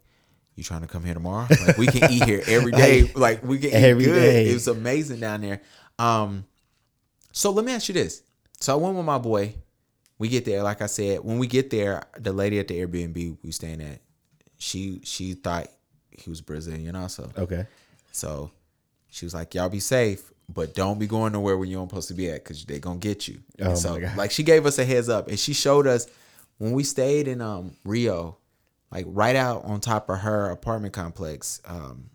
[0.56, 1.48] you trying to come here tomorrow?
[1.66, 3.10] Like we can eat here every day.
[3.16, 4.16] Like we can eat good.
[4.16, 4.50] day.
[4.50, 5.62] It was amazing down there.
[6.00, 6.46] Um,
[7.32, 8.24] so let me ask you this.
[8.60, 9.56] So I went with my boy.
[10.18, 13.38] We get there, like I said, when we get there, the lady at the Airbnb
[13.44, 14.02] we staying at,
[14.60, 15.68] she she thought
[16.12, 17.32] he was Brazilian also.
[17.38, 17.66] okay.
[18.12, 18.52] So
[19.10, 22.10] she was like, "Y'all be safe, but don't be going nowhere when you don't supposed
[22.10, 24.18] to be at, cause they gonna get you." And Oh, so my God.
[24.18, 26.06] like she gave us a heads up, and she showed us
[26.60, 28.38] when we stayed in um Rio,
[28.92, 31.62] like right out on top of her apartment complex.
[31.66, 32.10] Um,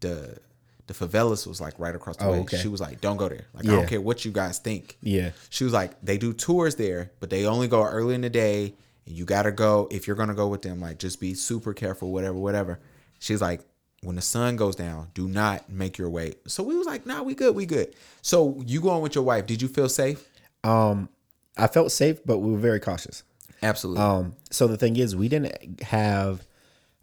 [0.00, 0.38] the
[0.86, 2.38] the favelas was like right across the Oh, way.
[2.40, 2.56] okay.
[2.58, 3.46] She was like, "Don't go there.
[3.54, 5.30] Like I don't care what you guys think." Yeah.
[5.48, 8.74] She was like, they do tours there, but they only go early in the day.
[9.06, 10.80] And you gotta go if you're gonna go with them.
[10.80, 12.80] Like, just be super careful, whatever, whatever.
[13.20, 13.60] She's like,
[14.02, 16.32] when the sun goes down, do not make your way.
[16.46, 17.94] So we was like, nah, we good, we good.
[18.22, 19.46] So you going with your wife?
[19.46, 20.28] Did you feel safe?
[20.64, 21.08] Um,
[21.56, 23.22] I felt safe, but we were very cautious.
[23.62, 24.02] Absolutely.
[24.02, 26.46] Um, so the thing is, we didn't have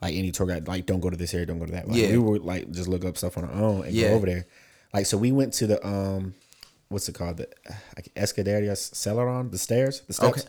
[0.02, 0.68] like any tour guide.
[0.68, 1.88] Like, don't go to this area, don't go to that.
[1.88, 2.12] Like, Yeah.
[2.12, 4.10] we were like just look up stuff on our own and Yeah.
[4.10, 4.46] go over there.
[4.94, 6.34] Like, so we went to the um,
[6.90, 7.38] what's it called?
[7.38, 7.48] The
[7.96, 10.48] like Escadaria Selarón, the stairs, the steps, Okay.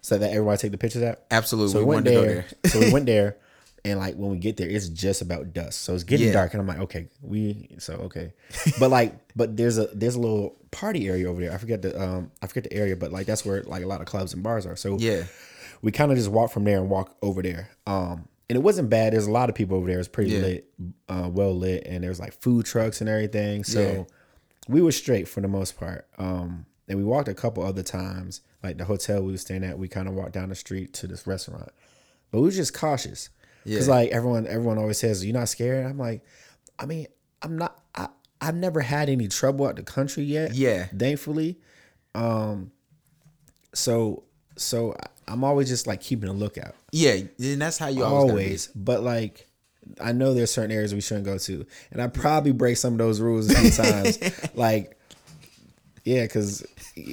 [0.00, 1.24] so that everybody take the pictures at.
[1.30, 1.72] Absolutely.
[1.72, 2.46] So we, We went wanted to go there.
[2.70, 3.36] so we went there,
[3.84, 5.72] and like when we get there, it's just about dusk.
[5.80, 6.32] So it's getting Yeah.
[6.32, 8.32] dark, and I'm like, okay, we so okay,
[8.80, 11.52] but like, but there's a there's a little party area over there.
[11.52, 14.00] I forget the um I forget the area, but like that's where like a lot
[14.00, 14.76] of clubs and bars are.
[14.76, 15.24] So Yeah.
[15.82, 17.70] we kind of just walked from there and walked over there.
[17.86, 19.12] Um, and it wasn't bad.
[19.12, 19.96] There's a lot of people over there.
[19.96, 20.40] It was pretty Yeah.
[20.40, 20.70] lit,
[21.08, 23.62] uh, well lit, and there was like food trucks and everything.
[23.64, 24.04] So Yeah.
[24.68, 26.06] we were straight for the most part.
[26.18, 29.78] Um, and we walked a couple other times, like the hotel we were staying at.
[29.78, 31.68] We kind of walked down the street to this restaurant,
[32.30, 33.28] but we were just cautious
[33.68, 33.94] because Yeah.
[33.94, 36.24] like everyone, everyone always says, "You're not scared." I'm like,
[36.78, 37.06] I mean,
[37.42, 37.80] I'm not.
[37.94, 38.08] I
[38.40, 40.54] I've never had any trouble out the country yet.
[40.54, 40.86] Yeah.
[40.96, 41.58] thankfully.
[42.14, 42.70] Um,
[43.74, 44.24] so
[44.56, 44.96] so
[45.26, 47.16] I'm always just like keeping a lookout Yeah.
[47.38, 48.30] And that's how you always.
[48.30, 48.66] always.
[48.74, 49.46] But like,
[50.00, 52.98] I know there's certain areas we shouldn't go to, and I probably break some of
[52.98, 54.18] those rules sometimes.
[54.54, 54.96] like,
[56.04, 56.66] yeah, because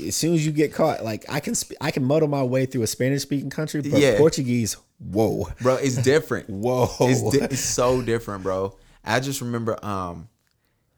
[0.08, 2.66] as soon as you get caught, like I can sp- I can muddle my way
[2.66, 4.18] through a Spanish speaking country, but Yeah.
[4.18, 6.50] Portuguese, whoa, bro it's different.
[6.50, 8.76] Whoa, it's, di- it's so different bro.
[9.04, 10.30] I just remember um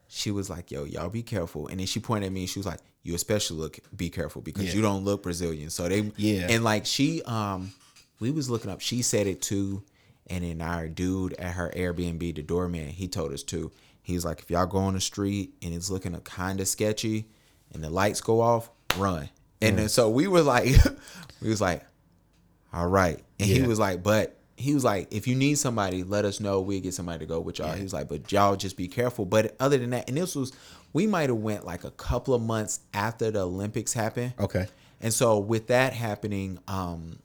[0.08, 1.68] she was like yo y'all be careful.
[1.68, 3.80] And then she pointed at me and she was like you especially look.
[3.96, 4.74] Be careful because Yeah.
[4.76, 5.70] you don't look brazilian.
[5.70, 6.48] So they Yeah.
[6.50, 7.72] and like she um
[8.20, 9.84] we was looking up she said it too.
[10.30, 13.72] And then our dude at her airbnb the doorman he told us too.
[14.02, 16.68] He was like if y'all go on the street and it's looking a kind of
[16.68, 17.26] sketchy
[17.74, 19.30] and the lights go off run.
[19.62, 20.68] And then so we were like
[21.42, 21.84] we was like
[22.74, 23.20] all right.
[23.40, 26.62] And he was like, but he was like, if you need somebody, let us know.
[26.62, 27.74] We'll get somebody to go with y'all.
[27.74, 29.26] He was like, but y'all just be careful.
[29.26, 30.52] But other than that, and this was,
[30.94, 34.34] we might have went like a couple of months after the Olympics happened.
[34.40, 34.68] Okay.
[35.00, 37.20] And so with that happening, um,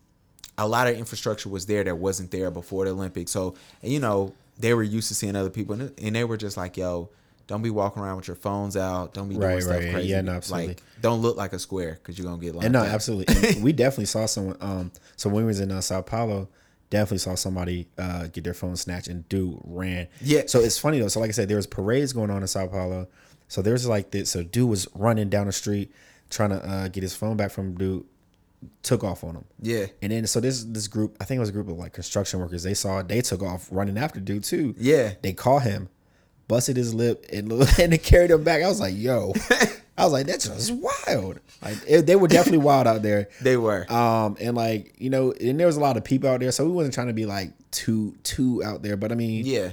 [0.59, 3.31] a lot of infrastructure was there that wasn't there before the Olympics.
[3.33, 6.77] So, you know, they were used to seeing other people and they were just like,
[6.77, 7.09] yo,
[7.53, 9.13] don't be walking around with your phones out.
[9.13, 9.93] Don't be doing Right, stuff right.
[9.93, 10.09] crazy.
[10.09, 10.69] Yeah, no, absolutely.
[10.69, 12.87] Like, don't look like a square because you're going to get locked And no, up.
[12.89, 13.61] absolutely.
[13.61, 14.57] We definitely saw someone.
[14.63, 16.49] Um, so when we was in uh, Sao Paulo,
[16.89, 20.09] definitely saw somebody uh, get their phone snatched, and dude ran.
[20.23, 20.45] Yeah.
[20.47, 21.09] So it's funny though.
[21.09, 23.07] So like I said, there was parades going on in Sao Paulo.
[23.49, 24.31] So there's like this.
[24.31, 25.93] So dude was running down the street
[26.31, 28.07] trying to uh, get his phone back from dude.
[28.85, 29.45] Took off on him.
[29.61, 29.87] Yeah.
[30.01, 32.39] And then so this this group, I think it was a group of like construction
[32.41, 32.63] workers.
[32.63, 33.09] They saw it.
[33.09, 34.75] They took off running after dude too.
[34.79, 35.15] Yeah.
[35.21, 35.89] They caught him,
[36.53, 37.51] busted his lip, and
[37.81, 38.63] and they carried him back.
[38.63, 39.33] I was like, yo.
[39.97, 41.39] I was like, that's just wild.
[41.63, 43.29] Like it, they were definitely wild out there.
[43.41, 43.91] They were.
[43.93, 46.65] Um, and like you know, and there was a lot of people out there, so
[46.67, 48.99] we wasn't trying to be like too too out there.
[48.99, 49.71] But I mean, yeah.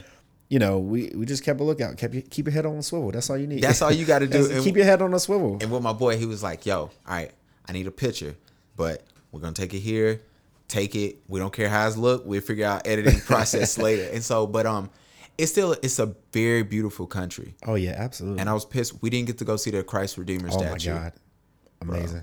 [0.48, 3.12] you know, we we just kept a lookout, kept keep your head on a swivel.
[3.12, 3.62] That's all you need.
[3.62, 4.32] That's all you gotta do.
[4.34, 5.58] That's- And- keep your head on a swivel.
[5.62, 7.32] And with my boy, he was like, "Yo, all right,
[7.68, 8.36] I need a picture,
[8.78, 10.22] but we're gonna take it here,
[10.70, 11.18] take it.
[11.28, 12.26] We don't care how it's look.
[12.26, 14.90] We'll figure out editing process later." And so, but um,
[15.40, 17.56] it's still it's a very beautiful country.
[17.66, 18.40] Oh yeah, absolutely.
[18.42, 20.92] And I was pissed we didn't get to go see the Christ Redeemer oh statue.
[20.92, 21.14] Oh my god,
[21.82, 22.22] amazing.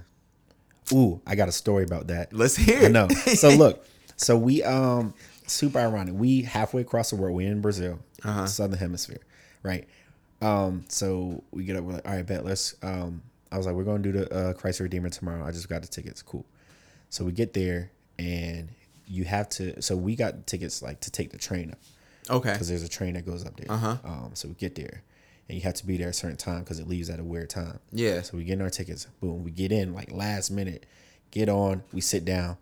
[0.93, 2.32] Ooh, I got a story about that.
[2.32, 2.78] Let's hear.
[2.80, 2.93] I it.
[2.93, 3.09] know.
[3.09, 3.84] So look,
[4.16, 5.14] so we um
[5.47, 6.14] super ironic.
[6.14, 7.34] We halfway across the world.
[7.36, 8.47] We're in Brazil, Uh-huh.
[8.47, 9.20] southern hemisphere,
[9.62, 9.88] right?
[10.43, 11.84] Um, so we get up.
[11.84, 12.44] We're like, all right, bet.
[12.44, 12.74] Let's.
[12.82, 15.44] Um, I was like, we're gonna do the uh, Christ Redeemer tomorrow.
[15.44, 16.20] I just got the tickets.
[16.22, 16.44] Cool.
[17.09, 18.68] So we get there, and
[19.06, 19.80] you have to.
[19.80, 21.78] So we got tickets like to take the train up
[22.31, 22.53] Okay.
[22.53, 23.70] because there's a train that goes up there.
[23.70, 23.97] Uh-huh.
[24.05, 25.03] Um, so we get there,
[25.48, 27.51] and you have to be there a certain time because it leaves at a weird
[27.51, 27.78] time.
[27.93, 28.23] Yeah.
[28.23, 29.07] So we get in our tickets.
[29.20, 29.44] Boom.
[29.44, 30.86] We get in like last minute.
[31.31, 31.82] Get on.
[31.93, 32.57] We sit down,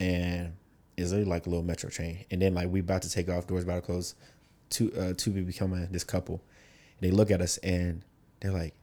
[0.00, 0.54] and
[0.96, 2.24] it's literally like a little metro train.
[2.30, 3.46] And then like we about to take off.
[3.46, 4.14] Doors about to close.
[4.70, 5.90] Two uh two people come in.
[5.92, 6.42] This couple,
[7.00, 8.02] and they look at us and
[8.40, 8.74] they're like,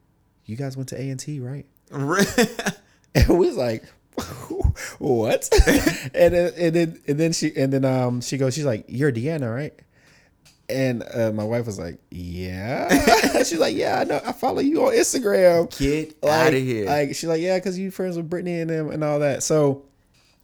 [0.46, 1.66] "You guys went to A and T, right?"
[3.16, 3.86] And we was like,
[5.00, 5.48] "What?"
[6.14, 9.12] and then and then and then she and then um she goes, she's like, "You're
[9.12, 9.74] Deanna, right?"
[10.68, 12.90] And uh, my wife was like, "Yeah."
[13.44, 14.20] she's like, "Yeah, I know.
[14.26, 16.86] I follow you on Instagram." Get like, out of here.
[16.88, 19.84] Like she's like, "Yeah, because you friends with Brittany and them and all that." So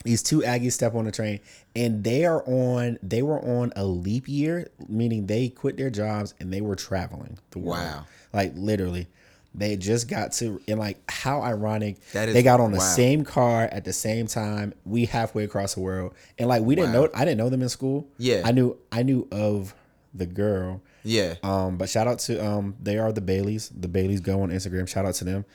[0.03, 1.39] these two Aggies step on the train,
[1.75, 2.99] and they are on.
[3.01, 7.39] They were on a leap year, meaning they quit their jobs and they were traveling
[7.51, 7.79] the world.
[7.79, 8.05] Wow.
[8.33, 9.07] Like literally.
[9.53, 12.83] They just got to and like how ironic That is- they got on the wow.
[12.85, 14.73] same car at the same time.
[14.85, 17.01] We halfway across the world, and like we didn't Wow.
[17.07, 17.09] know.
[17.13, 18.07] I didn't know them in school.
[18.17, 18.43] Yeah.
[18.45, 18.77] I knew.
[18.93, 19.75] I knew of
[20.13, 20.81] the girl.
[21.03, 21.35] yeah.
[21.43, 23.69] Um, but shout out to um, they are the Baileys.
[23.69, 24.87] The Baileys go on Instagram.
[24.87, 25.45] Shout out to them.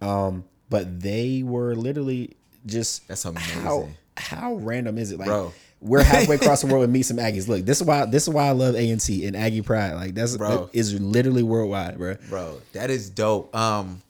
[0.00, 2.36] Um, but they were literally
[2.66, 3.94] just That's How amazing.
[4.16, 5.18] how random is it?
[5.18, 5.52] Like, Bro.
[5.80, 7.48] we're halfway across the world and meet some Aggies.
[7.48, 9.92] Look, this is why this is why I love A&T and Aggie Pride.
[9.94, 10.48] Like that's Bro.
[10.66, 12.16] that is literally worldwide, bro.
[12.28, 13.54] Bro, that is dope.
[13.56, 14.02] Um,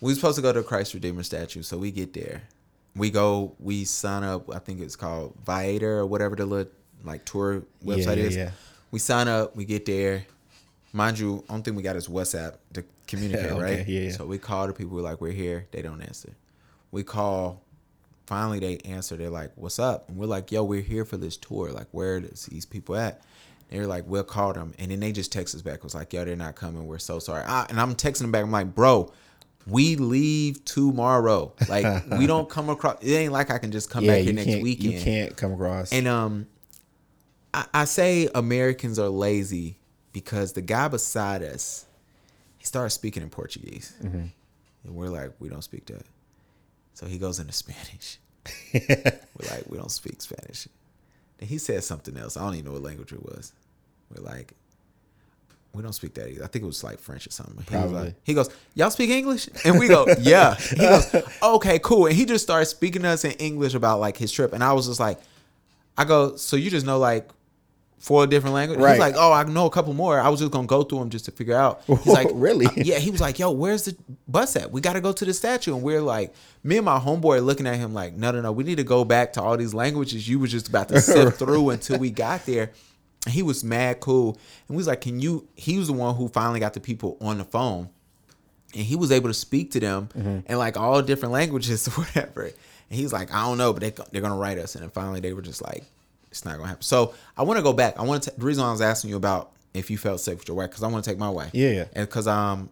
[0.00, 2.42] we was supposed to go to Christ Redeemer statue, so we get there.
[2.96, 4.52] We go, we sign up.
[4.52, 6.72] I think it's called Viator or whatever the little
[7.04, 8.36] like tour website yeah, is.
[8.36, 8.50] yeah.
[8.90, 9.54] We sign up.
[9.56, 10.24] We get there.
[10.92, 13.88] Mind you, only thing we got is WhatsApp to communicate, Okay, right?
[13.88, 14.10] yeah, yeah.
[14.12, 14.96] So we call the people.
[14.96, 15.66] We're like, we're here.
[15.70, 16.32] They don't answer.
[16.90, 17.62] We call.
[18.26, 19.16] Finally, they answer.
[19.16, 21.70] They're like, "What's up?" And we're like, "Yo, we're here for this tour.
[21.72, 23.22] Like, where is these people at?"
[23.70, 25.76] They're like, "We'll call them." And then they just text us back.
[25.78, 26.86] It was like, "Yo, they're not coming.
[26.86, 28.44] We're so sorry." Ah, and I'm texting them back.
[28.44, 29.12] I'm like, "Bro,
[29.66, 31.52] we leave tomorrow.
[31.68, 32.98] Like, we don't come across.
[33.02, 35.52] It ain't like I can just come Yeah, back here next weekend." you can't come
[35.52, 35.92] across.
[35.92, 36.46] And um,
[37.52, 39.76] I, I say Americans are lazy
[40.12, 41.86] because the guy beside us,
[42.58, 44.16] he started speaking in Portuguese, Mm-hmm.
[44.84, 46.04] and we're like, we don't speak that.
[46.94, 48.18] So he goes into Spanish.
[48.72, 50.68] we're like, we don't speak Spanish.
[51.38, 52.36] Then he said something else.
[52.36, 53.52] I don't even know what language it was.
[54.14, 54.52] We're like,
[55.72, 56.42] we don't speak that either.
[56.44, 57.64] I think it was like French or something.
[57.70, 59.48] He, like, he goes, y'all speak English?
[59.64, 60.56] And we go, yeah.
[60.56, 62.06] He goes, okay, cool.
[62.06, 64.52] And he just started speaking to us in English about like his trip.
[64.52, 65.18] And I was just like,
[65.96, 67.30] I go, so you just know like
[68.00, 68.82] four different languages?
[68.82, 68.92] Right.
[68.94, 70.18] He's like, oh, I know a couple more.
[70.18, 71.82] I was just gonna go through them just to figure out.
[71.86, 72.66] He's like, Really?
[72.66, 72.98] "Uh, Yeah.
[72.98, 73.96] He was like, yo, where's the
[74.26, 74.72] bus at?
[74.72, 75.74] We got to go to the statue.
[75.74, 78.50] And we're like, me and my homeboy are looking at him like, no, no, no.
[78.52, 81.38] We need to go back to all these languages you were just about to sift
[81.38, 82.72] through until we got there.
[83.26, 84.30] And he was mad cool.
[84.66, 85.46] And we was like, can you?
[85.54, 87.90] He was the one who finally got the people on the phone
[88.74, 90.08] and he was able to speak to them
[90.46, 92.42] in like all different languages or whatever.
[92.44, 94.74] And he's like, I don't know, but they they're gonna write us.
[94.74, 95.84] And then finally they were just like,
[96.30, 96.82] it's not gonna happen.
[96.82, 97.98] So I want to go back.
[97.98, 98.32] I want to.
[98.36, 100.82] The reason I was asking you about if you felt safe with your wife because
[100.82, 101.50] I want to take my wife.
[101.52, 101.84] Yeah, yeah.
[101.94, 102.70] And because um,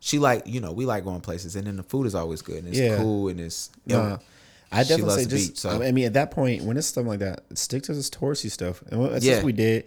[0.00, 2.58] she like you know we like going places and then the food is always good
[2.58, 2.96] and it's Yeah.
[2.98, 4.18] cool and it's Nah,
[4.72, 5.48] I definitely loves say just.
[5.50, 8.10] beach, so- I mean, at that point, when it's stuff like that, stick to this
[8.10, 9.36] touristy stuff, and that's Yeah.
[9.36, 9.84] what we did.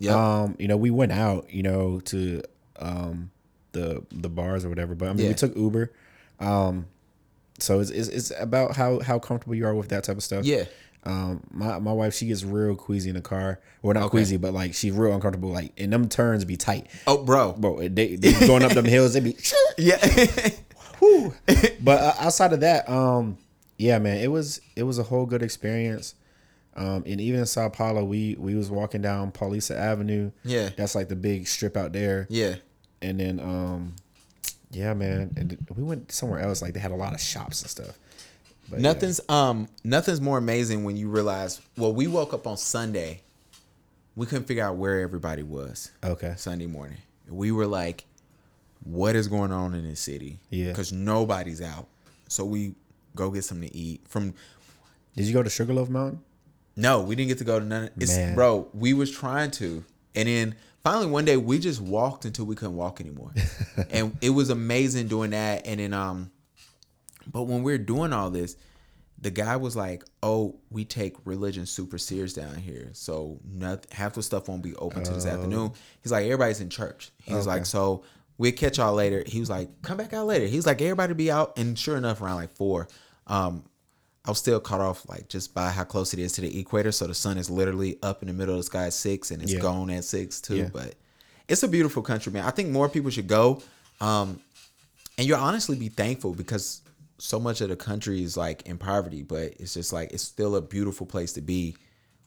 [0.00, 0.14] Yep.
[0.14, 2.42] Um, you know, we went out, you know, to
[2.78, 3.30] um
[3.72, 4.94] the the bars or whatever.
[4.94, 5.28] But I mean, Yeah.
[5.30, 5.90] we took Uber.
[6.40, 6.86] Um,
[7.58, 10.44] so it's, it's it's about how how comfortable you are with that type of stuff.
[10.44, 10.64] yeah.
[11.04, 13.60] Um, my my wife she gets real queasy in the car.
[13.82, 14.10] Well, not Okay.
[14.10, 15.50] queasy, but like she's real uncomfortable.
[15.50, 17.52] Like and them turns be tight, Oh, bro.
[17.52, 17.88] bro.
[17.88, 19.14] They, they going up them hills.
[19.14, 19.36] They be.
[19.78, 19.96] Yeah.
[21.80, 23.38] But uh, outside of that, um,
[23.76, 26.14] yeah, man, it was it was a whole good experience.
[26.76, 30.30] Um, and even in Sao Paulo, we we was walking down Paulista Avenue.
[30.44, 30.70] Yeah.
[30.76, 32.26] that's like the big strip out there.
[32.30, 32.56] yeah.
[33.00, 33.94] And then, um,
[34.72, 36.60] yeah, man, and we went somewhere else.
[36.60, 37.96] Like they had a lot of shops and stuff.
[38.70, 38.82] But yeah.
[38.92, 41.60] Nothing's um nothing's more amazing when you realize.
[41.76, 43.22] Well, we woke up on Sunday.
[44.16, 45.90] We couldn't figure out where everybody was.
[46.02, 46.34] Okay.
[46.36, 46.98] Sunday morning.
[47.28, 48.04] We were like,
[48.84, 50.68] "What is going on in this city?" Yeah.
[50.68, 51.86] because nobody's out.
[52.28, 52.74] So we
[53.14, 54.34] go get something to eat from.
[55.16, 56.20] Did you go to Sugarloaf Mountain?
[56.76, 57.90] No, we didn't get to go to none.
[57.96, 58.34] It's, Man.
[58.36, 59.84] bro, we was trying to,
[60.14, 60.54] and then
[60.84, 63.32] finally one day we just walked until we couldn't walk anymore,
[63.90, 65.66] and it was amazing doing that.
[65.66, 66.30] And then um,
[67.30, 68.56] but when we are doing all this,
[69.20, 74.14] the guy was like, "Oh, we take religion super serious down here, so not, half
[74.14, 75.72] the stuff won't be open to this afternoon."
[76.02, 78.04] He's like, "Everybody's in church." He was like, "So
[78.38, 81.14] we'll catch y'all later." He was like, "Come back out later." He was like, "Everybody
[81.14, 82.86] be out," and sure enough, around like four,
[83.26, 83.64] um,
[84.24, 86.92] I was still caught off like just by how close it is to the equator.
[86.92, 89.42] So the sun is literally up in the middle of the sky at six, and
[89.42, 89.60] it's Yeah.
[89.60, 90.56] gone at six too.
[90.56, 90.68] Yeah.
[90.72, 90.94] But
[91.48, 92.44] it's a beautiful country, man.
[92.44, 93.62] I think more people should go.
[94.00, 94.38] Um,
[95.16, 96.82] and you'll honestly be thankful because
[97.18, 100.56] so much of the country is like in poverty, but it's just like it's still
[100.56, 101.76] a beautiful place to be.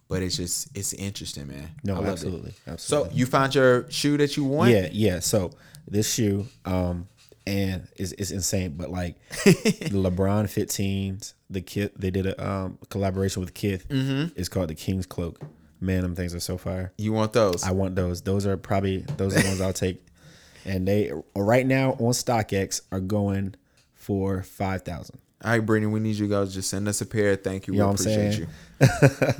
[0.07, 1.69] But it's just it's interesting, man.
[1.83, 2.59] No, absolutely, it.
[2.67, 4.71] absolutely, So you found your shoe that you want?
[4.71, 5.19] Yeah, yeah.
[5.19, 5.51] So
[5.87, 7.07] this shoe, um,
[7.47, 8.75] and it's, it's insane.
[8.77, 9.15] But like
[9.45, 13.87] the LeBron 15s, the kit they did a um collaboration with Kith.
[13.87, 14.37] Mm-hmm.
[14.37, 15.39] It's called the King's Cloak.
[15.79, 16.91] Man, them things are so fire.
[16.97, 17.63] You want those?
[17.63, 18.21] I want those.
[18.21, 20.05] Those are probably those are the ones I'll take.
[20.63, 23.55] And they right now on StockX are going
[24.01, 25.19] for five thousand.
[25.43, 27.35] All right, Brittany, we need you guys just send us a pair.
[27.35, 27.73] Thank you.
[27.73, 28.47] You We know appreciate you.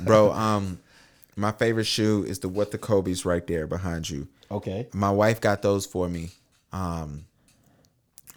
[0.00, 0.80] Bro, um,
[1.36, 4.28] my favorite shoe is the what the Kobe's right there behind you.
[4.50, 4.88] Okay.
[4.92, 6.30] My wife got those for me
[6.72, 7.24] um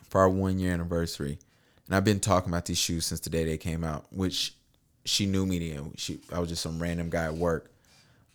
[0.09, 1.39] for our one year anniversary.
[1.87, 4.55] And I've been talking about these shoes since the day they came out, which
[5.03, 5.93] she knew me then.
[5.97, 7.71] She I was just some random guy at work.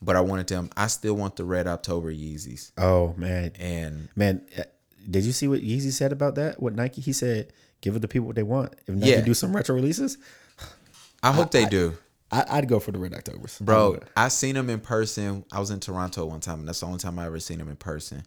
[0.03, 0.71] But I wanted them.
[0.77, 2.73] I still want the red October Yeezys.
[2.79, 4.62] Oh man, And man, uh,
[5.09, 6.61] did you see what Yeezy said about that?
[6.62, 7.03] What Nike?
[7.03, 9.20] He said, "Give it the people what they want." If Yeah.
[9.23, 10.19] do some retro releases,
[11.23, 11.97] I hope they do.
[12.32, 14.05] I, I'd go for the Red Octobers, Bro, would.
[14.16, 15.44] I seen them in person.
[15.51, 17.69] I was in Toronto one time, and that's the only time I ever seen them
[17.69, 18.23] in person.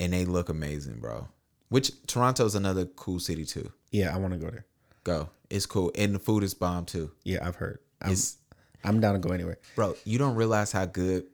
[0.00, 1.28] And they look amazing, bro.
[1.68, 3.70] Which Toronto's another cool city too.
[3.92, 4.64] Yeah, I want to go there.
[5.04, 5.30] Go.
[5.48, 5.92] It's cool.
[5.96, 7.12] And the food is bomb too.
[7.22, 7.78] Yeah, I've heard.
[8.02, 8.36] I'm, It's
[8.82, 9.58] I'm down to go anywhere.
[9.76, 11.24] Bro, you don't realize how good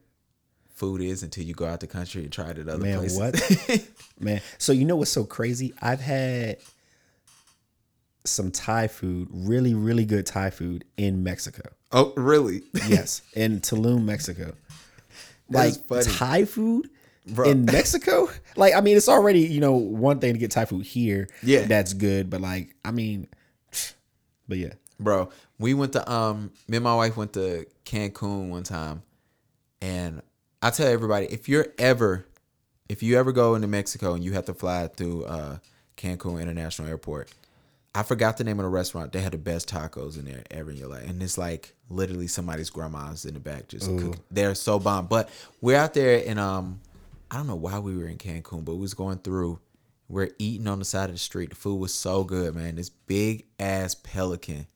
[0.75, 3.19] food is until you go out the country and try it at other Man, places.
[3.19, 3.89] what?
[4.21, 5.73] Man, so you know what's so crazy?
[5.81, 6.59] I've had
[8.25, 11.63] some Thai food, really, really good Thai food in Mexico.
[11.93, 12.63] oh, really?
[12.89, 14.53] Yes, in Tulum, Mexico.
[15.51, 16.05] That like.
[16.05, 16.91] Thai food
[17.27, 17.51] Bro.
[17.51, 18.29] in Mexico.
[18.57, 21.29] Like, I mean, it's already you know one thing to get Thai food here.
[21.43, 21.65] Yeah.
[21.67, 22.29] that's good.
[22.29, 23.29] But like, I mean,
[24.49, 28.65] but yeah, Bro, we went to um me and my wife went to Cancun one
[28.65, 29.03] time
[29.81, 30.21] and
[30.63, 32.27] I tell everybody if you're ever
[32.89, 35.59] if you ever go into Mexico and you have to fly through uh
[35.97, 37.31] Cancun International Airport,
[37.95, 39.13] I forgot the name of the restaurant.
[39.13, 41.09] They had the best tacos in there ever in your life.
[41.09, 44.21] And it's like literally somebody's grandma's in the back just cooking.
[44.31, 45.07] They're so bomb.
[45.07, 45.29] But
[45.61, 46.81] we're out there and um
[47.31, 49.61] I don't know why we were in Cancun, but we was going through
[50.09, 51.51] we're eating on the side of the street.
[51.51, 52.75] The food was so good, man.
[52.75, 54.67] This big ass pelican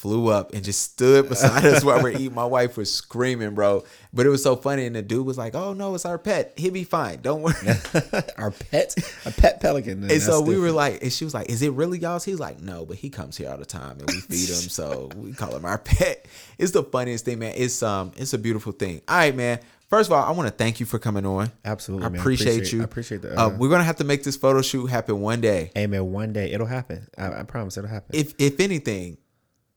[0.00, 2.34] flew up and just stood beside us while we're eating.
[2.34, 3.84] My wife was screaming, bro.
[4.12, 4.86] But it was so funny.
[4.86, 6.54] And the dude was like, Oh no, it's our pet.
[6.56, 7.20] He'll be fine.
[7.20, 7.54] Don't worry.
[8.38, 8.94] our pet,
[9.26, 10.10] a pet pelican.
[10.10, 12.60] And so we were like, and she was like, "Is it really y'all's?" He's like,
[12.60, 15.54] "No, but he comes here all the time, and we feed him, so we call
[15.54, 16.26] him our pet."
[16.58, 17.54] It's the funniest thing, man.
[17.56, 19.02] It's um, it's a beautiful thing.
[19.06, 19.60] All right, man.
[19.88, 21.50] First of all, I want to thank you for coming on.
[21.64, 22.20] Absolutely, I man.
[22.20, 22.80] appreciate, Appreciate- you.
[22.80, 23.36] I appreciate that.
[23.38, 25.70] Uh, uh, we're gonna have to make this photo shoot happen one day.
[25.74, 27.06] Hey man, one day it'll happen.
[27.18, 28.14] I, I promise it'll happen.
[28.14, 29.18] If if anything,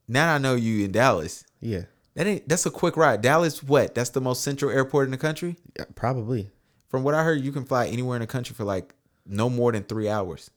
[0.08, 1.44] now I know you in Dallas.
[1.60, 1.82] yeah,
[2.14, 3.20] That ain't that's a quick ride.
[3.22, 3.94] Dallas, what?
[3.94, 5.56] That's the most central airport in the country.
[5.78, 6.50] yeah, probably.
[6.88, 8.94] From what I heard, you can fly anywhere in the country for like
[9.26, 10.50] no more than three hours.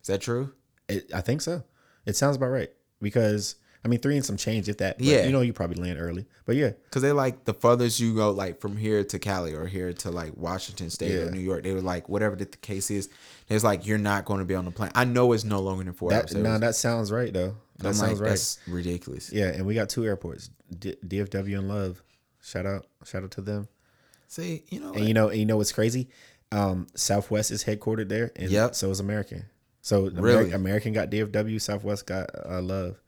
[0.00, 0.52] Is that true?
[0.88, 1.62] It, I think so.
[2.06, 2.70] It sounds about right
[3.02, 5.00] because I mean three and some change if that.
[5.00, 5.24] Yeah.
[5.26, 8.30] you know you probably land early, but yeah, Cause they like the furthest you go,
[8.30, 11.22] like from here to Cali or here to like Washington State Yeah.
[11.26, 13.08] or New York, they were like whatever the case is.
[13.48, 14.90] It's like you're not going to be on the plane.
[14.94, 16.34] I know it's no longer than four that hours.
[16.34, 17.56] Was- that sounds right though.
[17.78, 18.28] That I'm sounds like, right.
[18.30, 19.32] That's ridiculous.
[19.32, 22.02] Yeah, and we got two airports, D- DFW and Love.
[22.42, 23.68] Shout out, shout out to them.
[24.28, 26.08] See, you know, And you know, and you know what's crazy?
[26.52, 28.74] Um, Southwest is headquartered there, and Yep.
[28.74, 29.44] so is American.
[29.80, 30.50] So Really?
[30.50, 33.00] Ameri- American got DFW, Southwest got uh, Love.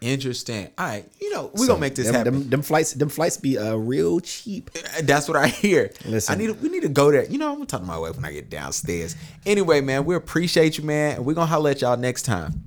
[0.00, 0.68] interesting.
[0.78, 2.34] All right, you know, we're So gonna make this them, happen.
[2.34, 4.70] Them, them flights, them flights be uh, real cheap.
[5.02, 5.90] That's what I hear.
[6.04, 6.34] Listen.
[6.34, 7.24] I need we need to go there.
[7.24, 9.16] You know, I'm gonna talk to my wife when I get downstairs.
[9.46, 12.62] Anyway, man, we appreciate you, man, and we're gonna holler at y'all next time.